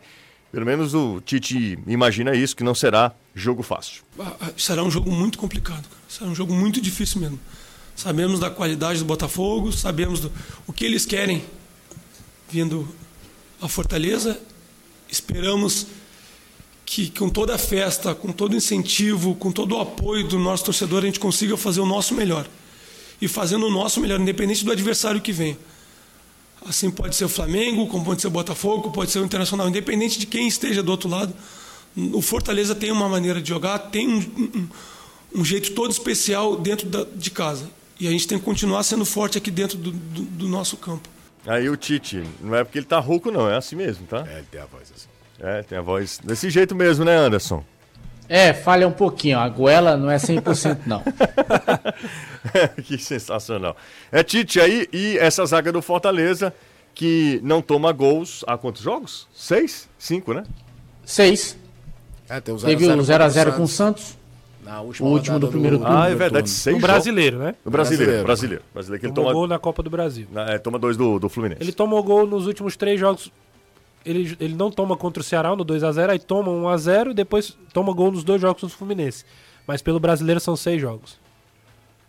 pelo 0.53 0.67
menos 0.67 0.93
o 0.93 1.19
Tite 1.19 1.79
imagina 1.87 2.35
isso, 2.35 2.55
que 2.55 2.63
não 2.63 2.75
será 2.75 3.11
jogo 3.33 3.63
fácil. 3.63 4.03
Ah, 4.19 4.33
ah, 4.39 4.49
será 4.55 4.83
um 4.83 4.91
jogo 4.91 5.11
muito 5.11 5.35
complicado, 5.35 5.81
cara. 5.81 6.03
será 6.07 6.29
um 6.29 6.35
jogo 6.35 6.53
muito 6.53 6.79
difícil 6.79 7.19
mesmo. 7.19 7.39
Sabemos 7.95 8.39
da 8.39 8.51
qualidade 8.51 8.99
do 8.99 9.05
Botafogo, 9.05 9.71
sabemos 9.71 10.19
do, 10.19 10.31
o 10.67 10.71
que 10.71 10.85
eles 10.85 11.07
querem 11.07 11.43
vindo 12.47 12.87
a 13.59 13.67
Fortaleza. 13.67 14.39
Esperamos 15.09 15.87
que 16.85 17.09
com 17.09 17.29
toda 17.29 17.55
a 17.55 17.57
festa, 17.57 18.13
com 18.13 18.31
todo 18.31 18.53
o 18.53 18.55
incentivo, 18.55 19.33
com 19.33 19.51
todo 19.51 19.75
o 19.75 19.81
apoio 19.81 20.27
do 20.27 20.37
nosso 20.37 20.65
torcedor, 20.65 21.01
a 21.01 21.07
gente 21.07 21.19
consiga 21.19 21.57
fazer 21.57 21.79
o 21.79 21.85
nosso 21.87 22.13
melhor. 22.13 22.47
E 23.19 23.27
fazendo 23.27 23.65
o 23.65 23.71
nosso 23.71 23.99
melhor, 23.99 24.19
independente 24.19 24.63
do 24.63 24.71
adversário 24.71 25.19
que 25.19 25.31
vem. 25.31 25.57
Assim 26.67 26.89
pode 26.89 27.15
ser 27.15 27.26
o 27.26 27.30
Flamengo, 27.30 27.88
como 27.88 28.06
pode 28.06 28.21
ser 28.21 28.28
o 28.28 28.32
Botafogo, 28.32 28.91
pode 28.91 29.12
ser 29.12 29.19
o 29.19 29.26
Internacional, 29.26 29.67
independente 29.67 30.19
de 30.19 30.26
quem 30.26 30.47
esteja 30.47 30.82
do 30.82 30.91
outro 30.91 31.10
lado. 31.10 31.34
O 31.95 32.21
Fortaleza 32.21 32.73
tem 32.73 32.91
uma 32.91 33.08
maneira 33.08 33.41
de 33.41 33.49
jogar, 33.49 33.78
tem 33.78 34.08
um, 34.08 34.17
um, 34.19 34.69
um 35.36 35.45
jeito 35.45 35.73
todo 35.73 35.91
especial 35.91 36.56
dentro 36.56 36.88
da, 36.88 37.04
de 37.04 37.30
casa. 37.30 37.69
E 37.99 38.08
a 38.08 38.12
gente 38.12 38.28
tem 38.28 38.39
que 38.39 38.45
continuar 38.45 38.84
sendo 38.84 39.06
forte 39.06 39.38
aqui 39.38 39.52
dentro 39.52 39.78
do, 39.78 39.91
do, 39.91 40.21
do 40.21 40.47
nosso 40.47 40.78
campo. 40.78 41.08
Aí 41.45 41.69
o 41.69 41.76
Tite, 41.76 42.23
não 42.41 42.56
é 42.56 42.63
porque 42.63 42.80
ele 42.80 42.86
tá 42.86 42.99
rouco, 42.99 43.30
não, 43.30 43.49
é 43.49 43.58
assim 43.58 43.76
mesmo, 43.76 44.08
tá? 44.08 44.26
É, 44.28 44.38
ele 44.38 44.47
tem 44.49 44.62
a 44.62 44.65
voz 44.65 44.91
assim. 44.95 45.08
É, 45.39 45.63
tem 45.63 45.78
a 45.78 45.82
voz 45.82 46.19
desse 46.23 46.49
jeito 46.49 46.73
mesmo, 46.73 47.04
né, 47.04 47.17
Anderson? 47.17 47.63
É, 48.29 48.53
falha 48.53 48.88
um 48.88 48.91
pouquinho. 48.91 49.38
A 49.39 49.47
goela 49.49 49.95
não 49.97 50.09
é 50.09 50.17
100% 50.17 50.79
não. 50.88 51.01
que 52.83 52.97
sensacional. 52.97 53.75
É 54.12 54.23
Tite 54.23 54.59
aí 54.59 54.88
e 54.91 55.17
essa 55.17 55.45
zaga 55.45 55.71
do 55.71 55.81
Fortaleza 55.81 56.53
que 56.95 57.39
não 57.43 57.62
toma 57.62 57.91
gols 57.91 58.43
há 58.47 58.57
quantos 58.57 58.81
jogos? 58.81 59.27
Seis? 59.33 59.89
Cinco, 59.97 60.33
né? 60.33 60.43
Seis. 61.05 61.57
É, 62.29 62.39
tem 62.39 62.53
o 62.53 62.57
Teve 62.57 62.86
o 62.88 62.97
0x0 62.97 63.55
com 63.55 63.63
o 63.63 63.67
Santos. 63.67 64.17
Na 64.63 64.79
O 64.81 64.86
última 64.86 65.09
último 65.09 65.33
rodada 65.33 65.39
do 65.45 65.51
primeiro 65.51 65.77
turno. 65.79 65.97
Ah, 65.97 66.09
é 66.09 66.15
verdade. 66.15 66.49
Seis 66.49 66.77
jogos. 66.77 66.88
brasileiro, 66.89 67.38
né? 67.38 67.55
No 67.65 67.69
brasileiro, 67.71 68.23
Brasileiro. 68.23 68.23
brasileiro. 68.25 68.63
Brasileiro, 68.73 68.99
que 69.01 69.05
ele 69.07 69.13
Tomou 69.13 69.29
toma, 69.31 69.39
gol 69.41 69.47
na 69.47 69.59
Copa 69.59 69.83
do 69.83 69.89
Brasil. 69.89 70.25
na- 70.31 70.51
é, 70.51 70.57
toma 70.57 70.79
dois 70.79 70.95
do, 70.95 71.19
do 71.19 71.27
Fluminense. 71.27 71.62
Ele 71.62 71.73
tomou 71.73 72.01
gol 72.01 72.25
nos 72.25 72.47
últimos 72.47 72.77
três 72.77 72.97
jogos. 72.97 73.29
Ele, 74.05 74.35
ele 74.39 74.53
não 74.55 74.69
toma 74.69 74.97
contra 74.97 75.21
o 75.21 75.23
Ceará 75.23 75.55
no 75.55 75.63
2x0, 75.65 76.09
aí 76.09 76.19
toma 76.19 76.51
1x0 76.51 77.11
e 77.11 77.13
depois 77.13 77.57
toma 77.73 77.93
gol 77.93 78.11
nos 78.11 78.23
dois 78.23 78.41
jogos 78.41 78.61
do 78.61 78.69
Fluminense. 78.69 79.23
Mas 79.65 79.81
pelo 79.81 79.99
brasileiro 79.99 80.39
são 80.39 80.55
seis 80.55 80.81
jogos. 80.81 81.17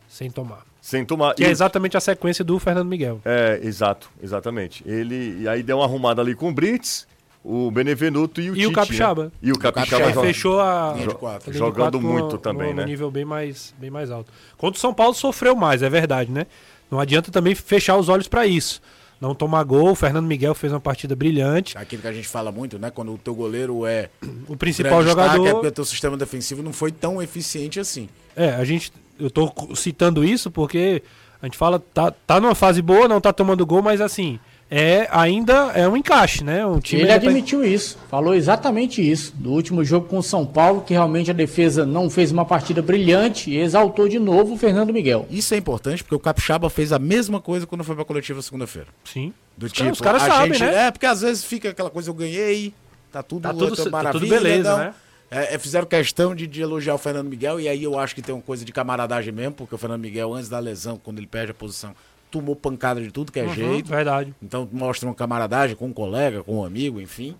Sem 0.08 0.30
tomar. 0.30 0.64
Sem 0.80 1.04
tomar. 1.04 1.34
Que 1.34 1.42
e- 1.42 1.46
é 1.46 1.50
exatamente 1.50 1.96
a 1.96 2.00
sequência 2.00 2.44
do 2.44 2.58
Fernando 2.58 2.88
Miguel. 2.88 3.20
É, 3.24 3.60
exato, 3.62 4.10
exatamente. 4.22 4.82
Ele 4.86 5.40
e 5.42 5.48
aí 5.48 5.62
deu 5.62 5.78
uma 5.78 5.84
arrumada 5.84 6.20
ali 6.20 6.34
com 6.34 6.48
o 6.50 6.52
Brits, 6.52 7.06
o 7.44 7.70
Benevenuto 7.70 8.40
e 8.40 8.50
o 8.50 8.54
E 8.54 8.56
Tite, 8.56 8.66
o 8.66 8.72
Capixaba. 8.72 9.24
né? 9.24 9.30
E 9.42 9.52
o 9.52 9.58
Capixaba, 9.58 10.02
Capixaba 10.02 10.26
fechou 10.26 10.60
a. 10.60 10.94
Quatro. 11.18 11.50
a 11.50 11.54
jogando 11.54 12.00
muito 12.00 12.26
numa- 12.26 12.38
também, 12.38 12.68
numa- 12.68 12.76
né? 12.76 12.82
num 12.82 12.88
nível 12.88 13.10
bem 13.10 13.24
mais, 13.24 13.74
bem 13.78 13.90
mais 13.90 14.10
alto. 14.10 14.32
Contra 14.56 14.76
o 14.76 14.80
São 14.80 14.92
Paulo 14.94 15.14
sofreu 15.14 15.54
mais, 15.56 15.82
é 15.82 15.88
verdade, 15.88 16.30
né? 16.30 16.46
Não 16.90 17.00
adianta 17.00 17.30
também 17.32 17.54
fechar 17.54 17.96
os 17.96 18.08
olhos 18.08 18.28
pra 18.28 18.46
isso. 18.46 18.80
Não 19.20 19.34
tomar 19.34 19.62
gol, 19.64 19.90
o 19.92 19.94
Fernando 19.94 20.26
Miguel 20.26 20.54
fez 20.54 20.72
uma 20.72 20.80
partida 20.80 21.14
brilhante. 21.16 21.76
Aquilo 21.78 22.02
que 22.02 22.08
a 22.08 22.12
gente 22.12 22.28
fala 22.28 22.50
muito, 22.52 22.78
né? 22.78 22.90
Quando 22.90 23.12
o 23.14 23.18
teu 23.18 23.34
goleiro 23.34 23.86
é 23.86 24.10
O 24.48 24.56
principal 24.56 25.02
grande 25.02 25.06
destaque, 25.06 25.30
jogador. 25.36 25.48
é 25.48 25.52
porque 25.52 25.68
o 25.68 25.72
teu 25.72 25.84
sistema 25.84 26.16
defensivo 26.16 26.62
não 26.62 26.72
foi 26.72 26.92
tão 26.92 27.22
eficiente 27.22 27.80
assim. 27.80 28.08
É, 28.36 28.50
a 28.50 28.64
gente. 28.64 28.92
Eu 29.18 29.30
tô 29.30 29.52
citando 29.76 30.24
isso 30.24 30.50
porque 30.50 31.02
a 31.40 31.46
gente 31.46 31.56
fala, 31.56 31.78
tá, 31.78 32.10
tá 32.10 32.40
numa 32.40 32.54
fase 32.54 32.82
boa, 32.82 33.06
não 33.06 33.20
tá 33.20 33.32
tomando 33.32 33.64
gol, 33.64 33.80
mas 33.82 34.00
assim, 34.00 34.40
é 34.76 35.06
ainda 35.12 35.70
é 35.72 35.86
um 35.88 35.96
encaixe, 35.96 36.42
né? 36.42 36.66
Um 36.66 36.80
time 36.80 37.02
Ele 37.02 37.08
tá- 37.08 37.14
admitiu 37.14 37.64
isso, 37.64 37.96
falou 38.10 38.34
exatamente 38.34 39.00
isso. 39.08 39.32
Do 39.36 39.52
último 39.52 39.84
jogo 39.84 40.08
com 40.08 40.18
o 40.18 40.22
São 40.22 40.44
Paulo, 40.44 40.80
que 40.82 40.92
realmente 40.92 41.30
a 41.30 41.34
defesa 41.34 41.86
não 41.86 42.10
fez 42.10 42.32
uma 42.32 42.44
partida 42.44 42.82
brilhante 42.82 43.50
e 43.50 43.56
exaltou 43.58 44.08
de 44.08 44.18
novo 44.18 44.54
o 44.54 44.58
Fernando 44.58 44.92
Miguel. 44.92 45.26
Isso 45.30 45.54
é 45.54 45.56
importante 45.58 46.02
porque 46.02 46.16
o 46.16 46.18
Capixaba 46.18 46.68
fez 46.68 46.92
a 46.92 46.98
mesma 46.98 47.40
coisa 47.40 47.66
quando 47.66 47.84
foi 47.84 47.94
pra 47.94 48.04
coletiva 48.04 48.42
segunda-feira. 48.42 48.88
Sim. 49.04 49.32
Do 49.56 49.66
Os 49.66 49.72
tipo, 49.72 49.84
caras- 49.84 49.98
os 49.98 50.00
caras 50.00 50.22
a 50.22 50.26
sabem, 50.26 50.54
gente, 50.54 50.62
né? 50.64 50.86
É, 50.86 50.90
porque 50.90 51.06
às 51.06 51.20
vezes 51.20 51.44
fica 51.44 51.68
aquela 51.70 51.90
coisa, 51.90 52.10
eu 52.10 52.14
ganhei, 52.14 52.74
tá 53.12 53.22
tudo, 53.22 53.42
Tá 53.42 53.50
tudo- 53.52 53.70
tá 53.76 53.82
tudo 53.84 53.90
maravilha. 53.92 54.40
beleza, 54.40 54.70
não. 54.72 54.78
né? 54.78 54.94
É, 55.30 55.54
é, 55.54 55.58
fizeram 55.58 55.86
questão 55.86 56.34
de, 56.34 56.46
de 56.46 56.60
elogiar 56.62 56.94
o 56.94 56.98
Fernando 56.98 57.28
Miguel, 57.28 57.60
e 57.60 57.68
aí 57.68 57.82
eu 57.84 57.98
acho 57.98 58.14
que 58.14 58.22
tem 58.22 58.34
uma 58.34 58.42
coisa 58.42 58.64
de 58.64 58.72
camaradagem 58.72 59.32
mesmo, 59.32 59.52
porque 59.54 59.74
o 59.74 59.78
Fernando 59.78 60.00
Miguel, 60.02 60.32
antes 60.34 60.48
da 60.48 60.58
lesão, 60.58 61.00
quando 61.02 61.18
ele 61.18 61.26
perde 61.26 61.52
a 61.52 61.54
posição, 61.54 61.94
tomou 62.34 62.56
pancada 62.56 63.00
de 63.00 63.12
tudo 63.12 63.30
que 63.30 63.38
é 63.38 63.44
Uhum, 63.44 63.54
jeito. 63.54 63.88
Verdade. 63.88 64.34
Então 64.42 64.68
mostra 64.72 65.08
uma 65.08 65.14
camaradagem 65.14 65.76
com 65.76 65.86
um 65.86 65.92
colega, 65.92 66.42
com 66.42 66.56
um 66.58 66.64
amigo, 66.64 67.00
enfim. 67.00 67.36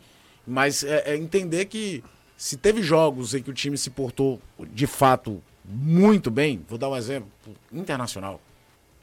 Mas 0.47 0.85
é, 0.85 1.03
é 1.13 1.17
entender 1.17 1.65
que 1.65 2.03
se 2.37 2.57
teve 2.57 2.81
jogos 2.81 3.35
em 3.35 3.43
que 3.43 3.51
o 3.51 3.55
time 3.55 3.77
se 3.77 3.91
portou 3.91 4.41
de 4.73 4.87
fato 4.87 5.43
muito 5.65 6.31
bem, 6.31 6.65
vou 6.69 6.79
dar 6.79 6.89
um 6.89 6.97
exemplo, 6.97 7.29
internacional. 7.73 8.41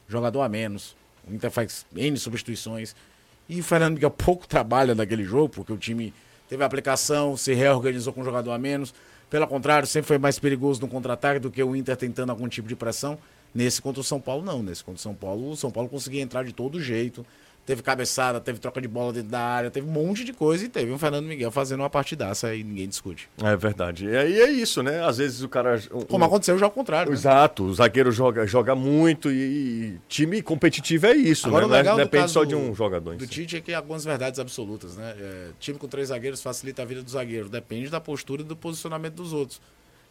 Jogador 0.08 0.40
a 0.40 0.48
menos. 0.48 0.96
O 1.28 1.34
Inter 1.34 1.50
faz 1.50 1.84
N 1.94 2.16
substituições. 2.16 2.96
E 3.46 3.60
o 3.60 3.64
Fernando 3.64 3.94
Miguel 3.94 4.10
pouco 4.16 4.48
trabalha 4.48 4.94
naquele 4.94 5.24
jogo, 5.24 5.50
porque 5.50 5.72
o 5.72 5.76
time 5.76 6.14
teve 6.48 6.64
aplicação, 6.64 7.36
se 7.36 7.52
reorganizou 7.52 8.14
com 8.14 8.22
um 8.22 8.24
jogador 8.24 8.52
a 8.52 8.58
menos. 8.58 8.94
Pelo 9.28 9.46
contrário, 9.46 9.86
sempre 9.86 10.08
foi 10.08 10.18
mais 10.18 10.38
perigoso 10.38 10.80
no 10.80 10.88
contra-ataque 10.88 11.38
do 11.38 11.50
que 11.50 11.62
o 11.62 11.76
Inter 11.76 11.96
tentando 11.96 12.30
algum 12.30 12.48
tipo 12.48 12.66
de 12.66 12.76
pressão. 12.76 13.18
Nesse 13.54 13.82
contra 13.82 14.00
o 14.00 14.04
São 14.04 14.20
Paulo, 14.20 14.44
não. 14.44 14.62
Nesse 14.62 14.82
contra 14.82 14.98
o 14.98 15.02
São 15.02 15.14
Paulo, 15.14 15.50
o 15.50 15.56
São 15.56 15.70
Paulo 15.70 15.88
conseguia 15.88 16.22
entrar 16.22 16.42
de 16.44 16.52
todo 16.52 16.80
jeito. 16.80 17.24
Teve 17.64 17.80
cabeçada, 17.80 18.40
teve 18.40 18.58
troca 18.58 18.80
de 18.80 18.88
bola 18.88 19.12
dentro 19.12 19.28
da 19.28 19.38
área, 19.38 19.70
teve 19.70 19.86
um 19.86 19.90
monte 19.92 20.24
de 20.24 20.32
coisa 20.32 20.64
e 20.64 20.68
teve 20.68 20.90
um 20.90 20.98
Fernando 20.98 21.26
Miguel 21.26 21.48
fazendo 21.52 21.78
uma 21.78 21.88
partidaça 21.90 22.52
e 22.56 22.64
ninguém 22.64 22.88
discute. 22.88 23.28
É 23.40 23.54
verdade. 23.56 24.04
E 24.06 24.16
aí 24.16 24.40
é 24.40 24.50
isso, 24.50 24.82
né? 24.82 25.00
Às 25.04 25.18
vezes 25.18 25.42
o 25.42 25.48
cara. 25.48 25.80
o- 25.92 26.04
Como 26.04 26.24
aconteceu 26.24 26.58
já 26.58 26.66
ao 26.66 26.72
contrário. 26.72 27.12
né? 27.12 27.16
Exato, 27.16 27.62
o 27.62 27.72
zagueiro 27.72 28.10
joga, 28.10 28.44
joga 28.48 28.74
muito 28.74 29.30
e, 29.30 29.34
e 29.94 29.98
time 30.08 30.42
competitivo 30.42 31.06
é 31.06 31.14
isso, 31.14 31.46
Agora, 31.46 31.60
né? 31.62 31.66
o 31.66 31.68
Não 31.68 31.76
é- 31.76 31.82
legal 31.82 31.96
Depende 31.98 32.32
só 32.32 32.42
de 32.42 32.56
um 32.56 32.74
jogador. 32.74 33.14
Do. 33.14 33.26
Tite 33.28 33.58
é 33.58 33.60
que 33.60 33.72
algumas 33.72 34.04
verdades 34.04 34.40
absolutas, 34.40 34.96
né? 34.96 35.14
É, 35.16 35.48
time 35.60 35.78
com 35.78 35.86
três 35.86 36.08
zagueiros 36.08 36.42
facilita 36.42 36.82
a 36.82 36.84
vida 36.84 37.00
do 37.00 37.10
zagueiro. 37.12 37.48
Depende 37.48 37.88
da 37.90 38.00
postura 38.00 38.42
e 38.42 38.44
do 38.44 38.56
posicionamento 38.56 39.14
dos 39.14 39.32
outros. 39.32 39.60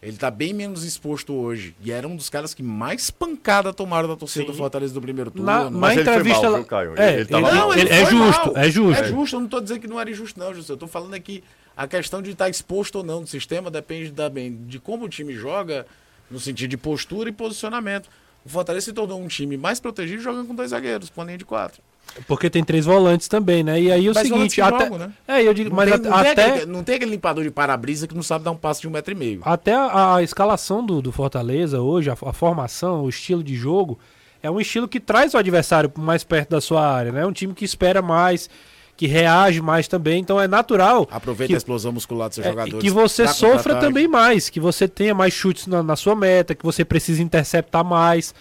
Ele 0.02 0.18
tá 0.18 0.32
bem 0.32 0.52
menos 0.52 0.84
exposto 0.84 1.32
hoje. 1.34 1.76
E 1.84 1.92
era 1.92 2.08
um 2.08 2.16
dos 2.16 2.28
caras 2.28 2.56
que 2.56 2.64
mais 2.64 3.12
pancada 3.12 3.72
tomaram 3.72 4.08
da 4.10 4.16
torcida 4.16 4.46
do 4.46 4.54
Fortaleza 4.54 4.94
do 4.96 5.02
primeiro 5.02 5.30
turno. 5.30 5.46
Na, 5.46 5.70
mas 5.70 5.96
na 5.96 6.02
ele 6.02 6.04
foi 6.04 6.14
entrevista. 6.14 6.42
mal, 6.42 6.52
lá- 6.54 6.58
viu, 6.58 6.66
Caio? 6.68 6.94
É, 6.98 7.10
Ele 7.10 7.16
ele, 7.22 7.26
tava 7.26 7.54
mal. 7.56 7.74
ele- 7.74 7.90
é 7.90 8.06
justo, 8.06 8.46
mal. 8.48 8.58
é 8.58 8.72
justo. 8.72 9.04
É 9.04 9.08
justo, 9.08 9.36
eu 9.36 9.40
não 9.42 9.48
tô 9.48 9.62
dizendo 9.62 9.80
que 9.80 9.88
não 9.88 10.00
era 10.00 10.10
injusto, 10.10 10.40
não, 10.40 10.54
José. 10.56 10.74
Eu 10.74 10.78
tô 10.78 10.88
falando 10.88 11.14
aqui 11.14 11.44
a 11.78 11.88
questão 11.88 12.20
de 12.20 12.32
estar 12.32 12.50
exposto 12.50 12.96
ou 12.96 13.04
não 13.04 13.22
do 13.22 13.28
sistema 13.28 13.70
depende 13.70 14.12
também 14.12 14.58
de 14.66 14.80
como 14.80 15.06
o 15.06 15.10
time 15.10 15.34
joga, 15.36 15.86
no 16.32 16.40
sentido 16.40 16.72
de 16.72 16.78
postura 16.78 17.30
e 17.30 17.32
posicionamento. 17.32 18.10
O 18.44 18.50
Fortaleza 18.50 18.86
se 18.86 18.94
tornou 18.94 19.22
um 19.22 19.28
time 19.28 19.56
mais 19.56 19.80
protegido 19.80 20.20
jogando 20.24 20.48
com 20.48 20.56
dois 20.56 20.72
zagueiros, 20.72 21.12
com 21.12 21.22
a 21.22 21.26
linha 21.26 21.38
de 21.38 21.46
quatro. 21.46 21.80
Porque 22.28 22.50
tem 22.50 22.64
três 22.64 22.86
volantes 22.86 23.28
também, 23.28 23.64
né? 23.64 23.82
E 23.82 23.92
aí 23.92 24.10
o 24.10 24.14
Mas 24.14 24.28
seguinte, 24.28 24.62
até. 24.62 24.86
jogam, 24.86 24.98
né? 24.98 25.12
É, 25.28 25.42
eu 25.42 25.54
digo, 25.54 25.70
Não 25.70 25.78
mas 25.78 25.90
tem, 25.90 26.00
não, 26.00 26.22
tem 26.22 26.32
aquele, 26.32 26.66
não 26.66 26.84
tem 26.84 26.96
aquele 26.96 27.12
limpador 27.12 27.44
de 27.44 27.52
para-brisa 27.52 28.08
que 28.08 28.14
não 28.16 28.24
sabe 28.24 28.44
dar 28.44 28.52
um 28.52 28.58
passo 28.58 28.82
de 28.82 28.88
um 28.88 28.92
metro 28.92 29.14
e 29.14 29.16
meio. 29.16 29.42
Até 29.44 29.74
a, 29.74 30.16
a 30.16 30.24
escalação 30.24 30.86
do, 30.86 31.02
do 31.02 31.12
Fortaleza 31.12 31.80
hoje, 31.80 32.10
a, 32.10 32.14
a 32.14 32.34
formação, 32.34 33.04
o 33.04 33.10
estilo 33.10 33.44
de 33.44 33.56
jogo, 33.56 33.98
é 34.44 34.50
um 34.50 34.60
estilo 34.60 34.88
que 34.88 35.00
traz 35.00 35.34
o 35.34 35.38
adversário 35.38 35.92
mais 35.98 36.24
perto 36.24 36.50
da 36.50 36.62
sua 36.62 36.86
área, 36.86 37.12
né? 37.12 37.22
É 37.22 37.26
um 37.26 37.32
time 37.32 37.54
que 37.54 37.64
espera 37.64 38.02
mais, 38.02 38.50
que 38.98 39.08
reage 39.08 39.62
mais 39.62 39.88
também. 39.88 40.20
Então 40.20 40.40
é 40.40 40.48
natural 40.48 41.08
Aproveita 41.12 41.48
que, 41.48 41.54
a 41.54 41.58
explosão 41.58 41.92
muscular 41.92 42.28
dos 42.28 42.36
seus 42.36 42.48
é, 42.48 42.50
jogadores. 42.50 42.82
que 42.82 42.90
você 42.90 43.28
sofra 43.28 43.76
também 43.76 44.08
mais, 44.08 44.50
que 44.50 44.60
você 44.60 44.88
tenha 44.88 45.14
mais 45.14 45.34
chutes 45.34 45.68
na, 45.68 45.82
na 45.82 45.96
sua 45.96 46.16
meta, 46.16 46.54
que 46.54 46.64
você 46.64 46.84
precise 46.84 47.22
interceptar 47.22 47.86
mais. 47.86 48.34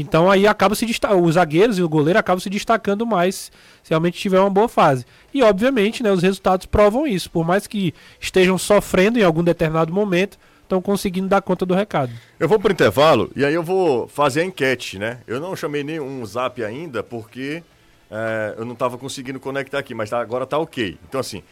Então 0.00 0.30
aí 0.30 0.46
acaba 0.46 0.74
se 0.74 0.86
os 0.86 1.34
zagueiros 1.34 1.78
e 1.78 1.82
o 1.82 1.88
goleiro 1.88 2.18
acabam 2.18 2.40
se 2.40 2.48
destacando 2.48 3.04
mais 3.04 3.52
se 3.82 3.90
realmente 3.90 4.18
tiver 4.18 4.40
uma 4.40 4.48
boa 4.48 4.68
fase. 4.68 5.04
E 5.34 5.42
obviamente, 5.42 6.02
né, 6.02 6.10
os 6.10 6.22
resultados 6.22 6.64
provam 6.66 7.06
isso. 7.06 7.30
Por 7.30 7.44
mais 7.44 7.66
que 7.66 7.92
estejam 8.18 8.56
sofrendo 8.56 9.18
em 9.18 9.22
algum 9.22 9.44
determinado 9.44 9.92
momento, 9.92 10.38
estão 10.62 10.80
conseguindo 10.80 11.28
dar 11.28 11.42
conta 11.42 11.66
do 11.66 11.74
recado. 11.74 12.10
Eu 12.40 12.48
vou 12.48 12.58
pro 12.58 12.72
intervalo 12.72 13.30
e 13.36 13.44
aí 13.44 13.52
eu 13.52 13.62
vou 13.62 14.08
fazer 14.08 14.40
a 14.40 14.44
enquete, 14.44 14.98
né? 14.98 15.18
Eu 15.26 15.38
não 15.38 15.54
chamei 15.54 15.84
nenhum 15.84 16.24
zap 16.24 16.64
ainda 16.64 17.02
porque 17.02 17.62
é, 18.10 18.54
eu 18.56 18.64
não 18.64 18.72
estava 18.72 18.96
conseguindo 18.96 19.38
conectar 19.38 19.78
aqui, 19.78 19.94
mas 19.94 20.08
tá- 20.08 20.20
agora 20.20 20.46
tá 20.46 20.56
ok. 20.56 20.96
Então, 21.06 21.20
assim, 21.20 21.42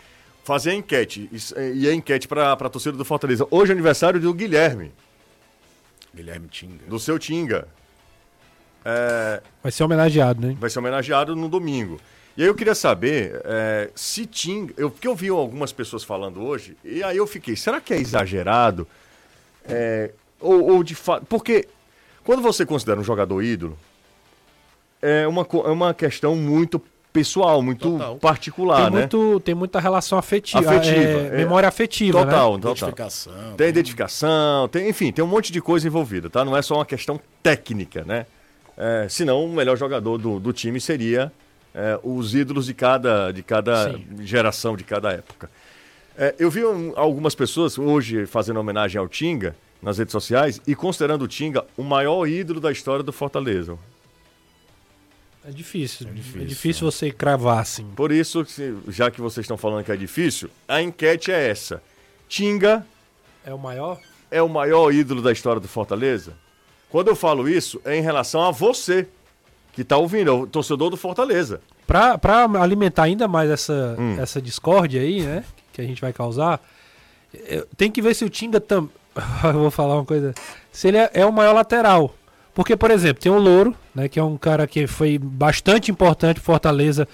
fazer 0.44 0.70
a 0.70 0.74
enquete. 0.74 1.28
E 1.74 1.86
a 1.88 1.92
enquete 1.94 2.26
para 2.26 2.52
a 2.52 2.56
torcida 2.70 2.96
do 2.96 3.04
Fortaleza. 3.04 3.46
Hoje 3.50 3.72
é 3.72 3.74
aniversário 3.74 4.18
do 4.18 4.32
Guilherme, 4.32 4.92
Guilherme 6.14 6.48
Tinga. 6.48 6.86
do 6.88 6.98
seu 6.98 7.18
Tinga. 7.18 7.68
É, 8.84 9.42
Vai 9.62 9.70
ser 9.70 9.84
homenageado, 9.84 10.46
né? 10.46 10.56
vai 10.58 10.70
ser 10.70 10.78
homenageado 10.78 11.36
no 11.36 11.48
domingo. 11.48 12.00
E 12.36 12.42
aí 12.42 12.48
eu 12.48 12.54
queria 12.54 12.74
saber 12.74 13.40
é, 13.44 13.90
se 13.94 14.24
Tinga. 14.24 14.72
Eu, 14.76 14.90
porque 14.90 15.06
eu 15.06 15.14
vi 15.14 15.28
algumas 15.28 15.72
pessoas 15.72 16.02
falando 16.02 16.42
hoje, 16.42 16.76
e 16.84 17.02
aí 17.02 17.16
eu 17.16 17.26
fiquei, 17.26 17.56
será 17.56 17.80
que 17.80 17.92
é 17.92 17.98
exagerado? 17.98 18.86
É, 19.68 20.12
ou, 20.40 20.72
ou 20.72 20.82
de 20.82 20.94
fato. 20.94 21.26
Porque 21.26 21.68
quando 22.24 22.40
você 22.40 22.64
considera 22.64 22.98
um 22.98 23.04
jogador 23.04 23.42
ídolo, 23.42 23.76
é 25.02 25.26
uma, 25.26 25.46
é 25.52 25.70
uma 25.70 25.92
questão 25.92 26.34
muito 26.34 26.80
pessoal, 27.12 27.60
muito 27.60 27.90
Total. 27.90 28.16
particular, 28.16 28.84
tem, 28.84 28.90
né? 28.90 28.98
muito, 29.00 29.40
tem 29.40 29.54
muita 29.54 29.80
relação 29.80 30.16
afetiva. 30.16 30.60
Afetiva, 30.60 31.00
é, 31.00 31.26
é. 31.26 31.36
memória 31.36 31.68
afetiva, 31.68 32.24
né? 32.24 32.30
Total, 32.30 32.52
total. 32.52 32.70
Identificação. 32.72 33.54
Tem 33.56 33.68
identificação, 33.68 34.68
tem, 34.68 34.88
enfim, 34.88 35.12
tem 35.12 35.24
um 35.24 35.28
monte 35.28 35.52
de 35.52 35.60
coisa 35.60 35.86
envolvida, 35.86 36.30
tá? 36.30 36.44
Não 36.44 36.56
é 36.56 36.62
só 36.62 36.76
uma 36.76 36.86
questão 36.86 37.20
técnica, 37.42 38.04
né? 38.04 38.26
É, 38.82 39.06
senão 39.10 39.44
o 39.44 39.52
melhor 39.52 39.76
jogador 39.76 40.16
do, 40.16 40.40
do 40.40 40.52
time 40.54 40.80
seria 40.80 41.30
é, 41.74 42.00
os 42.02 42.34
ídolos 42.34 42.64
de 42.64 42.72
cada, 42.72 43.30
de 43.30 43.42
cada 43.42 43.92
Sim. 43.92 44.06
geração, 44.24 44.74
de 44.74 44.84
cada 44.84 45.12
época. 45.12 45.50
É, 46.16 46.34
eu 46.38 46.50
vi 46.50 46.64
um- 46.64 46.92
algumas 46.96 47.34
pessoas 47.34 47.78
hoje 47.78 48.24
fazendo 48.24 48.58
homenagem 48.58 48.98
ao 48.98 49.06
Tinga 49.06 49.54
nas 49.82 49.98
redes 49.98 50.12
sociais 50.12 50.60
e 50.66 50.74
considerando 50.74 51.22
o 51.22 51.28
Tinga 51.28 51.64
o 51.76 51.82
maior 51.82 52.26
ídolo 52.26 52.58
da 52.58 52.72
história 52.72 53.02
do 53.02 53.12
Fortaleza. 53.12 53.76
É 55.44 55.50
difícil. 55.50 56.06
É 56.08 56.10
difícil, 56.12 56.46
difícil, 56.46 56.90
você 56.90 57.10
cravar 57.10 57.58
assim. 57.60 57.84
Por 57.96 58.12
isso, 58.12 58.46
já 58.88 59.10
que 59.10 59.20
vocês 59.20 59.44
estão 59.44 59.56
falando 59.56 59.84
que 59.84 59.92
é 59.92 59.96
difícil, 59.96 60.50
a 60.68 60.82
enquete 60.82 61.30
é 61.32 61.48
essa. 61.48 61.82
Tinga 62.28 62.86
É 63.44 63.52
o 63.52 63.58
maior? 63.58 63.98
é 64.30 64.42
o 64.42 64.48
maior 64.48 64.92
ídolo 64.92 65.22
da 65.22 65.32
história 65.32 65.60
do 65.60 65.68
Fortaleza? 65.68 66.34
Quando 66.90 67.08
eu 67.08 67.16
falo 67.16 67.48
isso, 67.48 67.80
é 67.84 67.96
em 67.96 68.02
relação 68.02 68.42
a 68.42 68.50
você 68.50 69.06
que 69.72 69.82
está 69.82 69.96
ouvindo, 69.96 70.28
é 70.30 70.32
o 70.32 70.46
torcedor 70.46 70.90
do 70.90 70.96
Fortaleza. 70.96 71.60
Pra 71.86 72.18
alimentar 72.60 73.04
ainda 73.04 73.26
mais 73.28 73.50
essa, 73.50 73.96
Hum. 73.98 74.16
essa 74.20 74.40
discórdia 74.42 75.00
aí, 75.00 75.22
né? 75.22 75.44
Que 75.72 75.80
a 75.80 75.84
gente 75.84 76.00
vai 76.00 76.12
causar, 76.12 76.60
eu- 77.48 77.66
tem 77.76 77.90
que 77.90 78.02
ver 78.02 78.14
se 78.14 78.24
o 78.24 78.28
Tinga 78.30 78.60
tam, 78.60 78.88
Eu 79.44 79.52
vou 79.54 79.70
falar 79.70 79.94
uma 79.96 80.04
coisa. 80.04 80.32
Se 80.72 80.88
ele 80.88 80.98
é, 80.98 81.10
é 81.14 81.26
o 81.26 81.32
maior 81.32 81.52
lateral. 81.52 82.14
Porque, 82.54 82.76
por 82.76 82.90
exemplo, 82.90 83.22
tem 83.22 83.30
o 83.30 83.38
Louro, 83.38 83.74
né, 83.94 84.08
que 84.08 84.18
é 84.18 84.22
um 84.22 84.36
cara 84.36 84.66
que 84.66 84.86
foi 84.86 85.18
bastante 85.18 85.90
importante 85.90 86.40
Fortaleza 86.40 87.06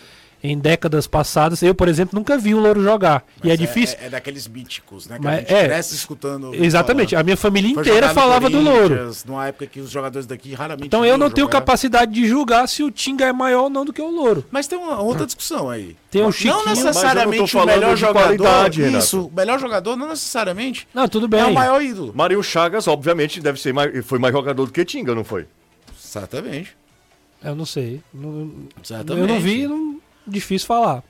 em 0.50 0.58
décadas 0.58 1.06
passadas. 1.06 1.62
Eu, 1.62 1.74
por 1.74 1.88
exemplo, 1.88 2.18
nunca 2.18 2.36
vi 2.38 2.54
o 2.54 2.58
Louro 2.60 2.82
jogar. 2.82 3.24
e 3.42 3.48
Mas 3.48 3.52
é 3.52 3.56
difícil. 3.56 3.96
É, 4.00 4.08
daqueles 4.08 4.46
míticos, 4.48 5.06
né? 5.06 5.18
Que 5.18 5.24
Mas 5.24 5.34
a 5.34 5.38
gente 5.40 5.54
é, 5.54 5.64
cresce 5.66 5.94
escutando. 5.94 6.54
Exatamente. 6.54 7.10
falar. 7.10 7.20
A 7.20 7.24
minha 7.24 7.36
família 7.36 7.74
Foi 7.74 7.82
inteira 7.82 8.08
falava 8.14 8.48
do 8.50 8.60
Louro. 8.60 9.10
Numa 9.26 9.46
época 9.48 9.66
que 9.66 9.80
os 9.80 9.90
jogadores 9.90 10.26
daqui 10.26 10.54
raramente. 10.54 10.86
Então 10.86 11.04
eu 11.04 11.18
não 11.18 11.30
tenho 11.30 11.46
jogar. 11.46 11.60
capacidade 11.60 12.12
de 12.12 12.26
julgar 12.26 12.68
se 12.68 12.82
o 12.82 12.90
Tinga 12.90 13.24
é 13.26 13.32
maior 13.32 13.64
ou 13.64 13.70
não 13.70 13.84
do 13.84 13.92
que 13.92 14.00
o 14.02 14.10
Louro. 14.10 14.44
Mas 14.50 14.66
tem 14.66 14.78
uma 14.78 15.00
outra 15.00 15.26
discussão 15.26 15.68
aí. 15.68 15.96
Tem 16.10 16.22
o 16.22 16.24
não 16.26 16.32
Chiquinho, 16.32 16.62
mas 16.64 16.78
não 16.78 16.86
necessariamente 16.86 17.56
o 17.56 17.66
melhor 17.66 17.96
jogador. 17.96 18.70
isso, 18.98 19.26
o 19.26 19.32
melhor 19.34 19.58
jogador 19.58 19.96
não 19.96 20.08
necessariamente 20.08 20.86
Não, 20.94 21.06
tudo 21.08 21.28
bem. 21.28 21.40
é 21.40 21.44
o 21.46 21.52
maior 21.54 21.82
ídolo. 21.82 22.12
Marinho 22.14 22.42
Chagas, 22.42 22.86
obviamente, 22.88 23.40
deve 23.40 23.60
ser 23.60 23.72
mais, 23.74 24.04
foi 24.06 24.18
mais 24.18 24.32
jogador 24.32 24.66
do 24.66 24.72
que 24.72 24.84
Tinga, 24.84 25.14
não 25.14 25.24
foi? 25.24 25.46
Exatamente. 26.02 26.76
Eu 27.44 27.54
não 27.54 27.66
sei. 27.66 28.00
Não- 28.12 28.50
Exatamente. 28.82 29.20
eu 29.28 29.34
não 29.34 29.40
vi, 29.40 29.66
não, 29.66 29.95
difícil 30.26 30.66
falar. 30.66 31.02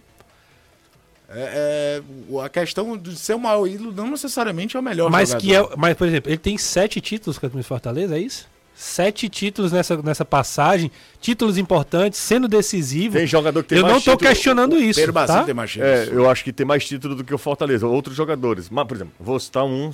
É, 1.29 2.01
é, 2.01 2.03
o- 2.29 2.41
a 2.41 2.49
questão 2.49 2.97
de 2.97 3.17
ser 3.17 3.35
o 3.35 3.39
maior 3.39 3.67
ídolo 3.67 3.93
não 3.93 4.11
necessariamente 4.11 4.77
é 4.77 4.81
o 4.81 4.83
melhor 4.83 5.11
Mas 5.11 5.31
jogador. 5.31 5.45
que 5.45 5.55
é, 5.55 5.77
mas 5.77 5.95
por 5.97 6.07
exemplo, 6.07 6.31
ele 6.31 6.39
tem 6.39 6.57
sete 6.57 7.01
títulos 7.01 7.37
com 7.37 7.49
do 7.49 7.63
Fortaleza, 7.65 8.17
é 8.17 8.21
isso? 8.21 8.47
Sete 8.77 9.29
títulos 9.29 9.73
nessa, 9.73 9.97
nessa 10.03 10.25
passagem, 10.25 10.91
títulos 11.21 11.57
importantes, 11.59 12.21
sendo 12.21 12.47
decisivo. 12.47 13.17
Tem 13.17 13.27
jogador 13.27 13.63
que 13.63 13.71
tem 13.71 13.79
eu 13.79 13.83
mais 13.85 13.95
não 13.95 14.01
tô 14.03 14.11
título. 14.13 14.29
questionando 14.31 14.77
isso, 14.79 15.01
Pedro 15.01 15.15
tá? 15.15 15.43
tem 15.45 15.55
mais 15.55 15.71
títulos. 15.73 15.93
É, 15.95 16.09
eu 16.13 16.29
acho 16.31 16.45
que 16.45 16.53
tem 16.53 16.67
mais 16.67 16.85
título 16.87 17.15
do 17.15 17.25
que 17.25 17.35
o 17.35 17.39
Fortaleza. 17.39 17.87
Outros 17.87 18.15
jogadores. 18.15 18.69
Mas, 18.69 18.87
por 18.87 18.95
exemplo, 18.95 19.15
vou 19.19 19.41
citar 19.41 19.65
um. 19.65 19.93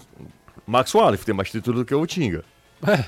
Max 0.67 0.93
Wallace 0.95 1.25
tem 1.25 1.33
mais 1.35 1.49
título 1.51 1.79
do 1.79 1.85
que 1.85 1.95
o 1.95 2.05
Tinga. 2.07 2.45
É. 2.87 3.05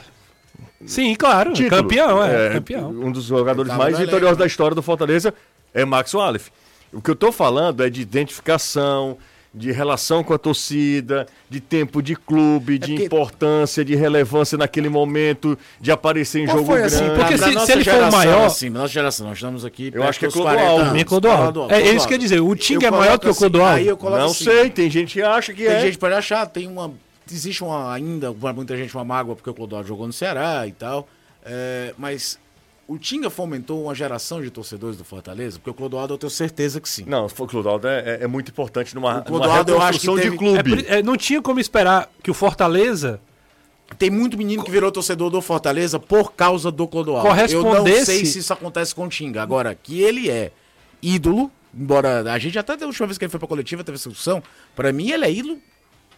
Sim, 0.87 1.13
claro, 1.17 1.53
Título. 1.53 1.83
campeão, 1.83 2.23
é, 2.23 2.51
campeão. 2.53 2.91
Um 2.91 3.11
dos 3.11 3.25
jogadores 3.25 3.75
mais 3.75 3.99
vitoriosos 3.99 4.37
da 4.39 4.47
história 4.47 4.75
do 4.77 4.83
Fortaleza 4.83 5.35
é 5.75 5.85
Max 5.85 6.15
Wallace. 6.15 6.51
O 6.93 7.03
que 7.03 7.11
eu 7.11 7.17
tô 7.17 7.31
falando 7.33 7.83
é 7.85 7.91
de 7.91 8.01
identificação, 8.01 9.19
de 9.53 9.71
relação 9.71 10.23
com 10.25 10.33
a 10.35 10.39
torcida, 10.39 11.27
de 11.49 11.61
tempo 11.61 12.03
de 12.03 12.17
clube, 12.17 12.77
de 12.79 12.89
porque- 12.93 13.05
importância, 13.05 13.85
de 13.85 13.95
relevância 13.95 14.59
naquele 14.59 14.89
momento, 14.89 15.57
de 15.81 15.93
aparecer 15.93 16.41
em 16.43 16.47
Qual 16.47 16.57
jogo 16.59 16.71
foi, 16.71 16.79
grande. 16.81 16.95
assim, 16.95 17.05
Porque 17.15 17.39
se- 17.39 17.45
se 17.67 17.73
ele 17.73 17.85
for 17.85 17.91
o 17.91 17.95
geração, 17.95 18.11
maior- 18.19 18.47
Assim, 18.47 18.69
nossa 18.71 18.89
geração, 18.89 19.27
nós 19.29 19.37
estamos 19.39 19.65
aqui. 19.65 19.91
Eu 19.95 20.03
acho 20.05 20.19
que 20.19 20.25
é 20.25 20.29
dos 20.29 20.35
Clodoaldo. 20.35 20.61
40 20.63 20.85
Também 20.87 21.01
anos. 21.01 21.05
Clodoaldo. 21.05 21.67
É 21.73 21.81
isso 21.95 22.07
que 22.07 22.15
eu 22.15 22.17
ia 22.17 22.21
dizer, 22.21 22.41
o 22.41 22.57
Tinga 22.57 22.87
Eu 22.87 22.89
é 22.89 22.91
maior 22.99 23.19
que 23.19 23.27
o 23.27 23.31
assim, 23.31 23.39
Clodoaldo. 23.41 23.77
Aí 23.77 23.87
eu 23.87 23.97
coloco 23.97 24.19
Não 24.19 24.27
assim, 24.31 24.45
sei, 24.45 24.71
tem 24.71 24.91
gente 24.91 25.13
que 25.15 25.23
acha 25.23 25.53
que 25.55 25.65
Tem 25.65 25.73
é. 25.73 25.81
gente 25.83 25.99
pode 25.99 26.15
achar, 26.15 26.47
tem 26.47 26.67
uma. 26.67 26.93
Existe 27.31 27.63
uma, 27.65 27.93
ainda, 27.95 28.33
para 28.35 28.53
muita 28.53 28.77
gente, 28.77 28.93
uma 28.95 29.05
mágoa 29.05 29.35
porque 29.37 29.49
o 29.51 29.55
Clodoaldo 29.55 29.87
jogou 29.89 30.07
no 30.07 30.13
Ceará 30.13 30.67
e 30.67 30.73
tal. 30.73 31.09
é, 31.47 31.93
mas 31.99 32.39
o 32.87 32.99
Tinga 32.99 33.31
fomentou 33.31 33.83
uma 33.85 33.95
geração 33.95 34.43
de 34.43 34.51
torcedores 34.51 34.97
do 34.97 35.05
Fortaleza? 35.05 35.59
Porque 35.59 35.71
o 35.71 35.75
Clodoaldo 35.75 36.15
eu 36.15 36.19
tenho 36.19 36.31
certeza 36.31 36.81
que 36.81 36.89
sim. 36.89 37.05
Não, 37.07 37.27
o 37.27 37.47
Clodoaldo 37.47 37.87
é, 37.89 38.01
é- 38.01 38.25
é 38.25 38.27
muito 38.27 38.51
importante 38.51 38.95
numa, 38.95 39.15
numa 39.15 39.23
Clodoaldo, 39.25 39.73
eu 39.73 39.81
acho 39.83 40.01
que 40.01 40.07
reconstrução 40.07 40.17
de 40.17 40.23
teve- 40.23 40.37
clube. 40.37 40.87
É 40.89 40.99
é, 40.99 41.03
não 41.03 41.17
tinha 41.17 41.41
como 41.43 41.59
esperar 41.61 42.11
que 42.23 42.31
o 42.31 42.35
Fortaleza 42.35 43.21
Tem 43.99 44.09
muito 44.11 44.37
menino 44.39 44.65
que 44.65 44.71
virou 44.71 44.91
torcedor 44.91 45.29
do 45.31 45.41
Fortaleza 45.43 46.01
por 46.01 46.33
causa 46.33 46.71
do 46.73 46.89
Clodoaldo. 46.89 47.29
Eu 47.29 47.35
não 47.63 47.71
Correspondesse- 47.71 48.07
sei 48.07 48.25
se 48.25 48.39
isso 48.39 48.53
acontece 48.53 48.95
com 48.95 49.05
o 49.05 49.09
Tinga. 49.09 49.43
Agora, 49.43 49.75
que 49.75 50.01
ele 50.01 50.31
é 50.31 50.51
ídolo, 51.03 51.51
embora 51.73 52.33
a 52.33 52.39
gente 52.39 52.59
até 52.59 52.77
da 52.79 52.87
última 52.87 53.07
vez 53.07 53.19
que 53.19 53.25
ele 53.25 53.31
foi 53.31 53.39
pra 53.39 53.47
coletiva 53.47 53.85
teve 53.85 53.97
essa 53.97 54.09
discussão, 54.09 54.43
pra 54.75 54.91
mim 54.91 55.11
ele 55.11 55.25
é 55.27 55.31
ídolo 55.31 55.59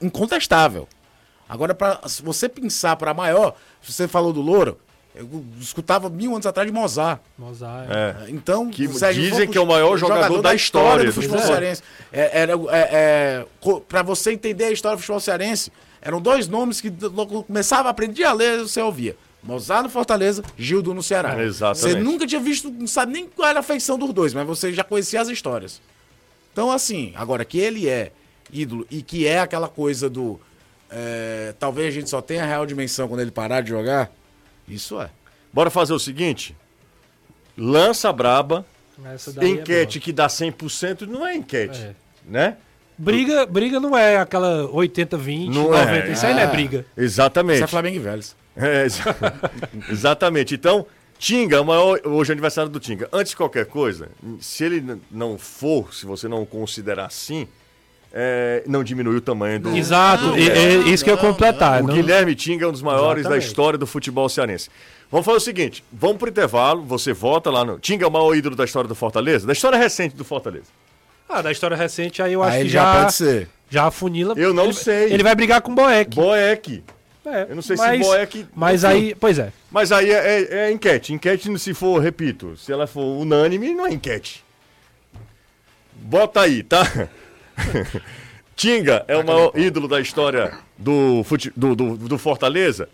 incontestável. 0.00 0.88
Agora, 1.48 1.74
pra, 1.74 2.00
se 2.06 2.22
você 2.22 2.48
pensar 2.48 2.96
pra 2.96 3.12
maior, 3.14 3.54
você 3.82 4.08
falou 4.08 4.32
do 4.32 4.40
Louro, 4.40 4.78
eu 5.16 5.44
escutava 5.60 6.08
mil 6.08 6.32
anos 6.32 6.46
atrás 6.46 6.66
de 6.68 6.72
Mozart. 6.72 7.20
Mozart, 7.38 7.88
É. 7.90 8.30
Então, 8.30 8.70
Que 8.70 8.86
gente 8.86 9.14
dizem 9.14 9.46
for 9.46 9.52
que 9.52 9.58
é 9.58 9.60
o 9.60 9.66
maior 9.66 9.96
jogador 9.96 10.42
da 10.42 10.54
história 10.54 11.04
do 11.04 11.06
do 11.06 11.12
futebol 11.12 11.38
futebol. 11.38 11.56
cearense. 11.58 11.82
É, 12.12 12.40
era, 12.42 12.52
é, 12.52 12.88
é, 12.92 13.46
pra 13.88 14.02
você 14.02 14.32
entender 14.32 14.64
a 14.64 14.70
história 14.70 14.96
do 14.96 15.00
futebol 15.00 15.20
cearense, 15.20 15.72
eram 16.00 16.20
dois 16.20 16.46
nomes 16.48 16.80
que 16.80 16.92
logo 17.00 17.42
começava 17.44 17.88
a 17.88 17.90
aprender 17.90 18.24
a 18.24 18.32
ler, 18.32 18.60
você 18.60 18.80
ouvia. 18.80 19.16
Mozart 19.42 19.84
no 19.84 19.88
Fortaleza, 19.90 20.42
Gildo 20.58 20.92
no 20.92 21.02
Ceará. 21.02 21.42
Exatamente. 21.42 21.80
Você 21.80 21.94
nunca 22.02 22.26
tinha 22.26 22.40
visto, 22.40 22.68
não 22.70 22.86
sabe 22.86 23.12
nem 23.12 23.26
qual 23.26 23.48
era 23.48 23.60
a 23.60 23.62
feição 23.62 23.96
dos 23.98 24.12
dois, 24.12 24.34
mas 24.34 24.46
você 24.46 24.72
já 24.72 24.82
conhecia 24.82 25.20
as 25.20 25.28
histórias. 25.28 25.80
Então, 26.52 26.70
assim, 26.72 27.12
agora 27.14 27.44
que 27.44 27.58
ele 27.58 27.88
é 27.88 28.10
ídolo 28.52 28.86
e 28.90 29.02
que 29.02 29.26
é 29.26 29.40
aquela 29.40 29.68
coisa 29.68 30.08
do. 30.10 30.40
é, 30.90 31.54
talvez 31.58 31.88
a 31.88 31.90
gente 31.90 32.10
só 32.10 32.20
tenha 32.20 32.42
a 32.42 32.46
real 32.46 32.66
dimensão 32.66 33.06
quando 33.08 33.20
ele 33.20 33.30
parar 33.30 33.60
de 33.60 33.70
jogar, 33.70 34.10
isso 34.68 35.00
é. 35.00 35.10
Bora 35.52 35.70
fazer 35.70 35.92
o 35.92 35.98
seguinte: 35.98 36.56
lança 37.56 38.08
a 38.08 38.12
braba, 38.12 38.64
é 39.40 39.46
enquete 39.48 40.00
que 40.00 40.12
dá 40.12 40.26
100% 40.26 41.02
não 41.06 41.26
é 41.26 41.34
enquete, 41.36 41.80
É. 41.82 41.94
né? 42.26 42.56
Briga, 42.98 43.44
briga 43.44 43.78
não 43.78 43.96
é 43.96 44.16
aquela 44.16 44.66
80-20, 44.68 45.48
Não 45.52 45.64
90. 45.70 45.90
é. 46.08 46.12
Isso 46.12 46.24
aí 46.24 46.32
não 46.32 46.40
é 46.40 46.44
Ah. 46.44 46.48
briga. 46.48 46.86
Exatamente. 46.96 47.56
Isso 47.56 47.64
é 47.64 47.66
Flamengo 47.66 47.96
e 47.96 47.98
Vélez. 47.98 48.34
É, 48.56 48.84
exa- 48.86 49.04
exatamente. 49.90 50.54
Então, 50.54 50.86
Tinga, 51.18 51.60
hoje 52.06 52.30
é 52.30 52.32
aniversário 52.32 52.70
do 52.70 52.78
Tinga. 52.80 53.08
Antes 53.12 53.30
de 53.30 53.36
qualquer 53.36 53.66
coisa, 53.66 54.08
se 54.40 54.64
ele 54.64 54.98
não 55.10 55.36
for, 55.38 55.92
se 55.94 56.04
você 56.06 56.26
não 56.28 56.44
considerar 56.46 57.06
assim, 57.06 57.46
é, 58.18 58.62
não 58.66 58.82
diminui 58.82 59.16
o 59.16 59.20
tamanho 59.20 59.60
do. 59.60 59.76
Exato, 59.76 60.24
Não, 60.24 60.36
é, 60.36 60.76
não, 60.78 60.86
isso 60.88 61.04
que 61.04 61.10
eu 61.10 61.16
ia 61.16 61.22
não, 61.22 61.28
completar. 61.30 61.82
O 61.82 61.86
não- 61.86 61.94
Guilherme 61.94 62.34
Tinga 62.34 62.64
é 62.64 62.68
um 62.68 62.72
dos 62.72 62.80
maiores 62.80 63.24
da 63.24 63.28
Exatamente. 63.30 63.46
história 63.46 63.78
do 63.78 63.86
futebol 63.86 64.26
cearense. 64.28 64.70
Vamos 65.10 65.26
fazer 65.26 65.36
o 65.36 65.40
seguinte: 65.40 65.84
vamos 65.92 66.16
pro 66.16 66.30
intervalo, 66.30 66.82
você 66.82 67.12
vota 67.12 67.50
lá 67.50 67.62
no. 67.64 67.78
Tinga 67.78 68.04
é 68.06 68.08
o 68.08 68.10
maior 68.10 68.34
ídolo 68.34 68.56
da 68.56 68.64
história 68.64 68.88
do 68.88 68.94
Fortaleza? 68.94 69.46
Da 69.46 69.52
história 69.52 69.76
recente 69.78 70.16
do 70.16 70.24
Fortaleza. 70.24 70.66
Ah, 71.28 71.42
da 71.42 71.52
história 71.52 71.76
recente, 71.76 72.22
aí 72.22 72.32
eu 72.32 72.42
acho 72.42 72.56
Aí 72.56 72.62
que 72.64 72.68
já, 72.70 72.82
já, 72.94 73.00
pode 73.00 73.12
ser. 73.14 73.48
já 73.68 73.84
afunila. 73.86 74.32
Eu 74.36 74.54
não 74.54 74.64
ele, 74.64 74.72
sei. 74.72 75.12
Ele 75.12 75.22
vai 75.22 75.34
brigar 75.34 75.60
com 75.60 75.72
o 75.72 75.74
Boeck. 75.74 76.14
Boeck. 76.16 76.82
É, 77.26 77.46
Eu 77.50 77.56
não 77.56 77.62
sei 77.62 77.76
se 77.76 77.82
mas, 77.82 78.00
Boeck- 78.06 78.46
Mas 78.54 78.84
enfim. 78.84 78.92
aí, 78.94 79.14
pois 79.16 79.36
é. 79.38 79.52
Mas 79.70 79.90
aí 79.90 80.10
é, 80.10 80.14
é- 80.42 80.58
é 80.68 80.70
enquete. 80.70 81.12
Enquete, 81.12 81.58
se 81.58 81.74
for, 81.74 81.98
repito, 82.00 82.56
se 82.56 82.72
ela 82.72 82.86
for 82.86 83.02
unânime, 83.20 83.74
não 83.74 83.84
é 83.84 83.92
enquete. 83.92 84.44
Bota 85.94 86.42
aí, 86.42 86.62
tá? 86.62 87.08
Tinga 88.54 89.04
é 89.06 89.16
o 89.16 89.24
maior 89.26 89.52
ídolo 89.54 89.86
da 89.86 90.00
história 90.00 90.52
do, 90.78 91.22
fute- 91.24 91.52
do, 91.54 91.74
do, 91.76 91.96
do 91.96 92.18
Fortaleza. 92.18 92.88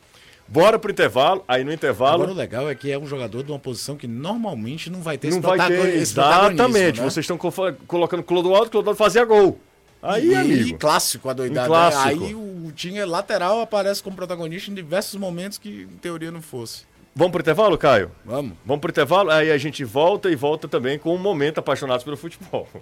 Bora 0.48 0.78
pro 0.78 0.90
intervalo. 0.90 1.44
Aí 1.46 1.62
no 1.62 1.72
intervalo. 1.72 2.14
Agora 2.24 2.32
o 2.32 2.34
legal 2.34 2.68
é 2.68 2.74
que 2.74 2.90
é 2.90 2.98
um 2.98 3.06
jogador 3.06 3.42
de 3.44 3.52
uma 3.52 3.58
posição 3.60 3.96
que 3.96 4.08
normalmente 4.08 4.90
não 4.90 5.00
vai 5.00 5.16
ter 5.16 5.30
não 5.30 5.38
esse 5.38 5.46
vai 5.46 5.68
ter. 5.68 5.94
Exatamente. 5.96 7.00
né? 7.00 7.04
Vocês 7.08 7.24
estão 7.24 7.38
co- 7.38 7.52
colocando 7.86 8.22
Clodoaldo, 8.24 8.70
Clodoaldo 8.70 8.98
fazia 8.98 9.24
gol. 9.24 9.58
Aí, 10.02 10.30
e, 10.30 10.34
amigo. 10.34 10.78
clássico 10.78 11.28
a 11.28 11.32
doidada. 11.32 11.66
Um 11.66 11.70
clássico. 11.70 12.20
né? 12.20 12.26
Aí 12.26 12.34
o 12.34 12.72
Tinha 12.74 13.06
lateral 13.06 13.60
aparece 13.60 14.02
como 14.02 14.16
protagonista 14.16 14.68
em 14.70 14.74
diversos 14.74 15.14
momentos 15.18 15.58
que 15.58 15.82
em 15.90 15.96
teoria 15.98 16.32
não 16.32 16.42
fosse. 16.42 16.82
Vamos 17.14 17.30
pro 17.30 17.40
intervalo, 17.40 17.78
Caio? 17.78 18.10
Vamos. 18.24 18.54
Vamos 18.66 18.80
pro 18.80 18.90
intervalo, 18.90 19.30
aí 19.30 19.50
a 19.52 19.58
gente 19.58 19.84
volta 19.84 20.28
e 20.30 20.34
volta 20.34 20.66
também 20.66 20.98
com 20.98 21.14
o 21.14 21.18
momento 21.18 21.58
apaixonados 21.58 22.02
pelo 22.02 22.16
futebol. 22.16 22.66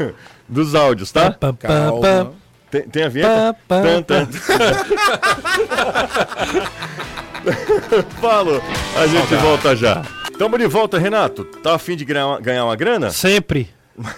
Dos 0.48 0.74
áudios, 0.74 1.12
tá? 1.12 1.32
Calma. 1.58 2.32
Tem, 2.70 2.82
tem 2.82 3.02
a 3.04 3.08
vinheta? 3.08 3.56
Pá, 3.66 3.76
pá, 3.76 3.82
Tan, 3.82 4.02
tan. 4.02 4.28
Falou, 8.20 8.62
a 8.96 9.06
gente 9.06 9.34
volta 9.36 9.74
já. 9.76 10.02
Tamo 10.38 10.56
de 10.58 10.66
volta, 10.66 10.98
Renato. 10.98 11.44
Tá 11.44 11.74
afim 11.74 11.96
de 11.96 12.04
ganhar 12.04 12.64
uma, 12.64 12.76
grana? 12.76 13.10
Sempre. 13.10 13.68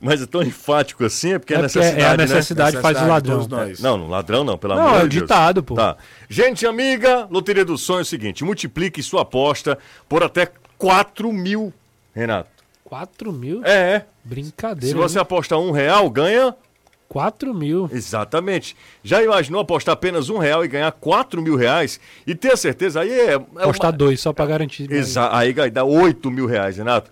Mas 0.00 0.20
é 0.20 0.26
tão 0.26 0.42
enfático 0.42 1.02
assim, 1.04 1.32
é 1.32 1.38
porque 1.38 1.54
é, 1.54 1.56
É 1.56 1.60
porque 1.62 1.78
necessidade, 1.78 2.02
é 2.02 2.06
a 2.06 2.10
né? 2.10 2.16
necessidade 2.24 2.76
faz 2.78 2.98
o 2.98 3.00
de 3.00 3.06
ladrão. 3.08 3.46
nós. 3.48 3.80
Não, 3.80 3.96
não, 3.96 4.08
ladrão 4.08 4.44
não, 4.44 4.58
pelo 4.58 4.74
Não, 4.74 4.86
amor 4.88 5.00
é 5.00 5.04
o 5.04 5.08
de 5.08 5.16
Deus. 5.18 5.22
ditado, 5.28 5.62
pô. 5.62 5.74
Tá. 5.76 5.96
Gente 6.28 6.66
amiga, 6.66 7.26
Loteria 7.30 7.64
do 7.64 7.78
Sonho 7.78 8.00
é 8.00 8.02
o 8.02 8.04
seguinte: 8.04 8.44
multiplique 8.44 9.02
sua 9.02 9.22
aposta 9.22 9.78
por 10.06 10.22
até 10.22 10.50
4 10.76 11.32
mil, 11.32 11.72
Renato. 12.14 12.50
4 12.94 13.32
mil? 13.32 13.64
É, 13.64 14.04
Brincadeira. 14.24 14.86
se 14.86 14.94
você 14.94 15.14
viu? 15.14 15.22
apostar 15.22 15.58
um 15.58 15.72
real, 15.72 16.08
ganha 16.08 16.54
4 17.08 17.52
mil. 17.52 17.90
Exatamente. 17.92 18.76
Já 19.02 19.20
imaginou 19.20 19.60
apostar 19.60 19.94
apenas 19.94 20.28
um 20.30 20.38
real 20.38 20.64
e 20.64 20.68
ganhar 20.68 20.92
quatro 20.92 21.42
mil 21.42 21.56
reais? 21.56 21.98
E 22.24 22.36
ter 22.36 22.56
certeza, 22.56 23.00
aí 23.00 23.10
é. 23.10 23.32
é 23.32 23.34
Apostar 23.34 23.90
uma- 23.90 23.96
dois, 23.98 24.20
só 24.20 24.32
pra 24.32 24.46
garantir. 24.46 24.90
Exa 24.92 25.28
aí 25.36 25.52
dar 25.72 25.82
oito 25.84 26.30
mil 26.30 26.46
reais, 26.46 26.76
Renato. 26.76 27.10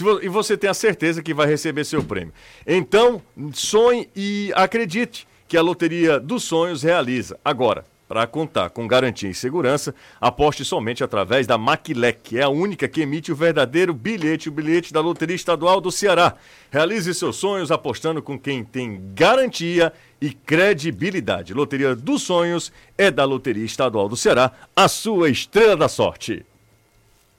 Vo- 0.00 0.20
E 0.22 0.28
você 0.28 0.56
tem 0.56 0.70
a 0.70 0.74
certeza 0.74 1.20
que 1.20 1.34
vai 1.34 1.48
receber 1.48 1.84
seu 1.84 2.02
prêmio. 2.04 2.32
Então, 2.64 3.20
sonhe 3.52 4.08
e 4.14 4.52
acredite 4.54 5.26
que 5.48 5.56
a 5.56 5.62
Loteria 5.62 6.20
dos 6.20 6.44
Sonhos 6.44 6.82
realiza. 6.84 7.36
Agora, 7.44 7.84
Para 8.06 8.26
contar 8.26 8.70
com 8.70 8.86
garantia 8.86 9.30
e 9.30 9.34
segurança, 9.34 9.94
aposte 10.20 10.64
somente 10.64 11.02
através 11.02 11.46
da 11.46 11.56
Maquilec, 11.56 12.20
que 12.22 12.38
é 12.38 12.42
a 12.42 12.48
única 12.48 12.86
que 12.86 13.00
emite 13.00 13.32
o 13.32 13.36
verdadeiro 13.36 13.94
bilhete, 13.94 14.48
o 14.48 14.52
bilhete 14.52 14.92
da 14.92 15.00
Loteria 15.00 15.34
Estadual 15.34 15.80
do 15.80 15.90
Ceará. 15.90 16.34
Realize 16.70 17.12
seus 17.14 17.36
sonhos 17.36 17.70
apostando 17.70 18.22
com 18.22 18.38
quem 18.38 18.62
tem 18.62 19.00
garantia 19.14 19.92
e 20.20 20.30
credibilidade. 20.32 21.54
Loteria 21.54 21.96
dos 21.96 22.22
Sonhos 22.22 22.72
é 22.96 23.10
da 23.10 23.24
Loteria 23.24 23.64
Estadual 23.64 24.08
do 24.08 24.16
Ceará, 24.16 24.52
a 24.76 24.86
sua 24.86 25.30
estrela 25.30 25.76
da 25.76 25.88
sorte. 25.88 26.44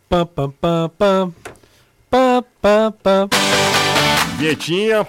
Pam, 0.10 0.26
pam, 0.26 0.52
pam, 0.52 0.90
pam. 0.98 1.34
Pam, 2.10 2.46
pam, 2.62 2.92
pam. 2.92 3.30
Vietinha, 4.38 5.08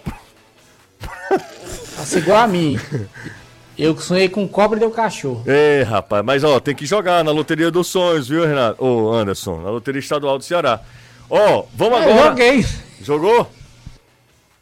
Assim 1.98 2.18
igual 2.18 2.38
a 2.38 2.46
mim. 2.46 2.78
Eu 3.78 3.94
que 3.94 4.02
sonhei 4.02 4.28
com 4.28 4.48
cobra 4.48 4.78
e 4.78 4.80
deu 4.80 4.90
cachorro. 4.90 5.42
É, 5.46 5.82
rapaz, 5.82 6.24
mas 6.24 6.42
ó, 6.42 6.58
tem 6.58 6.74
que 6.74 6.86
jogar 6.86 7.22
na 7.22 7.30
Loteria 7.30 7.70
dos 7.70 7.88
Sonhos, 7.88 8.28
viu, 8.28 8.46
Renato? 8.46 8.82
Ô, 8.82 9.12
Anderson, 9.12 9.60
na 9.60 9.68
Loteria 9.70 9.98
Estadual 9.98 10.38
do 10.38 10.44
Ceará. 10.44 10.80
Ó, 11.28 11.64
vamos 11.74 11.98
Eu 12.00 12.10
agora. 12.12 12.28
joguei. 12.30 12.66
Jogou? 13.02 13.50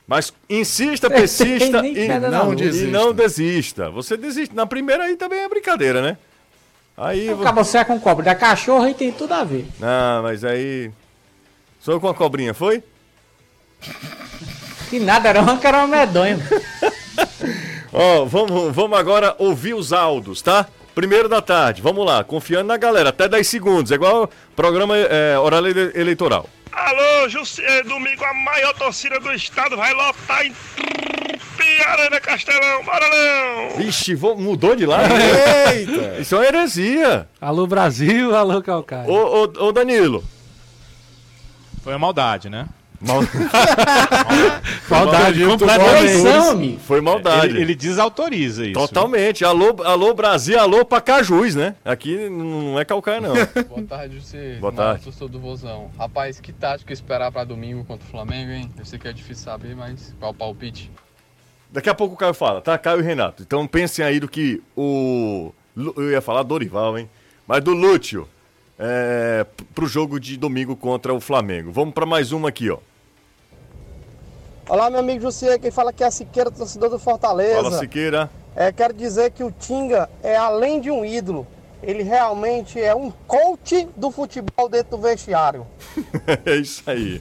Mas 0.06 0.32
insista, 0.50 1.08
persista 1.10 1.86
e 1.86 2.08
não, 2.08 2.54
desista. 2.54 2.86
e 2.86 2.90
não 2.90 3.12
desista. 3.12 3.90
Você 3.90 4.16
desiste. 4.16 4.54
Na 4.54 4.66
primeira 4.66 5.04
aí 5.04 5.16
também 5.16 5.40
é 5.40 5.48
brincadeira, 5.48 6.02
né? 6.02 6.16
Aí. 6.96 7.28
Acaba 7.30 7.62
você 7.64 7.84
com 7.84 7.98
cobra. 8.00 8.24
Da 8.24 8.34
cachorro 8.34 8.84
aí 8.84 8.94
tem 8.94 9.12
tudo 9.12 9.32
a 9.32 9.44
ver. 9.44 9.66
Não, 9.78 10.22
mas 10.22 10.44
aí. 10.44 10.90
Sou 11.80 12.00
com 12.00 12.08
a 12.08 12.14
cobrinha, 12.14 12.52
foi? 12.52 12.82
Que 14.90 14.98
nada, 14.98 15.28
era 15.28 15.40
uma 15.42 15.58
que 15.58 15.66
era 15.66 15.78
uma 15.78 15.86
medonha. 15.86 16.38
Ó, 17.94 18.24
vamos, 18.24 18.74
vamos 18.74 18.98
agora 18.98 19.34
ouvir 19.38 19.74
os 19.74 19.92
áudios, 19.92 20.42
tá? 20.42 20.66
Primeiro 20.94 21.28
da 21.28 21.40
tarde, 21.40 21.80
vamos 21.80 22.04
lá, 22.04 22.22
confiando 22.24 22.66
na 22.68 22.76
galera, 22.76 23.10
até 23.10 23.28
10 23.28 23.46
segundos, 23.46 23.90
é 23.92 23.94
igual 23.94 24.28
programa 24.54 24.96
é, 24.96 25.38
horário 25.38 25.68
ele- 25.68 25.92
eleitoral. 26.00 26.48
Alô, 26.72 27.28
Jussi, 27.28 27.62
é, 27.64 27.82
domingo 27.84 28.24
a 28.24 28.34
maior 28.34 28.74
torcida 28.74 29.18
do 29.20 29.32
estado 29.32 29.76
vai 29.76 29.92
lotar 29.92 30.44
em 30.44 30.52
Piarana 31.56 32.20
Castelão, 32.20 32.84
bora 32.84 33.06
não! 33.08 33.76
Vixe, 33.76 34.14
vo- 34.16 34.36
mudou 34.36 34.74
de 34.74 34.86
lá? 34.86 34.98
Eita! 35.72 36.20
Isso 36.20 36.34
é 36.34 36.38
uma 36.38 36.46
heresia. 36.46 37.28
Alô 37.40 37.66
Brasil, 37.66 38.34
alô 38.34 38.60
Calcaia. 38.62 39.08
Ô, 39.08 39.44
ô, 39.44 39.66
ô 39.66 39.72
Danilo. 39.72 40.22
Foi 41.82 41.92
uma 41.92 41.98
maldade, 41.98 42.48
né? 42.50 42.66
Mal- 43.00 43.20
Maldade, 44.88 45.40
Mal- 45.44 45.50
completamente. 45.58 45.98
Eleição, 46.04 46.50
amigo. 46.50 46.80
Foi 46.80 47.00
maldade. 47.00 47.46
Ele, 47.48 47.60
ele 47.62 47.74
desautoriza 47.74 48.64
isso. 48.64 48.74
Totalmente. 48.74 49.44
Alô, 49.44 49.76
alô 49.84 50.14
Brasil, 50.14 50.58
alô 50.58 50.84
Pacajus, 50.84 51.54
né? 51.54 51.74
Aqui 51.84 52.28
não 52.28 52.78
é 52.78 52.84
calcaia, 52.84 53.20
não. 53.20 53.34
Boa 53.64 53.82
tarde, 53.88 54.20
você. 54.20 54.56
Boa 54.60 54.72
tarde. 54.72 55.12
Sou 55.12 55.28
do 55.28 55.38
Vozão. 55.38 55.90
Rapaz, 55.98 56.40
que 56.40 56.52
tática 56.52 56.92
esperar 56.92 57.30
pra 57.32 57.44
domingo 57.44 57.84
contra 57.84 58.06
o 58.06 58.10
Flamengo, 58.10 58.50
hein? 58.52 58.70
Eu 58.78 58.84
sei 58.84 58.98
que 58.98 59.08
é 59.08 59.12
difícil 59.12 59.44
saber, 59.44 59.74
mas 59.76 60.14
qual 60.18 60.30
o 60.30 60.34
palpite? 60.34 60.90
Daqui 61.70 61.90
a 61.90 61.94
pouco 61.94 62.14
o 62.14 62.16
Caio 62.16 62.34
fala, 62.34 62.60
tá? 62.60 62.78
Caio 62.78 63.00
e 63.00 63.02
Renato. 63.02 63.42
Então 63.42 63.66
pensem 63.66 64.04
aí 64.04 64.20
do 64.20 64.28
que 64.28 64.62
o. 64.76 65.52
Eu 65.76 66.10
ia 66.10 66.20
falar 66.20 66.42
Dorival, 66.44 66.96
hein? 66.98 67.10
Mas 67.46 67.62
do 67.62 67.72
Lúcio. 67.72 68.28
É, 68.78 69.44
p- 69.56 69.64
pro 69.74 69.86
jogo 69.86 70.18
de 70.18 70.36
domingo 70.36 70.74
contra 70.76 71.14
o 71.14 71.20
Flamengo. 71.20 71.70
Vamos 71.70 71.94
pra 71.94 72.04
mais 72.06 72.32
uma 72.32 72.48
aqui, 72.48 72.70
ó. 72.70 72.78
Olá, 74.68 74.88
meu 74.90 75.00
amigo 75.00 75.20
Jussier, 75.20 75.60
quem 75.60 75.70
fala 75.70 75.90
aqui 75.90 76.02
é 76.02 76.06
a 76.06 76.10
Siqueira, 76.10 76.50
torcedor 76.50 76.88
do 76.90 76.98
Fortaleza. 76.98 77.62
Fala, 77.62 77.78
Siqueira. 77.78 78.30
É, 78.56 78.72
quero 78.72 78.94
dizer 78.94 79.30
que 79.30 79.44
o 79.44 79.50
Tinga 79.52 80.08
é 80.22 80.36
além 80.36 80.80
de 80.80 80.90
um 80.90 81.04
ídolo. 81.04 81.46
Ele 81.82 82.02
realmente 82.02 82.80
é 82.80 82.94
um 82.94 83.10
coach 83.26 83.86
do 83.94 84.10
futebol 84.10 84.68
dentro 84.70 84.96
do 84.96 85.02
vestiário. 85.02 85.66
é 86.46 86.56
isso 86.56 86.82
aí. 86.90 87.20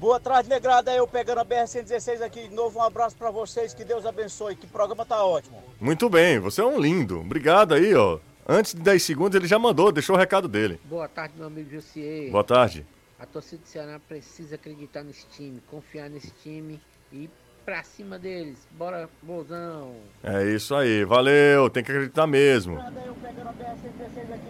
Boa 0.00 0.18
tarde, 0.18 0.48
negrada. 0.48 0.90
Eu 0.94 1.06
pegando 1.06 1.40
a 1.40 1.44
BR-116 1.44 2.22
aqui 2.22 2.48
de 2.48 2.54
novo. 2.54 2.78
Um 2.78 2.82
abraço 2.82 3.14
pra 3.16 3.30
vocês. 3.30 3.74
Que 3.74 3.84
Deus 3.84 4.06
abençoe. 4.06 4.56
Que 4.56 4.66
programa 4.66 5.04
tá 5.04 5.22
ótimo. 5.22 5.58
Muito 5.78 6.08
bem, 6.08 6.38
você 6.38 6.62
é 6.62 6.64
um 6.64 6.80
lindo. 6.80 7.20
Obrigado 7.20 7.74
aí, 7.74 7.94
ó. 7.94 8.18
Antes 8.52 8.74
de 8.74 8.80
10 8.80 9.00
segundos 9.00 9.36
ele 9.36 9.46
já 9.46 9.60
mandou, 9.60 9.92
deixou 9.92 10.16
o 10.16 10.18
recado 10.18 10.48
dele. 10.48 10.80
Boa 10.86 11.06
tarde, 11.06 11.34
meu 11.36 11.46
amigo 11.46 11.70
Jussier. 11.70 12.32
Boa 12.32 12.42
tarde. 12.42 12.84
A 13.16 13.24
torcida 13.24 13.62
do 13.62 13.68
Ceará 13.68 14.00
precisa 14.00 14.56
acreditar 14.56 15.04
nesse 15.04 15.24
time, 15.28 15.62
confiar 15.70 16.10
nesse 16.10 16.32
time 16.42 16.80
e 17.12 17.30
pra 17.64 17.82
cima 17.82 18.18
deles. 18.18 18.58
Bora, 18.76 19.08
bolzão. 19.22 19.92
É 20.22 20.44
isso 20.54 20.74
aí, 20.74 21.04
valeu, 21.04 21.70
tem 21.70 21.82
que 21.82 21.90
acreditar 21.90 22.26
mesmo. 22.26 22.78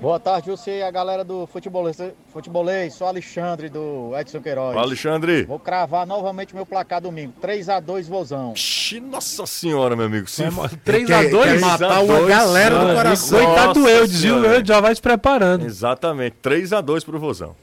Boa 0.01 0.19
tarde, 0.19 0.51
você 0.51 0.79
e 0.79 0.83
a 0.83 0.91
galera 0.91 1.23
do 1.23 1.47
futebolês. 1.47 1.99
Futebolês, 2.33 2.95
sou 2.95 3.07
Alexandre 3.07 3.69
do 3.69 4.13
Edson 4.19 4.41
Queiroz. 4.41 4.77
Alexandre. 4.77 5.45
Vou 5.45 5.59
cravar 5.59 6.07
novamente 6.07 6.55
meu 6.55 6.65
placar 6.65 7.01
domingo. 7.01 7.35
3x2 7.43 8.05
Vozão. 8.05 8.53
Ixi, 8.55 9.01
nossa 9.01 9.47
senhora, 9.47 9.95
meu 9.95 10.07
amigo. 10.07 10.29
Se... 10.29 10.43
3x2, 10.43 11.43
quer 11.43 11.61
matar 11.61 12.01
uma 12.01 12.27
galera 12.27 12.79
do 12.79 12.95
coração. 12.95 13.45
Coitado 13.45 13.89
eu, 13.89 14.07
dizia 14.07 14.35
o 14.35 14.41
senhora. 14.41 14.59
eu, 14.59 14.67
já 14.67 14.81
vai 14.81 14.95
se 14.95 15.03
preparando. 15.03 15.67
Exatamente, 15.67 16.37
3x2 16.43 17.05
pro 17.05 17.19
Vozão. 17.19 17.55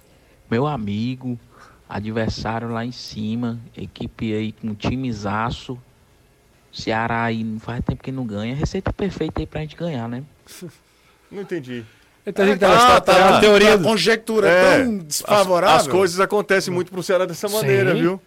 Meu 0.50 0.66
amigo, 0.66 1.38
adversário 1.90 2.70
lá 2.70 2.86
em 2.86 2.92
cima, 2.92 3.60
equipe 3.76 4.34
aí 4.34 4.52
com 4.52 4.74
timezaço. 4.76 5.78
Ceará 6.72 7.24
aí 7.24 7.44
não 7.44 7.60
faz 7.60 7.84
tempo 7.84 8.04
que 8.04 8.12
não 8.12 8.26
ganha. 8.26 8.54
Receita 8.54 8.92
perfeita 8.94 9.40
aí 9.42 9.48
pra 9.48 9.62
gente 9.62 9.76
ganhar, 9.76 10.08
né? 10.08 10.24
Não 11.32 11.42
entendi. 11.42 11.84
Então 12.26 12.46
a 12.46 12.48
gente 12.48 12.60
tá, 12.60 12.96
Ah, 12.96 13.02
tá, 13.02 13.14
tá, 13.14 13.38
a 13.38 13.40
teoria 13.42 13.74
a 13.74 13.78
conjectura 13.78 14.48
É, 14.48 14.84
tão 14.84 14.98
As, 14.98 15.04
desfavorável. 15.06 15.76
as 15.78 15.88
coisas 15.88 16.20
acontecem 16.22 16.74
muito 16.74 16.90
pro 16.92 17.04
Ceará 17.04 17.26
dessa 17.26 17.50
maneira, 17.50 17.94
Sim. 17.94 18.02
viu? 18.02 18.22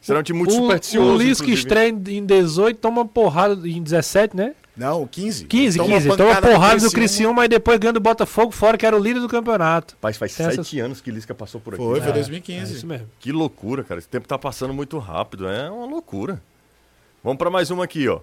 Será 0.00 0.18
um 0.18 0.22
time 0.22 0.38
muito 0.40 0.50
o, 0.50 0.54
supersticioso. 0.54 1.12
o 1.12 1.16
Lisca 1.16 1.44
inclusive. 1.44 1.52
estreia 1.60 1.88
em 1.90 2.26
18, 2.26 2.76
toma 2.78 3.06
porrada 3.06 3.68
em 3.68 3.80
17, 3.82 4.36
né? 4.36 4.54
Não, 4.76 5.06
15. 5.06 5.46
15, 5.46 5.78
Toma 5.78 5.88
15. 5.94 6.08
Toma 6.08 6.16
pancada 6.18 6.46
do 6.48 6.52
porrada 6.52 6.80
do 6.80 6.90
Criciúma. 6.90 7.44
E 7.44 7.48
depois 7.48 7.78
ganha 7.78 7.92
do 7.92 8.00
Botafogo 8.00 8.50
fora, 8.50 8.76
que 8.76 8.84
era 8.84 8.96
o 8.96 8.98
líder 8.98 9.20
do 9.20 9.28
campeonato. 9.28 9.94
Rapaz, 9.94 10.16
faz 10.16 10.34
Tem 10.34 10.46
sete 10.46 10.60
essas- 10.60 10.80
anos 10.80 11.00
que 11.00 11.10
Lisca 11.12 11.34
passou 11.34 11.60
por 11.60 11.74
aqui. 11.74 11.82
Foi, 11.82 12.00
foi 12.00 12.10
É, 12.10 12.12
2015. 12.12 12.72
É 12.72 12.76
isso 12.76 12.86
mesmo. 12.86 13.08
Que 13.20 13.30
loucura, 13.30 13.84
cara. 13.84 13.98
Esse 14.00 14.08
tempo 14.08 14.26
tá 14.26 14.36
passando 14.36 14.74
muito 14.74 14.98
rápido. 14.98 15.48
É 15.48 15.70
uma 15.70 15.86
loucura. 15.86 16.42
Vamos 17.22 17.38
pra 17.38 17.50
mais 17.50 17.70
uma 17.70 17.84
aqui, 17.84 18.08
ó. 18.08 18.18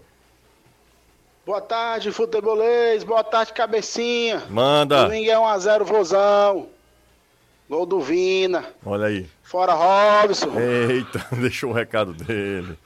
Boa 1.46 1.62
tarde, 1.62 2.12
futebolês. 2.12 3.04
Boa 3.04 3.24
tarde, 3.24 3.54
cabecinha. 3.54 4.44
Manda. 4.50 5.06
Domingo 5.06 5.30
é 5.30 5.38
1x0, 5.38 5.84
Vozão. 5.86 6.68
Gol 7.70 7.86
do 7.86 8.00
Vina. 8.02 8.66
Olha 8.86 9.06
aí. 9.08 9.26
Fora 9.42 9.74
Robson. 9.74 10.52
Eita, 10.60 11.26
deixou 11.40 11.72
o 11.72 11.74
recado 11.74 12.14
dele. 12.14 12.78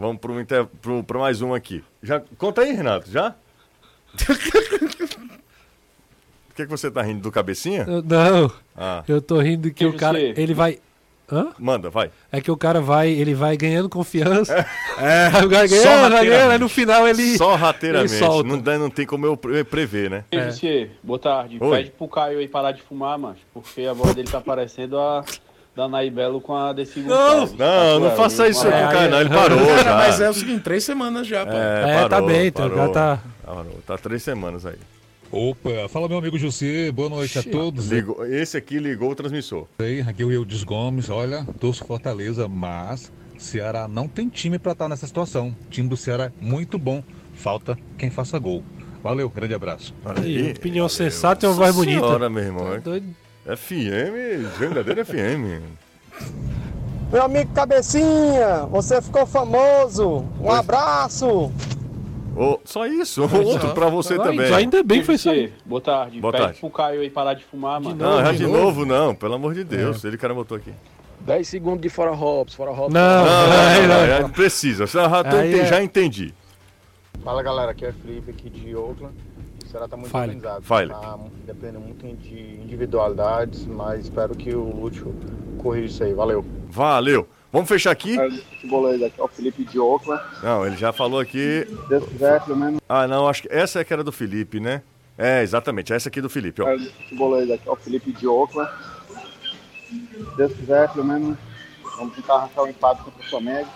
Vamos 0.00 0.18
pro, 0.18 0.40
inter... 0.40 0.64
pro, 0.80 1.04
pro 1.04 1.20
mais 1.20 1.42
um 1.42 1.52
aqui. 1.52 1.84
Já... 2.02 2.20
Conta 2.38 2.62
aí, 2.62 2.72
Renato, 2.72 3.10
já? 3.10 3.34
Por 6.48 6.54
que, 6.56 6.64
que 6.64 6.70
você 6.70 6.90
tá 6.90 7.02
rindo 7.02 7.20
do 7.20 7.30
cabecinha? 7.30 7.84
Eu- 7.86 8.02
Não, 8.02 8.50
Ah, 8.76 9.04
eu 9.06 9.20
tô 9.20 9.38
rindo 9.40 9.70
que 9.72 9.84
o 9.84 9.92
cara, 9.96 10.18
ele 10.18 10.54
vai... 10.54 10.78
Hã? 11.32 11.52
manda, 11.60 11.88
vai. 11.90 12.10
É 12.32 12.40
que 12.40 12.50
o 12.50 12.56
cara 12.56 12.80
vai, 12.80 13.08
ele 13.08 13.34
vai 13.34 13.56
ganhando 13.56 13.88
confiança. 13.88 14.66
É, 14.98 15.26
Aí 15.32 15.44
o 15.46 15.48
cara 15.50 15.68
só 15.68 15.76
ganhando, 15.76 16.12
vai 16.12 16.26
ganhando, 16.26 16.50
aí 16.50 16.58
no 16.58 16.68
final 16.68 17.06
ele... 17.06 17.36
Só 17.38 17.54
rateiramente. 17.54 18.14
ele 18.14 18.18
solta. 18.24 18.48
Não, 18.48 18.58
dá- 18.58 18.78
não 18.78 18.90
tem 18.90 19.06
como 19.06 19.26
eu 19.26 19.36
pre- 19.36 19.62
prever, 19.62 20.10
né? 20.10 20.24
Ei, 20.32 20.40
Jussier, 20.46 20.90
boa 21.04 21.20
tarde. 21.20 21.56
Oi. 21.60 21.76
Pede 21.78 21.90
pro 21.92 22.08
Caio 22.08 22.38
aí 22.40 22.48
parar 22.48 22.72
de 22.72 22.82
fumar, 22.82 23.16
macho, 23.16 23.42
porque 23.54 23.82
a 23.82 23.92
voz 23.92 24.12
dele 24.14 24.28
tá 24.28 24.40
parecendo 24.40 24.98
a 24.98 25.24
da 25.74 25.88
Naibelo 25.88 26.40
com 26.40 26.54
a 26.54 26.72
desse 26.72 27.00
Não, 27.00 27.46
não, 27.46 28.00
não 28.00 28.10
faça 28.16 28.48
isso 28.48 28.66
aí 28.66 28.72
com 28.72 28.78
o 28.78 28.92
cara, 28.92 29.08
não. 29.08 29.20
Ele 29.20 29.30
parou 29.30 29.66
Cara, 29.66 29.82
já. 29.82 29.96
mas 29.96 30.20
é 30.20 30.28
o 30.30 30.34
seguinte, 30.34 30.62
três 30.62 30.84
semanas 30.84 31.26
já, 31.26 31.46
pô. 31.46 31.52
É, 31.52 32.04
É, 32.04 32.08
tá 32.08 32.20
bem, 32.20 32.46
então, 32.48 32.68
parou, 32.68 32.92
tá- 32.92 33.20
Parou, 33.44 33.78
tá 33.86 33.98
três 33.98 34.22
semanas 34.22 34.66
aí. 34.66 34.76
Opa, 35.32 35.88
fala 35.88 36.08
meu 36.08 36.18
amigo 36.18 36.36
Jussi, 36.36 36.90
boa 36.90 37.08
noite 37.08 37.38
a 37.38 37.42
todos. 37.42 37.88
Ligou- 37.88 38.26
esse 38.26 38.56
aqui 38.56 38.78
ligou 38.78 39.10
o 39.12 39.14
transmissor. 39.14 39.66
Ei, 39.78 40.00
Aqui 40.00 40.22
é 40.22 40.26
o 40.26 40.32
Eudes 40.32 40.64
Gomes, 40.64 41.08
olha, 41.08 41.46
torço 41.60 41.84
Fortaleza, 41.84 42.48
mas 42.48 43.12
Ceará 43.38 43.86
não 43.86 44.08
tem 44.08 44.28
time 44.28 44.58
pra 44.58 44.72
estar 44.72 44.88
nessa 44.88 45.06
situação. 45.06 45.54
O 45.66 45.70
time 45.70 45.88
do 45.88 45.96
Ceará 45.96 46.24
é 46.26 46.32
muito 46.40 46.78
bom, 46.78 47.02
falta 47.32 47.78
quem 47.96 48.10
faça 48.10 48.38
gol. 48.40 48.64
Valeu, 49.04 49.30
grande 49.30 49.54
abraço. 49.54 49.94
Aí, 50.04 50.50
opinião 50.50 50.88
sensata 50.88 51.46
e 51.46 51.48
uma 51.48 51.54
voz 51.54 51.74
bonita. 51.76 52.00
Senhora, 52.00 52.28
meu 52.28 52.42
irmão. 52.42 52.66
Tá 52.66 52.74
é- 52.74 52.80
doido? 52.80 53.06
FM, 53.56 54.58
Jangadeira 54.58 55.04
FM. 55.04 55.60
Meu 57.12 57.22
amigo 57.24 57.52
Cabecinha, 57.52 58.66
você 58.70 59.02
ficou 59.02 59.26
famoso. 59.26 60.24
Um 60.40 60.50
abraço. 60.50 61.50
Ô, 62.36 62.60
só 62.64 62.86
isso, 62.86 63.22
outro 63.22 63.74
pra 63.74 63.88
você 63.88 64.16
também. 64.16 64.52
Ainda 64.54 64.82
bem 64.84 65.00
que 65.00 65.06
foi 65.06 65.18
só 65.18 65.30
Jussier, 65.30 65.52
boa 65.66 65.80
tarde. 65.80 66.20
Boa 66.20 66.32
Pede 66.32 66.44
tarde. 66.44 66.60
pro 66.60 66.70
Caio 66.70 67.00
aí 67.00 67.10
parar 67.10 67.34
de 67.34 67.44
fumar, 67.44 67.80
mano. 67.80 67.96
Não, 67.96 68.24
já 68.24 68.32
de 68.32 68.46
novo 68.46 68.86
não, 68.86 69.14
pelo 69.14 69.34
amor 69.34 69.54
de 69.54 69.64
Deus. 69.64 70.04
Ele 70.04 70.16
cara 70.16 70.32
botou 70.32 70.56
aqui. 70.56 70.72
10 71.22 71.46
segundos 71.46 71.82
de 71.82 71.88
fora 71.88 72.12
Hobbs, 72.12 72.54
fora 72.54 72.70
Hobbs. 72.70 72.94
Não, 72.94 73.24
Não, 73.24 73.68
aí 73.68 73.86
não, 73.86 73.88
não. 74.00 74.06
não, 74.06 74.22
não 74.22 74.30
precisa. 74.30 74.86
Já, 74.86 75.08
já, 75.08 75.20
Aí 75.20 75.48
entendi, 75.48 75.60
é- 75.60 75.66
já 75.66 75.82
entendi. 75.82 76.34
Fala 77.24 77.42
galera, 77.42 77.72
aqui 77.72 77.84
é 77.84 77.92
Felipe 77.92 78.30
aqui 78.30 78.48
de 78.48 78.74
Oakland. 78.74 79.12
Ceará 79.70 79.86
tá 79.86 79.96
muito 79.96 80.10
Fale. 80.10 80.34
organizado. 80.34 80.64
Fale. 80.64 80.90
Tá 80.90 81.18
dependendo 81.46 81.80
muito 81.80 82.04
de 82.16 82.60
individualidades, 82.60 83.64
mas 83.66 84.00
espero 84.00 84.34
que 84.34 84.54
o 84.54 84.64
Lúcio 84.64 85.14
corrija 85.58 85.86
isso 85.86 86.04
aí. 86.04 86.12
Valeu. 86.12 86.44
Valeu. 86.68 87.28
Vamos 87.52 87.68
fechar 87.68 87.90
aqui? 87.90 88.16
O 89.18 89.28
Felipe 89.28 89.64
de 89.64 89.78
Oakland. 89.78 90.22
Não, 90.42 90.66
ele 90.66 90.76
já 90.76 90.92
falou 90.92 91.20
aqui. 91.20 91.66
Se 91.68 91.88
Deus 91.88 92.04
quiser, 92.08 92.44
pelo 92.44 92.56
menos. 92.56 92.80
Ah, 92.88 93.06
não, 93.06 93.28
acho 93.28 93.42
que 93.42 93.48
essa 93.50 93.80
é 93.80 93.84
que 93.84 93.92
era 93.92 94.02
do 94.02 94.12
Felipe, 94.12 94.58
né? 94.60 94.82
É, 95.16 95.42
exatamente, 95.42 95.92
essa 95.92 96.08
aqui 96.08 96.20
do 96.20 96.30
Felipe, 96.30 96.62
ó. 96.62 96.68
É 96.68 96.76
o 97.66 97.76
Felipe 97.76 98.12
de 98.12 98.26
Oakland. 98.26 98.70
Se 99.88 100.36
Deus 100.36 100.52
quiser, 100.52 100.90
pelo 100.92 101.04
menos 101.04 101.36
vamos 101.96 102.14
tentar 102.14 102.34
arrancar 102.34 102.62
o 102.62 102.68
empate 102.68 103.02
contra 103.02 103.20
o 103.20 103.28
Flamengo. 103.28 103.68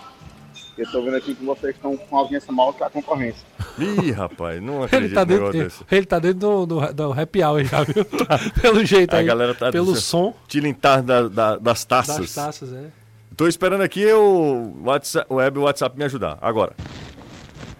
Eu 0.77 0.91
tô 0.91 1.01
vendo 1.01 1.15
aqui 1.15 1.35
que 1.35 1.45
vocês 1.45 1.75
estão 1.75 1.95
com 1.95 2.17
audiência 2.17 2.51
maior 2.51 2.73
que 2.73 2.83
a 2.83 2.89
concorrência. 2.89 3.45
Ih, 3.77 4.11
rapaz, 4.11 4.61
não 4.61 4.75
Ele 4.83 4.85
acredito 4.85 5.13
tá 5.13 5.21
no 5.21 5.25
dentro, 5.27 5.57
ele, 5.57 5.71
ele 5.91 6.05
tá 6.05 6.19
dentro 6.19 6.39
do, 6.39 6.65
do, 6.65 6.93
do 6.93 7.11
happy 7.13 7.43
hour 7.43 7.63
já, 7.65 7.83
viu? 7.83 8.05
Pelo 8.61 8.85
jeito 8.85 9.13
A 9.13 9.17
aí. 9.19 9.25
galera 9.25 9.53
tá 9.53 9.71
Pelo 9.71 9.85
dizendo- 9.87 10.01
som 10.01 10.33
Tilintar 10.47 11.03
da, 11.03 11.27
da- 11.27 11.57
das 11.57 11.83
taças. 11.83 12.17
das 12.17 12.33
taças, 12.33 12.73
é. 12.73 12.85
Tô 13.35 13.47
esperando 13.47 13.81
aqui 13.81 14.05
o 14.13 14.71
WhatsApp, 14.85 15.25
o 15.29 15.35
web 15.35 15.57
e 15.57 15.59
o 15.59 15.63
WhatsApp 15.63 15.97
me 15.97 16.05
ajudar. 16.05 16.37
Agora. 16.41 16.71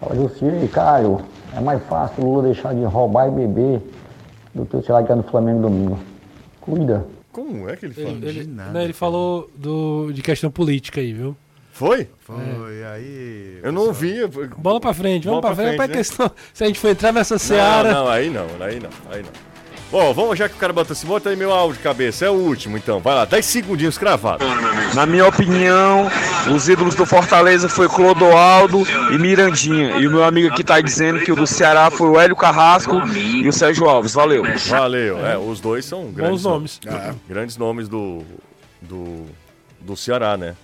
Fala, 0.02 0.14
Jussier, 0.16 0.68
Caio, 0.70 1.22
é 1.56 1.62
mais 1.62 1.82
fácil 1.88 2.24
o 2.26 2.34
Lula 2.36 2.44
deixar 2.52 2.76
de 2.76 2.84
roubar 2.84 3.30
e 3.30 3.32
beber 3.32 3.82
do 4.54 4.66
que 4.66 4.76
o 4.76 4.84
Ceará 4.84 5.02
ganhar 5.02 5.16
no 5.16 5.24
Flamengo 5.24 5.62
domingo. 5.62 6.00
Cuida. 6.60 7.06
Como 7.32 7.70
é 7.70 7.76
que 7.78 7.86
ele 7.86 7.94
fala? 7.94 8.08
Ele, 8.10 8.28
ele, 8.28 8.44
né, 8.48 8.84
ele 8.84 8.94
falou 8.94 9.50
do, 9.56 10.12
de 10.12 10.22
questão 10.22 10.52
política 10.52 11.00
aí, 11.00 11.14
viu? 11.14 11.36
Foi? 11.76 12.08
Foi, 12.22 12.86
aí. 12.86 13.60
Eu 13.62 13.70
não 13.70 13.92
vi. 13.92 14.26
Bola 14.58 14.80
pra 14.80 14.94
frente, 14.94 15.26
vamos 15.26 15.42
Bola 15.42 15.54
pra 15.54 15.62
frente, 15.62 15.76
pra 15.76 15.88
pra 15.88 15.94
frente, 15.94 15.98
né? 15.98 15.98
questão. 15.98 16.32
Se 16.54 16.64
a 16.64 16.68
gente 16.68 16.80
for 16.80 16.88
entrar 16.88 17.12
nessa 17.12 17.38
seara. 17.38 17.94
Não, 17.94 18.06
não, 18.06 18.10
aí 18.10 18.30
não, 18.30 18.48
aí 18.62 18.80
não, 18.80 18.90
aí 19.12 19.22
não. 19.22 19.30
Bom, 19.92 20.14
vamos, 20.14 20.40
já 20.40 20.48
que 20.48 20.56
o 20.56 20.58
cara 20.58 20.72
bota 20.72 20.94
assim, 20.94 21.06
bota 21.06 21.30
aí 21.30 21.36
meu 21.36 21.52
áudio 21.52 21.76
de 21.76 21.84
cabeça. 21.84 22.26
É 22.26 22.30
o 22.30 22.34
último, 22.34 22.78
então. 22.78 23.02
Vai 23.02 23.14
lá, 23.14 23.26
10 23.26 23.46
segundinhos 23.46 23.98
cravados. 23.98 24.48
Na 24.94 25.06
minha 25.06 25.28
opinião, 25.28 26.10
os 26.56 26.70
ídolos 26.70 26.96
do 26.96 27.06
Fortaleza 27.06 27.68
foi 27.68 27.90
Clodoaldo 27.90 28.84
e 29.14 29.18
Mirandinha. 29.18 29.98
E 29.98 30.08
o 30.08 30.12
meu 30.12 30.24
amigo 30.24 30.54
aqui 30.54 30.64
tá 30.64 30.80
dizendo 30.80 31.20
que 31.20 31.32
o 31.32 31.36
do 31.36 31.46
Ceará 31.46 31.92
foi 31.92 32.08
o 32.08 32.18
Hélio 32.18 32.38
Carrasco 32.38 33.02
e 33.14 33.50
o 33.50 33.52
Sérgio 33.52 33.90
Alves. 33.90 34.14
Valeu. 34.14 34.46
Valeu. 34.70 35.26
É, 35.26 35.38
os 35.38 35.60
dois 35.60 35.84
são 35.84 36.06
grandes 36.06 36.44
nomes. 36.44 36.80
É, 36.88 37.14
grandes 37.28 37.58
nomes 37.58 37.90
do, 37.90 38.24
do, 38.82 39.26
do 39.82 39.98
Ceará, 39.98 40.38
né? 40.38 40.56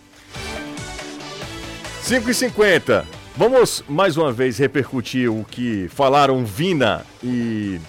5 2.03 2.29
e 2.29 2.33
50 2.33 3.21
Vamos 3.35 3.83
mais 3.87 4.17
uma 4.17 4.31
vez 4.31 4.57
repercutir 4.57 5.31
o 5.31 5.45
que 5.45 5.87
falaram 5.87 6.43
Vina 6.45 7.05
e, 7.23 7.79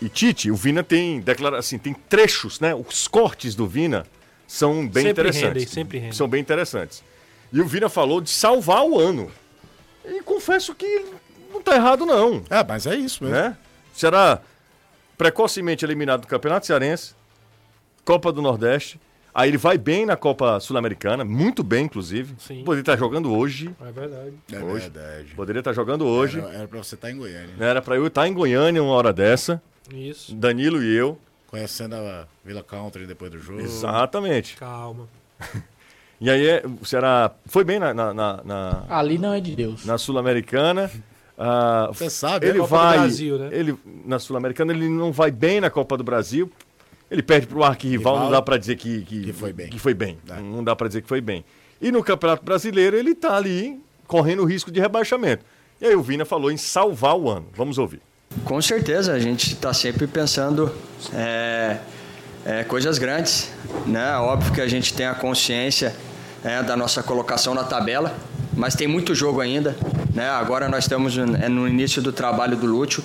e 0.00 0.08
Tite. 0.08 0.50
O 0.50 0.54
Vina 0.54 0.84
tem 0.84 1.20
declara 1.20 1.58
assim, 1.58 1.76
tem 1.76 1.92
trechos, 1.92 2.60
né? 2.60 2.72
Os 2.72 3.08
cortes 3.08 3.56
do 3.56 3.66
Vina 3.66 4.06
são 4.46 4.86
bem 4.86 5.06
Sempre 5.06 5.10
interessantes. 5.10 5.42
rendem, 5.42 5.66
sempre 5.66 5.98
rendem. 5.98 6.12
São 6.12 6.28
bem 6.28 6.40
interessantes. 6.40 7.02
E 7.52 7.60
o 7.60 7.66
Vina 7.66 7.88
falou 7.88 8.20
de 8.20 8.30
salvar 8.30 8.84
o 8.84 8.98
ano. 8.98 9.30
E 10.04 10.22
confesso 10.22 10.72
que 10.74 11.04
não 11.52 11.60
tá 11.60 11.74
errado, 11.74 12.06
não. 12.06 12.44
É, 12.48 12.62
mas 12.62 12.86
é 12.86 12.94
isso 12.94 13.24
mesmo. 13.24 13.36
Né? 13.36 13.56
Será 13.92 14.40
precocemente 15.18 15.84
eliminado 15.84 16.22
do 16.22 16.28
Campeonato 16.28 16.64
Cearense, 16.66 17.12
Copa 18.04 18.32
do 18.32 18.40
Nordeste. 18.40 19.00
Aí 19.34 19.50
ele 19.50 19.58
vai 19.58 19.76
bem 19.76 20.06
na 20.06 20.16
Copa 20.16 20.60
Sul-Americana, 20.60 21.24
muito 21.24 21.64
bem, 21.64 21.86
inclusive. 21.86 22.34
Sim. 22.38 22.62
Poderia 22.62 22.82
estar 22.82 22.96
jogando 22.96 23.32
hoje. 23.36 23.74
É 23.84 23.90
verdade. 23.90 24.32
É 24.52 24.58
hoje. 24.62 24.88
verdade. 24.88 25.34
Poderia 25.34 25.58
estar 25.60 25.72
jogando 25.72 26.06
hoje. 26.06 26.38
Era, 26.38 26.52
era 26.52 26.68
pra 26.68 26.78
você 26.78 26.94
estar 26.94 27.10
em 27.10 27.16
Goiânia. 27.16 27.50
Era 27.58 27.82
pra 27.82 27.96
eu 27.96 28.06
estar 28.06 28.28
em 28.28 28.32
Goiânia 28.32 28.80
uma 28.82 28.92
hora 28.92 29.12
dessa. 29.12 29.60
Isso. 29.92 30.32
Danilo 30.34 30.80
e 30.82 30.94
eu. 30.96 31.18
Conhecendo 31.48 31.96
a 31.96 32.26
Vila 32.44 32.62
Country 32.62 33.06
depois 33.06 33.30
do 33.32 33.38
jogo. 33.40 33.60
Exatamente. 33.60 34.56
Calma. 34.56 35.08
E 36.20 36.30
aí 36.30 36.46
é, 36.46 36.62
o 36.80 36.86
Ceará 36.86 37.32
foi 37.44 37.64
bem 37.64 37.78
na, 37.78 37.92
na, 37.92 38.14
na, 38.14 38.40
na- 38.44 38.84
Ali 38.88 39.18
não 39.18 39.34
é 39.34 39.40
de 39.40 39.54
Deus. 39.54 39.84
na 39.84 39.98
Sul-Americana. 39.98 40.90
Ah, 41.36 41.88
Você 41.92 42.08
sabe, 42.08 42.46
ele 42.46 42.58
é 42.58 42.60
Copa 42.62 42.76
do 42.76 42.80
vai. 42.82 42.98
Brasil, 42.98 43.38
né? 43.38 43.48
ele, 43.52 43.76
na 44.06 44.18
Sul-Americana 44.20 44.72
ele 44.72 44.88
não 44.88 45.10
vai 45.12 45.30
bem 45.32 45.60
na 45.60 45.68
Copa 45.68 45.96
do 45.98 46.04
Brasil. 46.04 46.50
Ele 47.14 47.22
perde 47.22 47.46
para 47.46 47.56
o 47.56 47.62
arquirrival, 47.62 48.14
Rival. 48.14 48.24
não 48.24 48.32
dá 48.32 48.42
para 48.42 48.56
dizer 48.56 48.74
que, 48.74 49.02
que, 49.02 49.32
foi 49.32 49.52
bem. 49.52 49.68
que 49.68 49.78
foi 49.78 49.94
bem. 49.94 50.18
Não 50.42 50.64
dá 50.64 50.74
para 50.74 50.88
dizer 50.88 51.00
que 51.00 51.06
foi 51.06 51.20
bem. 51.20 51.44
E 51.80 51.92
no 51.92 52.02
Campeonato 52.02 52.44
Brasileiro 52.44 52.96
ele 52.96 53.12
está 53.12 53.36
ali 53.36 53.80
correndo 54.08 54.42
o 54.42 54.44
risco 54.44 54.68
de 54.68 54.80
rebaixamento. 54.80 55.44
E 55.80 55.86
aí 55.86 55.94
o 55.94 56.02
Vina 56.02 56.24
falou 56.24 56.50
em 56.50 56.56
salvar 56.56 57.16
o 57.16 57.30
ano. 57.30 57.46
Vamos 57.54 57.78
ouvir. 57.78 58.00
Com 58.44 58.60
certeza, 58.60 59.12
a 59.12 59.18
gente 59.20 59.52
está 59.52 59.72
sempre 59.72 60.08
pensando 60.08 60.74
é, 61.14 61.78
é, 62.44 62.64
coisas 62.64 62.98
grandes. 62.98 63.48
Né? 63.86 64.16
Óbvio 64.16 64.52
que 64.52 64.60
a 64.60 64.66
gente 64.66 64.92
tem 64.92 65.06
a 65.06 65.14
consciência 65.14 65.94
é, 66.42 66.64
da 66.64 66.76
nossa 66.76 67.00
colocação 67.00 67.54
na 67.54 67.62
tabela, 67.62 68.12
mas 68.54 68.74
tem 68.74 68.88
muito 68.88 69.14
jogo 69.14 69.40
ainda. 69.40 69.76
Né? 70.12 70.28
Agora 70.28 70.68
nós 70.68 70.82
estamos 70.82 71.16
é, 71.16 71.48
no 71.48 71.68
início 71.68 72.02
do 72.02 72.12
trabalho 72.12 72.56
do 72.56 72.66
Lúcio, 72.66 73.04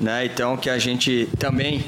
né? 0.00 0.24
então 0.24 0.56
que 0.56 0.70
a 0.70 0.78
gente 0.78 1.28
também, 1.38 1.84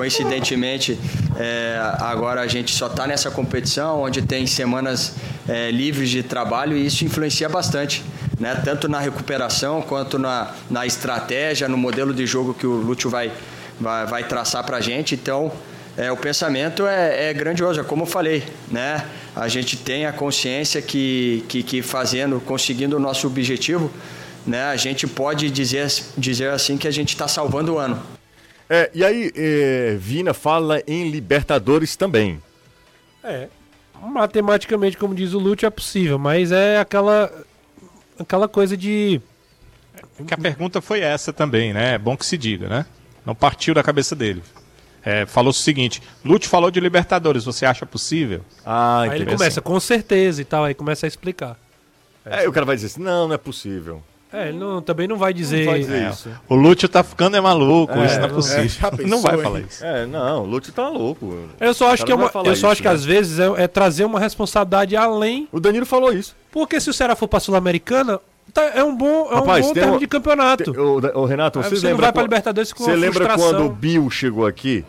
coincidentemente, 0.00 0.98
é, 1.38 1.78
agora 1.98 2.40
a 2.40 2.46
gente 2.46 2.74
só 2.74 2.86
está 2.86 3.06
nessa 3.06 3.30
competição 3.30 4.00
onde 4.00 4.22
tem 4.22 4.46
semanas 4.46 5.12
é, 5.46 5.70
livres 5.70 6.08
de 6.08 6.22
trabalho 6.22 6.74
e 6.74 6.86
isso 6.86 7.04
influencia 7.04 7.50
bastante, 7.50 8.02
né? 8.38 8.58
tanto 8.64 8.88
na 8.88 8.98
recuperação 8.98 9.82
quanto 9.82 10.18
na, 10.18 10.54
na 10.70 10.86
estratégia, 10.86 11.68
no 11.68 11.76
modelo 11.76 12.14
de 12.14 12.24
jogo 12.24 12.54
que 12.54 12.66
o 12.66 12.76
Lúcio 12.76 13.10
vai, 13.10 13.30
vai, 13.78 14.06
vai 14.06 14.24
traçar 14.24 14.64
para 14.64 14.78
a 14.78 14.80
gente. 14.80 15.14
Então, 15.14 15.52
é, 15.98 16.10
o 16.10 16.16
pensamento 16.16 16.86
é, 16.86 17.28
é 17.28 17.34
grandioso, 17.34 17.78
é 17.78 17.84
como 17.84 18.04
eu 18.04 18.06
falei, 18.06 18.42
né? 18.70 19.04
A 19.36 19.48
gente 19.48 19.76
tem 19.76 20.06
a 20.06 20.12
consciência 20.14 20.80
que, 20.80 21.44
que, 21.46 21.62
que 21.62 21.82
fazendo, 21.82 22.40
conseguindo 22.40 22.96
o 22.96 22.98
nosso 22.98 23.26
objetivo, 23.26 23.90
né? 24.46 24.64
A 24.64 24.76
gente 24.76 25.06
pode 25.06 25.50
dizer, 25.50 25.92
dizer 26.16 26.48
assim 26.48 26.78
que 26.78 26.88
a 26.88 26.90
gente 26.90 27.10
está 27.10 27.28
salvando 27.28 27.74
o 27.74 27.78
ano. 27.78 28.19
É, 28.72 28.88
e 28.94 29.04
aí, 29.04 29.32
eh, 29.34 29.96
Vina 29.98 30.32
fala 30.32 30.80
em 30.86 31.10
Libertadores 31.10 31.96
também. 31.96 32.40
É. 33.24 33.48
Matematicamente, 34.00 34.96
como 34.96 35.12
diz 35.12 35.34
o 35.34 35.40
Lute, 35.40 35.66
é 35.66 35.70
possível, 35.70 36.20
mas 36.20 36.52
é 36.52 36.78
aquela. 36.78 37.28
aquela 38.16 38.46
coisa 38.46 38.76
de. 38.76 39.20
Que 40.24 40.34
a 40.34 40.38
pergunta 40.38 40.80
foi 40.80 41.00
essa 41.00 41.32
também, 41.32 41.72
né? 41.72 41.94
É 41.94 41.98
bom 41.98 42.16
que 42.16 42.24
se 42.24 42.38
diga, 42.38 42.68
né? 42.68 42.86
Não 43.26 43.34
partiu 43.34 43.74
da 43.74 43.82
cabeça 43.82 44.14
dele. 44.14 44.40
É, 45.02 45.26
falou 45.26 45.50
o 45.50 45.54
seguinte: 45.54 46.00
Lute 46.24 46.46
falou 46.46 46.70
de 46.70 46.78
Libertadores, 46.78 47.44
você 47.44 47.66
acha 47.66 47.84
possível? 47.84 48.42
Ah, 48.64 49.00
Aí 49.00 49.20
ele 49.20 49.32
começa 49.36 49.60
com 49.60 49.80
certeza 49.80 50.40
e 50.40 50.44
tal, 50.44 50.64
aí 50.64 50.74
começa 50.74 51.06
a 51.06 51.08
explicar. 51.08 51.58
É, 52.24 52.48
o 52.48 52.52
cara 52.52 52.64
vai 52.64 52.76
dizer 52.76 52.86
assim: 52.86 53.02
não, 53.02 53.26
não 53.26 53.34
é 53.34 53.38
possível. 53.38 54.00
É, 54.32 54.48
ele 54.48 54.58
não, 54.58 54.80
também 54.80 55.08
não 55.08 55.16
vai 55.16 55.34
dizer. 55.34 55.66
vai 55.66 55.80
dizer 55.80 56.04
É, 56.04 56.10
isso. 56.10 56.30
O 56.48 56.54
Lúcio 56.54 56.88
tá 56.88 57.02
ficando 57.02 57.36
é 57.36 57.40
maluco, 57.40 57.92
É, 57.98 58.06
isso 58.06 58.16
não 58.16 58.24
é 58.24 58.26
é, 58.26 58.32
possível. 58.32 58.90
pensou, 58.90 59.06
não 59.08 59.20
vai 59.22 59.34
hein? 59.36 59.42
falar 59.42 59.60
isso. 59.60 59.84
É, 59.84 60.06
não, 60.06 60.42
o 60.42 60.46
Lúcio 60.46 60.72
tá 60.72 60.88
louco. 60.88 61.34
Eu 61.58 61.74
só 61.74 61.92
acho 61.92 62.02
O 62.02 62.06
que, 62.06 62.12
é 62.12 62.14
não 62.16 62.22
uma, 62.24 62.30
vai 62.30 62.42
eu 62.42 62.46
só 62.46 62.52
isso, 62.52 62.66
acho 62.68 62.82
que 62.82 62.88
né? 62.88 62.94
às 62.94 63.04
vezes 63.04 63.38
é, 63.40 63.64
é 63.64 63.66
trazer 63.66 64.04
uma 64.04 64.20
responsabilidade 64.20 64.94
além. 64.96 65.48
O 65.50 65.58
Danilo 65.58 65.84
falou 65.84 66.12
isso. 66.12 66.36
Porque 66.52 66.80
se 66.80 66.88
o 66.88 66.92
Ceará 66.92 67.16
for 67.16 67.26
pra 67.26 67.40
Sul-Americana, 67.40 68.20
tá- 68.54 68.70
é 68.74 68.84
um 68.84 68.96
bom, 68.96 69.28
é 69.30 69.34
Rapaz, 69.34 69.64
um 69.64 69.68
bom 69.68 69.74
termo 69.74 69.94
um- 69.94 69.98
de 69.98 70.06
campeonato. 70.06 70.72
Tem- 70.72 70.80
Ô, 70.80 71.00
ô, 71.14 71.24
Renato, 71.24 71.58
Aí 71.58 71.64
você 71.64 71.70
você 71.76 71.82
não 71.86 71.90
lembra 71.90 72.06
vai 72.06 72.12
pra 72.12 72.22
quan- 72.22 72.26
Libertadores 72.26 72.72
com 72.72 72.84
Você 72.84 72.94
lembra 72.94 73.34
quando 73.36 73.64
o 73.66 73.68
Bill 73.68 74.08
chegou 74.10 74.46
aqui? 74.46 74.84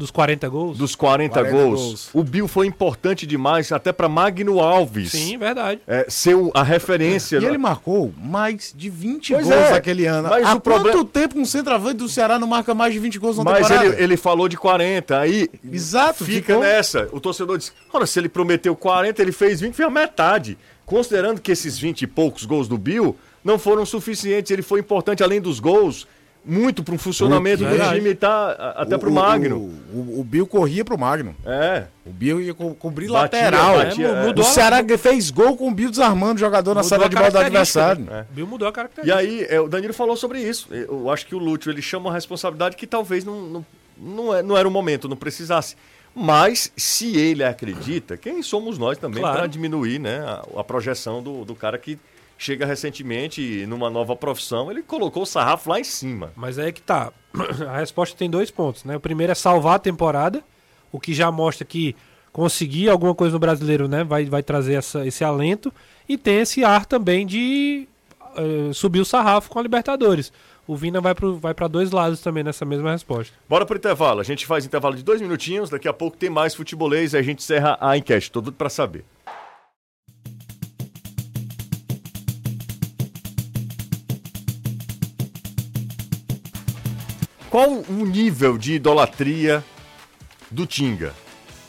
Dos 0.00 0.10
40 0.10 0.48
gols? 0.48 0.78
Dos 0.78 0.94
40, 0.94 1.34
40 1.34 1.52
gols. 1.54 1.80
gols. 1.80 2.10
O 2.14 2.24
Bill 2.24 2.48
foi 2.48 2.66
importante 2.66 3.26
demais 3.26 3.70
até 3.70 3.92
pra 3.92 4.08
Magno 4.08 4.58
Alves. 4.58 5.12
Sim, 5.12 5.36
verdade. 5.36 5.82
É, 5.86 6.06
ser 6.08 6.34
o- 6.34 6.50
a 6.54 6.62
referência. 6.62 7.36
E 7.38 7.44
ele 7.44 7.58
marcou 7.58 8.10
mais 8.16 8.72
de 8.74 8.88
20 8.88 9.34
Pois 9.34 9.44
gols 9.46 9.54
é, 9.56 9.70
naquele 9.72 10.06
ano. 10.06 10.30
mas 10.30 10.46
Há 10.46 10.54
o 10.54 10.60
problema- 10.60 10.96
quanto 10.96 11.04
tempo 11.04 11.38
um 11.38 11.44
centroavante 11.44 11.98
do 11.98 12.08
Ceará 12.08 12.38
não 12.38 12.48
marca 12.48 12.72
mais 12.74 12.94
de 12.94 12.98
20 12.98 13.18
gols 13.18 13.36
na 13.36 13.44
Mas 13.44 13.58
temporada? 13.68 13.86
ele, 13.94 14.02
ele 14.02 14.16
falou 14.16 14.48
de 14.48 14.56
40, 14.56 15.18
aí 15.20 15.48
Exato, 15.70 16.24
fica 16.24 16.54
ficou- 16.54 16.62
nessa. 16.62 17.06
O 17.12 17.20
torcedor 17.20 17.58
diz: 17.58 17.70
ora, 17.92 18.06
se 18.06 18.18
ele 18.18 18.30
prometeu 18.30 18.74
40, 18.74 19.20
ele 19.20 19.32
fez 19.32 19.60
20, 19.60 19.74
fez 19.74 19.86
a 19.86 19.90
metade. 19.90 20.56
Considerando 20.86 21.40
que 21.42 21.52
esses 21.52 21.78
20 21.78 22.02
e 22.02 22.06
poucos 22.06 22.44
gols 22.46 22.66
do 22.66 22.78
Bill 22.78 23.14
não 23.44 23.58
foram 23.58 23.84
suficientes, 23.84 24.50
ele 24.50 24.62
foi 24.62 24.80
importante 24.80 25.22
além 25.22 25.40
dos 25.42 25.60
gols, 25.60 26.06
muito 26.44 26.82
para 26.82 26.94
um 26.94 26.98
funcionamento 26.98 27.62
do 27.64 27.92
time, 27.94 28.14
tá, 28.14 28.28
a- 28.52 28.82
até 28.82 28.96
O- 28.96 28.98
pro 28.98 29.10
o- 29.10 29.12
Magno. 29.14 29.56
O, 29.58 29.96
o- 29.98 30.20
o 30.20 30.24
Bill 30.24 30.46
corria 30.46 30.84
pro 30.84 30.96
Magno. 30.98 31.34
É. 31.44 31.84
O 32.06 32.10
Bill 32.10 32.40
ia 32.40 32.54
co 32.54 32.74
cobrir 32.74 33.08
Batia, 33.08 33.42
lateral. 33.42 33.76
batia, 33.76 34.06
É, 34.08 34.10
é. 34.10 34.26
mudou 34.26 34.44
o 34.44 34.46
Ceará 34.48 34.82
fez 34.98 35.30
gol 35.30 35.56
com 35.56 35.68
o 35.68 35.74
Bill 35.74 35.90
desarmando 35.90 36.34
o 36.36 36.38
jogador 36.38 36.70
na 36.74 36.82
Mudou 36.82 36.88
saída 36.88 37.04
a 37.06 37.08
de 37.08 37.14
bola 37.16 37.30
do 37.30 37.38
adversário. 37.38 38.04
né? 38.04 38.26
Bill 38.30 38.46
mudou 38.46 38.66
a 38.66 38.70
E 38.70 38.74
característica. 38.74 39.18
aí, 39.18 39.46
é, 39.48 39.60
o 39.60 39.68
Danilo 39.68 39.92
falou 39.92 40.16
sobre 40.16 40.40
isso. 40.40 40.68
Eu 40.72 41.10
acho 41.10 41.26
que 41.26 41.34
o 41.34 41.38
Lúcio 41.38 41.70
ele 41.70 41.82
chama 41.82 42.06
uma 42.08 42.14
responsabilidade 42.14 42.74
que 42.76 42.86
talvez 42.86 43.24
não, 43.24 43.42
não, 43.42 43.66
não, 43.98 44.34
é- 44.34 44.42
não 44.42 44.56
era 44.56 44.66
o 44.66 44.70
momento, 44.70 45.08
não 45.08 45.16
precisasse. 45.16 45.76
Mas, 46.14 46.72
se 46.76 47.16
ele 47.16 47.44
acredita, 47.44 48.16
quem 48.16 48.42
somos 48.42 48.76
nós 48.78 48.98
também 48.98 49.20
Claro. 49.20 49.38
para 49.38 49.46
diminuir 49.46 50.00
né, 50.00 50.18
a, 50.26 50.60
a 50.60 50.64
projeção 50.64 51.22
do, 51.22 51.44
do 51.44 51.54
cara 51.54 51.78
que 51.78 51.96
chega 52.40 52.64
recentemente 52.64 53.66
numa 53.66 53.90
nova 53.90 54.16
profissão, 54.16 54.70
ele 54.70 54.82
colocou 54.82 55.24
o 55.24 55.26
sarrafo 55.26 55.68
lá 55.68 55.78
em 55.78 55.84
cima. 55.84 56.32
Mas 56.34 56.58
aí 56.58 56.70
é 56.70 56.72
que 56.72 56.80
tá. 56.80 57.12
A 57.68 57.78
resposta 57.78 58.16
tem 58.16 58.30
dois 58.30 58.50
pontos, 58.50 58.82
né? 58.82 58.96
O 58.96 59.00
primeiro 59.00 59.30
é 59.30 59.34
salvar 59.34 59.74
a 59.74 59.78
temporada, 59.78 60.42
o 60.90 60.98
que 60.98 61.12
já 61.12 61.30
mostra 61.30 61.66
que 61.66 61.94
conseguir 62.32 62.88
alguma 62.88 63.14
coisa 63.14 63.34
no 63.34 63.38
brasileiro, 63.38 63.86
né? 63.86 64.04
Vai, 64.04 64.24
vai 64.24 64.42
trazer 64.42 64.74
essa, 64.74 65.06
esse 65.06 65.22
alento. 65.22 65.70
E 66.08 66.16
tem 66.16 66.38
esse 66.38 66.64
ar 66.64 66.86
também 66.86 67.26
de 67.26 67.86
eh, 68.36 68.72
subir 68.72 69.00
o 69.00 69.04
sarrafo 69.04 69.50
com 69.50 69.58
a 69.58 69.62
Libertadores. 69.62 70.32
O 70.66 70.76
Vina 70.76 71.00
vai 71.00 71.14
para 71.14 71.28
vai 71.30 71.52
pra 71.52 71.68
dois 71.68 71.90
lados 71.90 72.20
também 72.20 72.42
nessa 72.42 72.64
mesma 72.64 72.92
resposta. 72.92 73.34
Bora 73.48 73.66
pro 73.66 73.76
intervalo. 73.76 74.20
A 74.20 74.24
gente 74.24 74.46
faz 74.46 74.64
intervalo 74.64 74.96
de 74.96 75.02
dois 75.02 75.20
minutinhos. 75.20 75.68
Daqui 75.68 75.88
a 75.88 75.92
pouco 75.92 76.16
tem 76.16 76.30
mais 76.30 76.54
futebolês 76.54 77.12
e 77.12 77.16
a 77.16 77.22
gente 77.22 77.40
encerra 77.40 77.76
a 77.80 77.96
enquete. 77.96 78.30
Tô 78.30 78.40
tudo 78.40 78.54
pra 78.54 78.70
saber. 78.70 79.04
Qual 87.50 87.68
o 87.68 88.06
nível 88.06 88.56
de 88.56 88.74
idolatria 88.74 89.64
do 90.50 90.66
Tinga, 90.66 91.12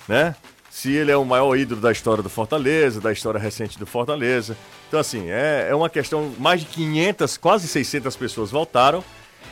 né? 0.08 0.36
Se 0.70 0.92
ele 0.92 1.12
é 1.12 1.18
o 1.18 1.26
maior 1.26 1.58
ídolo 1.58 1.82
da 1.82 1.92
história 1.92 2.24
do 2.24 2.30
Fortaleza, 2.30 3.02
da 3.02 3.12
história 3.12 3.40
recente 3.40 3.78
do 3.78 3.86
Fortaleza. 3.86 4.56
Então, 4.88 5.00
assim, 5.00 5.30
é, 5.30 5.68
é 5.70 5.76
uma 5.76 5.90
questão. 5.90 6.34
Mais 6.38 6.62
de 6.62 6.68
500, 6.68 7.36
quase 7.38 7.68
600 7.68 8.16
pessoas 8.16 8.52
votaram. 8.52 9.04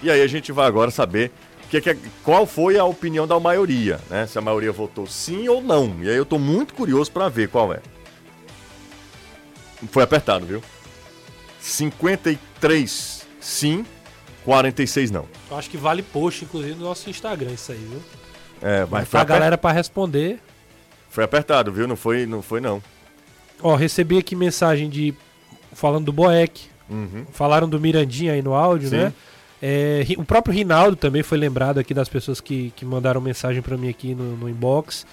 E 0.01 0.09
aí 0.09 0.21
a 0.21 0.27
gente 0.27 0.51
vai 0.51 0.65
agora 0.65 0.91
saber 0.91 1.31
que, 1.69 1.81
que, 1.81 1.97
qual 2.23 2.45
foi 2.45 2.77
a 2.77 2.85
opinião 2.85 3.27
da 3.27 3.39
maioria, 3.39 3.99
né? 4.09 4.25
Se 4.27 4.37
a 4.37 4.41
maioria 4.41 4.71
votou 4.71 5.05
sim 5.07 5.47
ou 5.49 5.61
não. 5.61 5.97
E 6.01 6.09
aí 6.09 6.15
eu 6.15 6.25
tô 6.25 6.39
muito 6.39 6.73
curioso 6.73 7.11
para 7.11 7.27
ver 7.27 7.49
qual 7.49 7.73
é. 7.73 7.79
Foi 9.91 10.03
apertado, 10.03 10.45
viu? 10.45 10.63
53 11.59 13.27
sim, 13.39 13.85
46 14.49 15.11
não. 15.11 15.25
Eu 15.51 15.57
acho 15.59 15.69
que 15.69 15.77
vale 15.77 16.01
post, 16.01 16.43
inclusive, 16.43 16.73
no 16.73 16.85
nosso 16.85 17.07
Instagram, 17.07 17.51
isso 17.51 17.71
aí, 17.71 17.77
viu? 17.77 18.01
É, 18.59 18.79
mas 18.81 18.89
Vai 18.89 19.05
foi 19.05 19.19
aper- 19.19 19.35
galera 19.35 19.57
pra 19.59 19.71
responder. 19.71 20.39
Foi 21.11 21.23
apertado, 21.23 21.71
viu? 21.71 21.87
Não 21.87 21.95
foi, 21.95 22.25
não 22.25 22.41
foi 22.41 22.59
não. 22.59 22.81
Ó, 23.61 23.75
recebi 23.75 24.17
aqui 24.17 24.35
mensagem 24.35 24.89
de. 24.89 25.13
falando 25.73 26.05
do 26.05 26.11
Boeck. 26.13 26.67
Uhum. 26.89 27.25
Falaram 27.31 27.69
do 27.69 27.79
Mirandinha 27.79 28.33
aí 28.33 28.41
no 28.41 28.55
áudio, 28.55 28.89
Sim. 28.89 28.97
né? 28.97 29.13
É, 29.61 30.03
o 30.17 30.23
próprio 30.25 30.55
Rinaldo 30.55 30.95
também 30.95 31.21
foi 31.21 31.37
lembrado 31.37 31.77
aqui 31.77 31.93
das 31.93 32.09
pessoas 32.09 32.41
que, 32.41 32.73
que 32.75 32.83
mandaram 32.83 33.21
mensagem 33.21 33.61
pra 33.61 33.77
mim 33.77 33.87
aqui 33.89 34.15
no, 34.15 34.35
no 34.35 34.49
inbox. 34.49 35.05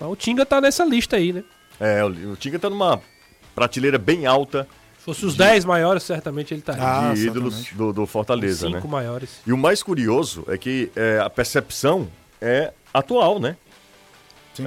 Mas 0.00 0.10
o 0.10 0.16
Tinga 0.16 0.44
tá 0.44 0.60
nessa 0.60 0.84
lista 0.84 1.14
aí, 1.14 1.32
né? 1.32 1.44
É, 1.78 2.02
o, 2.04 2.08
o 2.32 2.36
Tinga 2.36 2.58
tá 2.58 2.68
numa 2.68 3.00
prateleira 3.54 3.98
bem 3.98 4.26
alta. 4.26 4.66
Se 4.98 5.04
fosse 5.04 5.24
os 5.24 5.36
10 5.36 5.64
maiores, 5.64 6.02
certamente 6.02 6.52
ele 6.52 6.60
estaria. 6.60 6.82
Ah, 6.82 7.14
de 7.14 7.26
ídolos 7.26 7.70
do, 7.72 7.92
do 7.92 8.06
Fortaleza, 8.06 8.66
Os 8.66 8.72
né? 8.72 8.78
cinco 8.78 8.88
maiores. 8.88 9.40
E 9.46 9.52
o 9.52 9.56
mais 9.56 9.82
curioso 9.82 10.44
é 10.48 10.58
que 10.58 10.90
é, 10.94 11.20
a 11.20 11.30
percepção 11.30 12.08
é 12.40 12.72
atual, 12.92 13.38
né? 13.38 13.56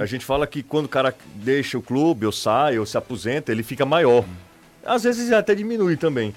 A 0.00 0.06
gente 0.06 0.24
fala 0.24 0.46
que 0.46 0.62
quando 0.62 0.86
o 0.86 0.88
cara 0.88 1.14
deixa 1.34 1.76
o 1.76 1.82
clube, 1.82 2.24
ou 2.24 2.32
sai, 2.32 2.78
ou 2.78 2.86
se 2.86 2.96
aposenta, 2.96 3.52
ele 3.52 3.62
fica 3.62 3.84
maior. 3.84 4.24
Às 4.84 5.02
vezes 5.02 5.30
até 5.32 5.54
diminui 5.54 5.98
também. 5.98 6.30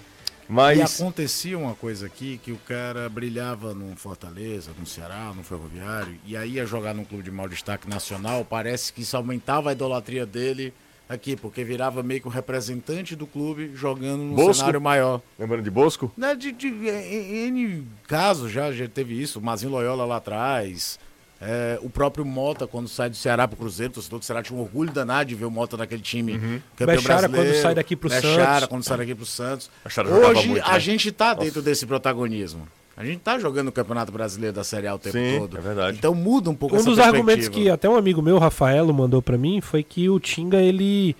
E 0.47 0.51
Mas. 0.51 1.01
acontecia 1.01 1.57
uma 1.57 1.73
coisa 1.73 2.05
aqui 2.05 2.39
que 2.43 2.51
o 2.51 2.57
cara 2.57 3.09
brilhava 3.09 3.73
no 3.73 3.95
Fortaleza, 3.95 4.71
no 4.77 4.85
Ceará, 4.85 5.31
no 5.35 5.41
Ferroviário, 5.41 6.15
e 6.25 6.37
aí 6.37 6.51
ia 6.53 6.65
jogar 6.65 6.93
num 6.93 7.03
clube 7.05 7.23
de 7.23 7.31
maior 7.31 7.47
destaque 7.49 7.89
nacional, 7.89 8.45
parece 8.45 8.93
que 8.93 9.01
isso 9.01 9.17
aumentava 9.17 9.69
a 9.69 9.73
idolatria 9.73 10.25
dele 10.25 10.73
aqui, 11.07 11.35
porque 11.35 11.63
virava 11.63 12.01
meio 12.01 12.21
que 12.21 12.27
o 12.27 12.31
representante 12.31 13.15
do 13.15 13.27
clube 13.27 13.71
jogando 13.75 14.23
num 14.23 14.35
Bosco? 14.35 14.53
cenário 14.55 14.81
maior. 14.81 15.21
Lembrando 15.37 15.63
de 15.63 15.69
Bosco? 15.71 16.11
Né, 16.17 16.35
de, 16.35 16.51
de, 16.51 16.67
em, 16.67 17.47
em 17.47 17.47
N 17.47 17.87
casos 18.07 18.51
já, 18.51 18.71
já 18.71 18.87
teve 18.87 19.19
isso, 19.21 19.39
o 19.39 19.41
Mazinho 19.41 19.71
Loyola 19.71 20.05
lá 20.05 20.17
atrás, 20.17 20.97
é, 21.41 21.77
o 21.81 21.89
próprio 21.89 22.25
Mota 22.25 22.65
quando 22.65 22.87
sai 22.87 23.09
do 23.09 23.15
Ceará 23.15 23.47
pro 23.47 23.57
Cruzeiro, 23.57 23.91
o 23.91 23.93
torcedor 23.95 24.19
do 24.19 24.25
Ceará 24.25 24.41
tinha 24.41 24.57
um 24.57 24.61
orgulho 24.61 24.91
danado 24.91 25.29
de 25.29 25.35
ver 25.35 25.45
o 25.45 25.51
Mota 25.51 25.77
naquele 25.77 26.01
time 26.01 26.61
campeão 26.75 26.95
Bechara, 26.97 27.27
brasileiro. 27.27 27.51
quando 27.53 27.61
sai 27.61 27.75
daqui 27.75 27.95
pro 27.95 28.09
Bechara, 28.09 28.53
Santos. 28.53 28.67
quando 28.67 28.83
sai 28.83 28.97
daqui 28.97 29.15
pro 29.15 29.25
Santos. 29.25 29.69
Hoje 29.85 30.47
muito, 30.47 30.65
a 30.65 30.73
né? 30.73 30.79
gente 30.79 31.11
tá 31.11 31.33
dentro 31.33 31.57
Nossa. 31.57 31.61
desse 31.61 31.85
protagonismo. 31.85 32.67
A 32.97 33.03
gente 33.03 33.19
tá 33.19 33.37
jogando 33.37 33.67
o 33.67 33.71
Campeonato 33.71 34.11
Brasileiro 34.11 34.55
da 34.55 34.63
Série 34.63 34.87
A 34.87 34.95
o 34.95 34.99
tempo 34.99 35.17
Sim, 35.17 35.39
todo. 35.39 35.57
é 35.57 35.61
verdade. 35.61 35.97
Então 35.97 36.15
muda 36.15 36.49
um 36.49 36.55
pouco 36.55 36.75
Um 36.75 36.79
essa 36.79 36.89
dos 36.89 36.99
argumentos 36.99 37.49
que 37.49 37.69
até 37.69 37.89
um 37.89 37.95
amigo 37.95 38.21
meu, 38.21 38.37
Rafaelo, 38.37 38.93
mandou 38.93 39.21
pra 39.21 39.37
mim 39.37 39.59
foi 39.59 39.83
que 39.83 40.09
o 40.09 40.19
Tinga 40.19 40.61
ele, 40.61 41.15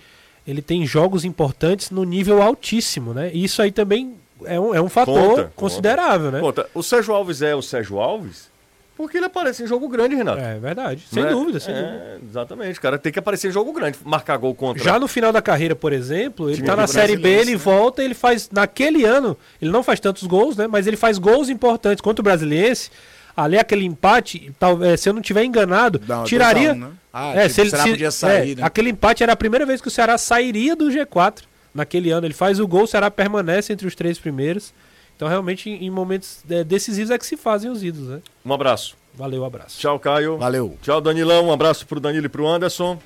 ele 0.46 0.62
tem 0.62 0.86
jogos 0.86 1.24
importantes 1.24 1.90
no 1.90 2.02
nível 2.04 2.40
altíssimo, 2.40 3.12
né? 3.12 3.30
E 3.32 3.44
isso 3.44 3.60
aí 3.60 3.70
também 3.70 4.14
é 4.44 4.58
um, 4.58 4.74
é 4.74 4.80
um 4.80 4.88
fator 4.88 5.14
Conta, 5.14 5.52
considerável, 5.54 6.30
né? 6.30 6.40
Conta. 6.40 6.66
O 6.74 6.82
Sérgio 6.82 7.14
Alves 7.14 7.42
é 7.42 7.54
o 7.54 7.60
Sérgio 7.60 7.98
Alves 7.98 8.48
porque 8.96 9.16
ele 9.18 9.26
aparece 9.26 9.62
em 9.62 9.66
jogo 9.66 9.88
grande, 9.88 10.14
Renato. 10.16 10.40
É 10.40 10.58
verdade, 10.58 11.02
sem 11.12 11.22
Não 11.22 11.28
é? 11.28 11.32
dúvida, 11.32 11.60
sem 11.60 11.74
É, 11.74 11.82
dúvida. 11.82 12.20
Exatamente. 12.30 12.78
O 12.78 12.82
cara 12.82 12.98
tem 12.98 13.12
que 13.12 13.18
aparecer 13.18 13.48
em 13.48 13.52
jogo 13.52 13.72
grande, 13.72 13.98
marcar 14.04 14.36
gol 14.38 14.54
contra. 14.54 14.82
Já 14.82 14.98
no 14.98 15.06
final 15.06 15.32
da 15.32 15.42
carreira, 15.42 15.76
por 15.76 15.92
exemplo, 15.92 16.48
ele 16.48 16.56
Time 16.56 16.66
tá 16.66 16.74
na 16.76 16.86
Série 16.86 17.16
B, 17.16 17.28
ele 17.28 17.56
volta, 17.56 18.02
ele 18.02 18.14
faz. 18.14 18.48
Naquele 18.50 19.04
ano, 19.04 19.36
ele 19.60 19.70
não 19.70 19.82
faz 19.82 20.00
tantos 20.00 20.22
gols, 20.24 20.56
né? 20.56 20.66
Mas 20.66 20.86
ele 20.86 20.96
faz 20.96 21.18
gols 21.18 21.48
importantes 21.48 22.00
contra 22.00 22.20
o 22.22 22.24
Brasiliense. 22.24 22.90
Ali 23.36 23.58
aquele 23.58 23.84
empate, 23.84 24.50
talvez, 24.58 24.98
se 25.00 25.08
eu 25.10 25.12
não 25.12 25.20
tiver 25.20 25.44
enganado, 25.44 26.00
Não, 26.08 26.24
tiraria. 26.24 26.72
2 26.72 26.82
a 26.82 26.86
1, 26.86 26.88
né? 26.88 26.94
Ah, 27.12 27.32
é, 27.34 27.42
tipo, 27.42 27.54
se 27.54 27.60
ele, 27.60 27.68
o 27.68 27.70
Ceará 27.70 27.84
se- 27.84 27.90
podia 27.90 28.10
sair, 28.10 28.52
é, 28.52 28.54
né? 28.56 28.62
Aquele 28.62 28.88
empate 28.90 29.22
era 29.22 29.32
a 29.32 29.36
primeira 29.36 29.66
vez 29.66 29.80
que 29.82 29.88
o 29.88 29.90
Ceará 29.90 30.16
sairia 30.16 30.74
do 30.74 30.86
G4 30.90 31.42
naquele 31.74 32.10
ano. 32.10 32.26
Ele 32.26 32.32
faz 32.32 32.58
o 32.58 32.66
gol, 32.66 32.84
o 32.84 32.86
Ceará 32.86 33.10
permanece 33.10 33.74
entre 33.74 33.86
os 33.86 33.94
três 33.94 34.18
primeiros. 34.18 34.72
Então, 35.16 35.28
realmente, 35.28 35.70
em 35.70 35.90
momentos 35.90 36.44
é, 36.48 36.62
decisivos 36.62 37.10
é 37.10 37.18
que 37.18 37.26
se 37.26 37.36
fazem 37.36 37.70
os 37.70 37.82
ídolos, 37.82 38.08
né? 38.08 38.20
Um 38.44 38.52
abraço. 38.52 38.94
Valeu, 39.14 39.44
abraço. 39.44 39.80
Tchau, 39.80 39.98
Caio. 39.98 40.36
Valeu. 40.36 40.76
Tchau, 40.82 41.00
Danilão. 41.00 41.46
Um 41.46 41.52
abraço 41.52 41.86
pro 41.86 41.98
Danilo 41.98 42.26
e 42.26 42.28
pro 42.28 42.46
Anderson. 42.46 42.98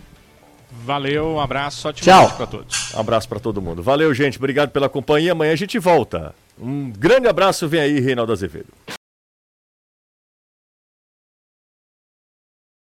Valeu, 0.85 1.27
um 1.27 1.41
abraço, 1.41 1.89
ótimo 1.89 2.05
Tchau. 2.05 2.31
pra 2.37 2.47
todos. 2.47 2.95
Um 2.95 3.01
abraço 3.01 3.29
pra 3.29 3.41
todo 3.41 3.61
mundo. 3.63 3.83
Valeu, 3.83 4.13
gente. 4.15 4.39
Obrigado 4.39 4.71
pela 4.71 4.89
companhia. 4.89 5.33
Amanhã 5.33 5.53
a 5.53 5.57
gente 5.57 5.79
volta. 5.79 6.35
Um 6.59 6.91
grande 6.91 7.29
abraço. 7.29 7.67
Vem 7.69 7.81
aí, 7.81 8.01
Reinaldo 8.01 8.33
Azevedo. 8.33 8.69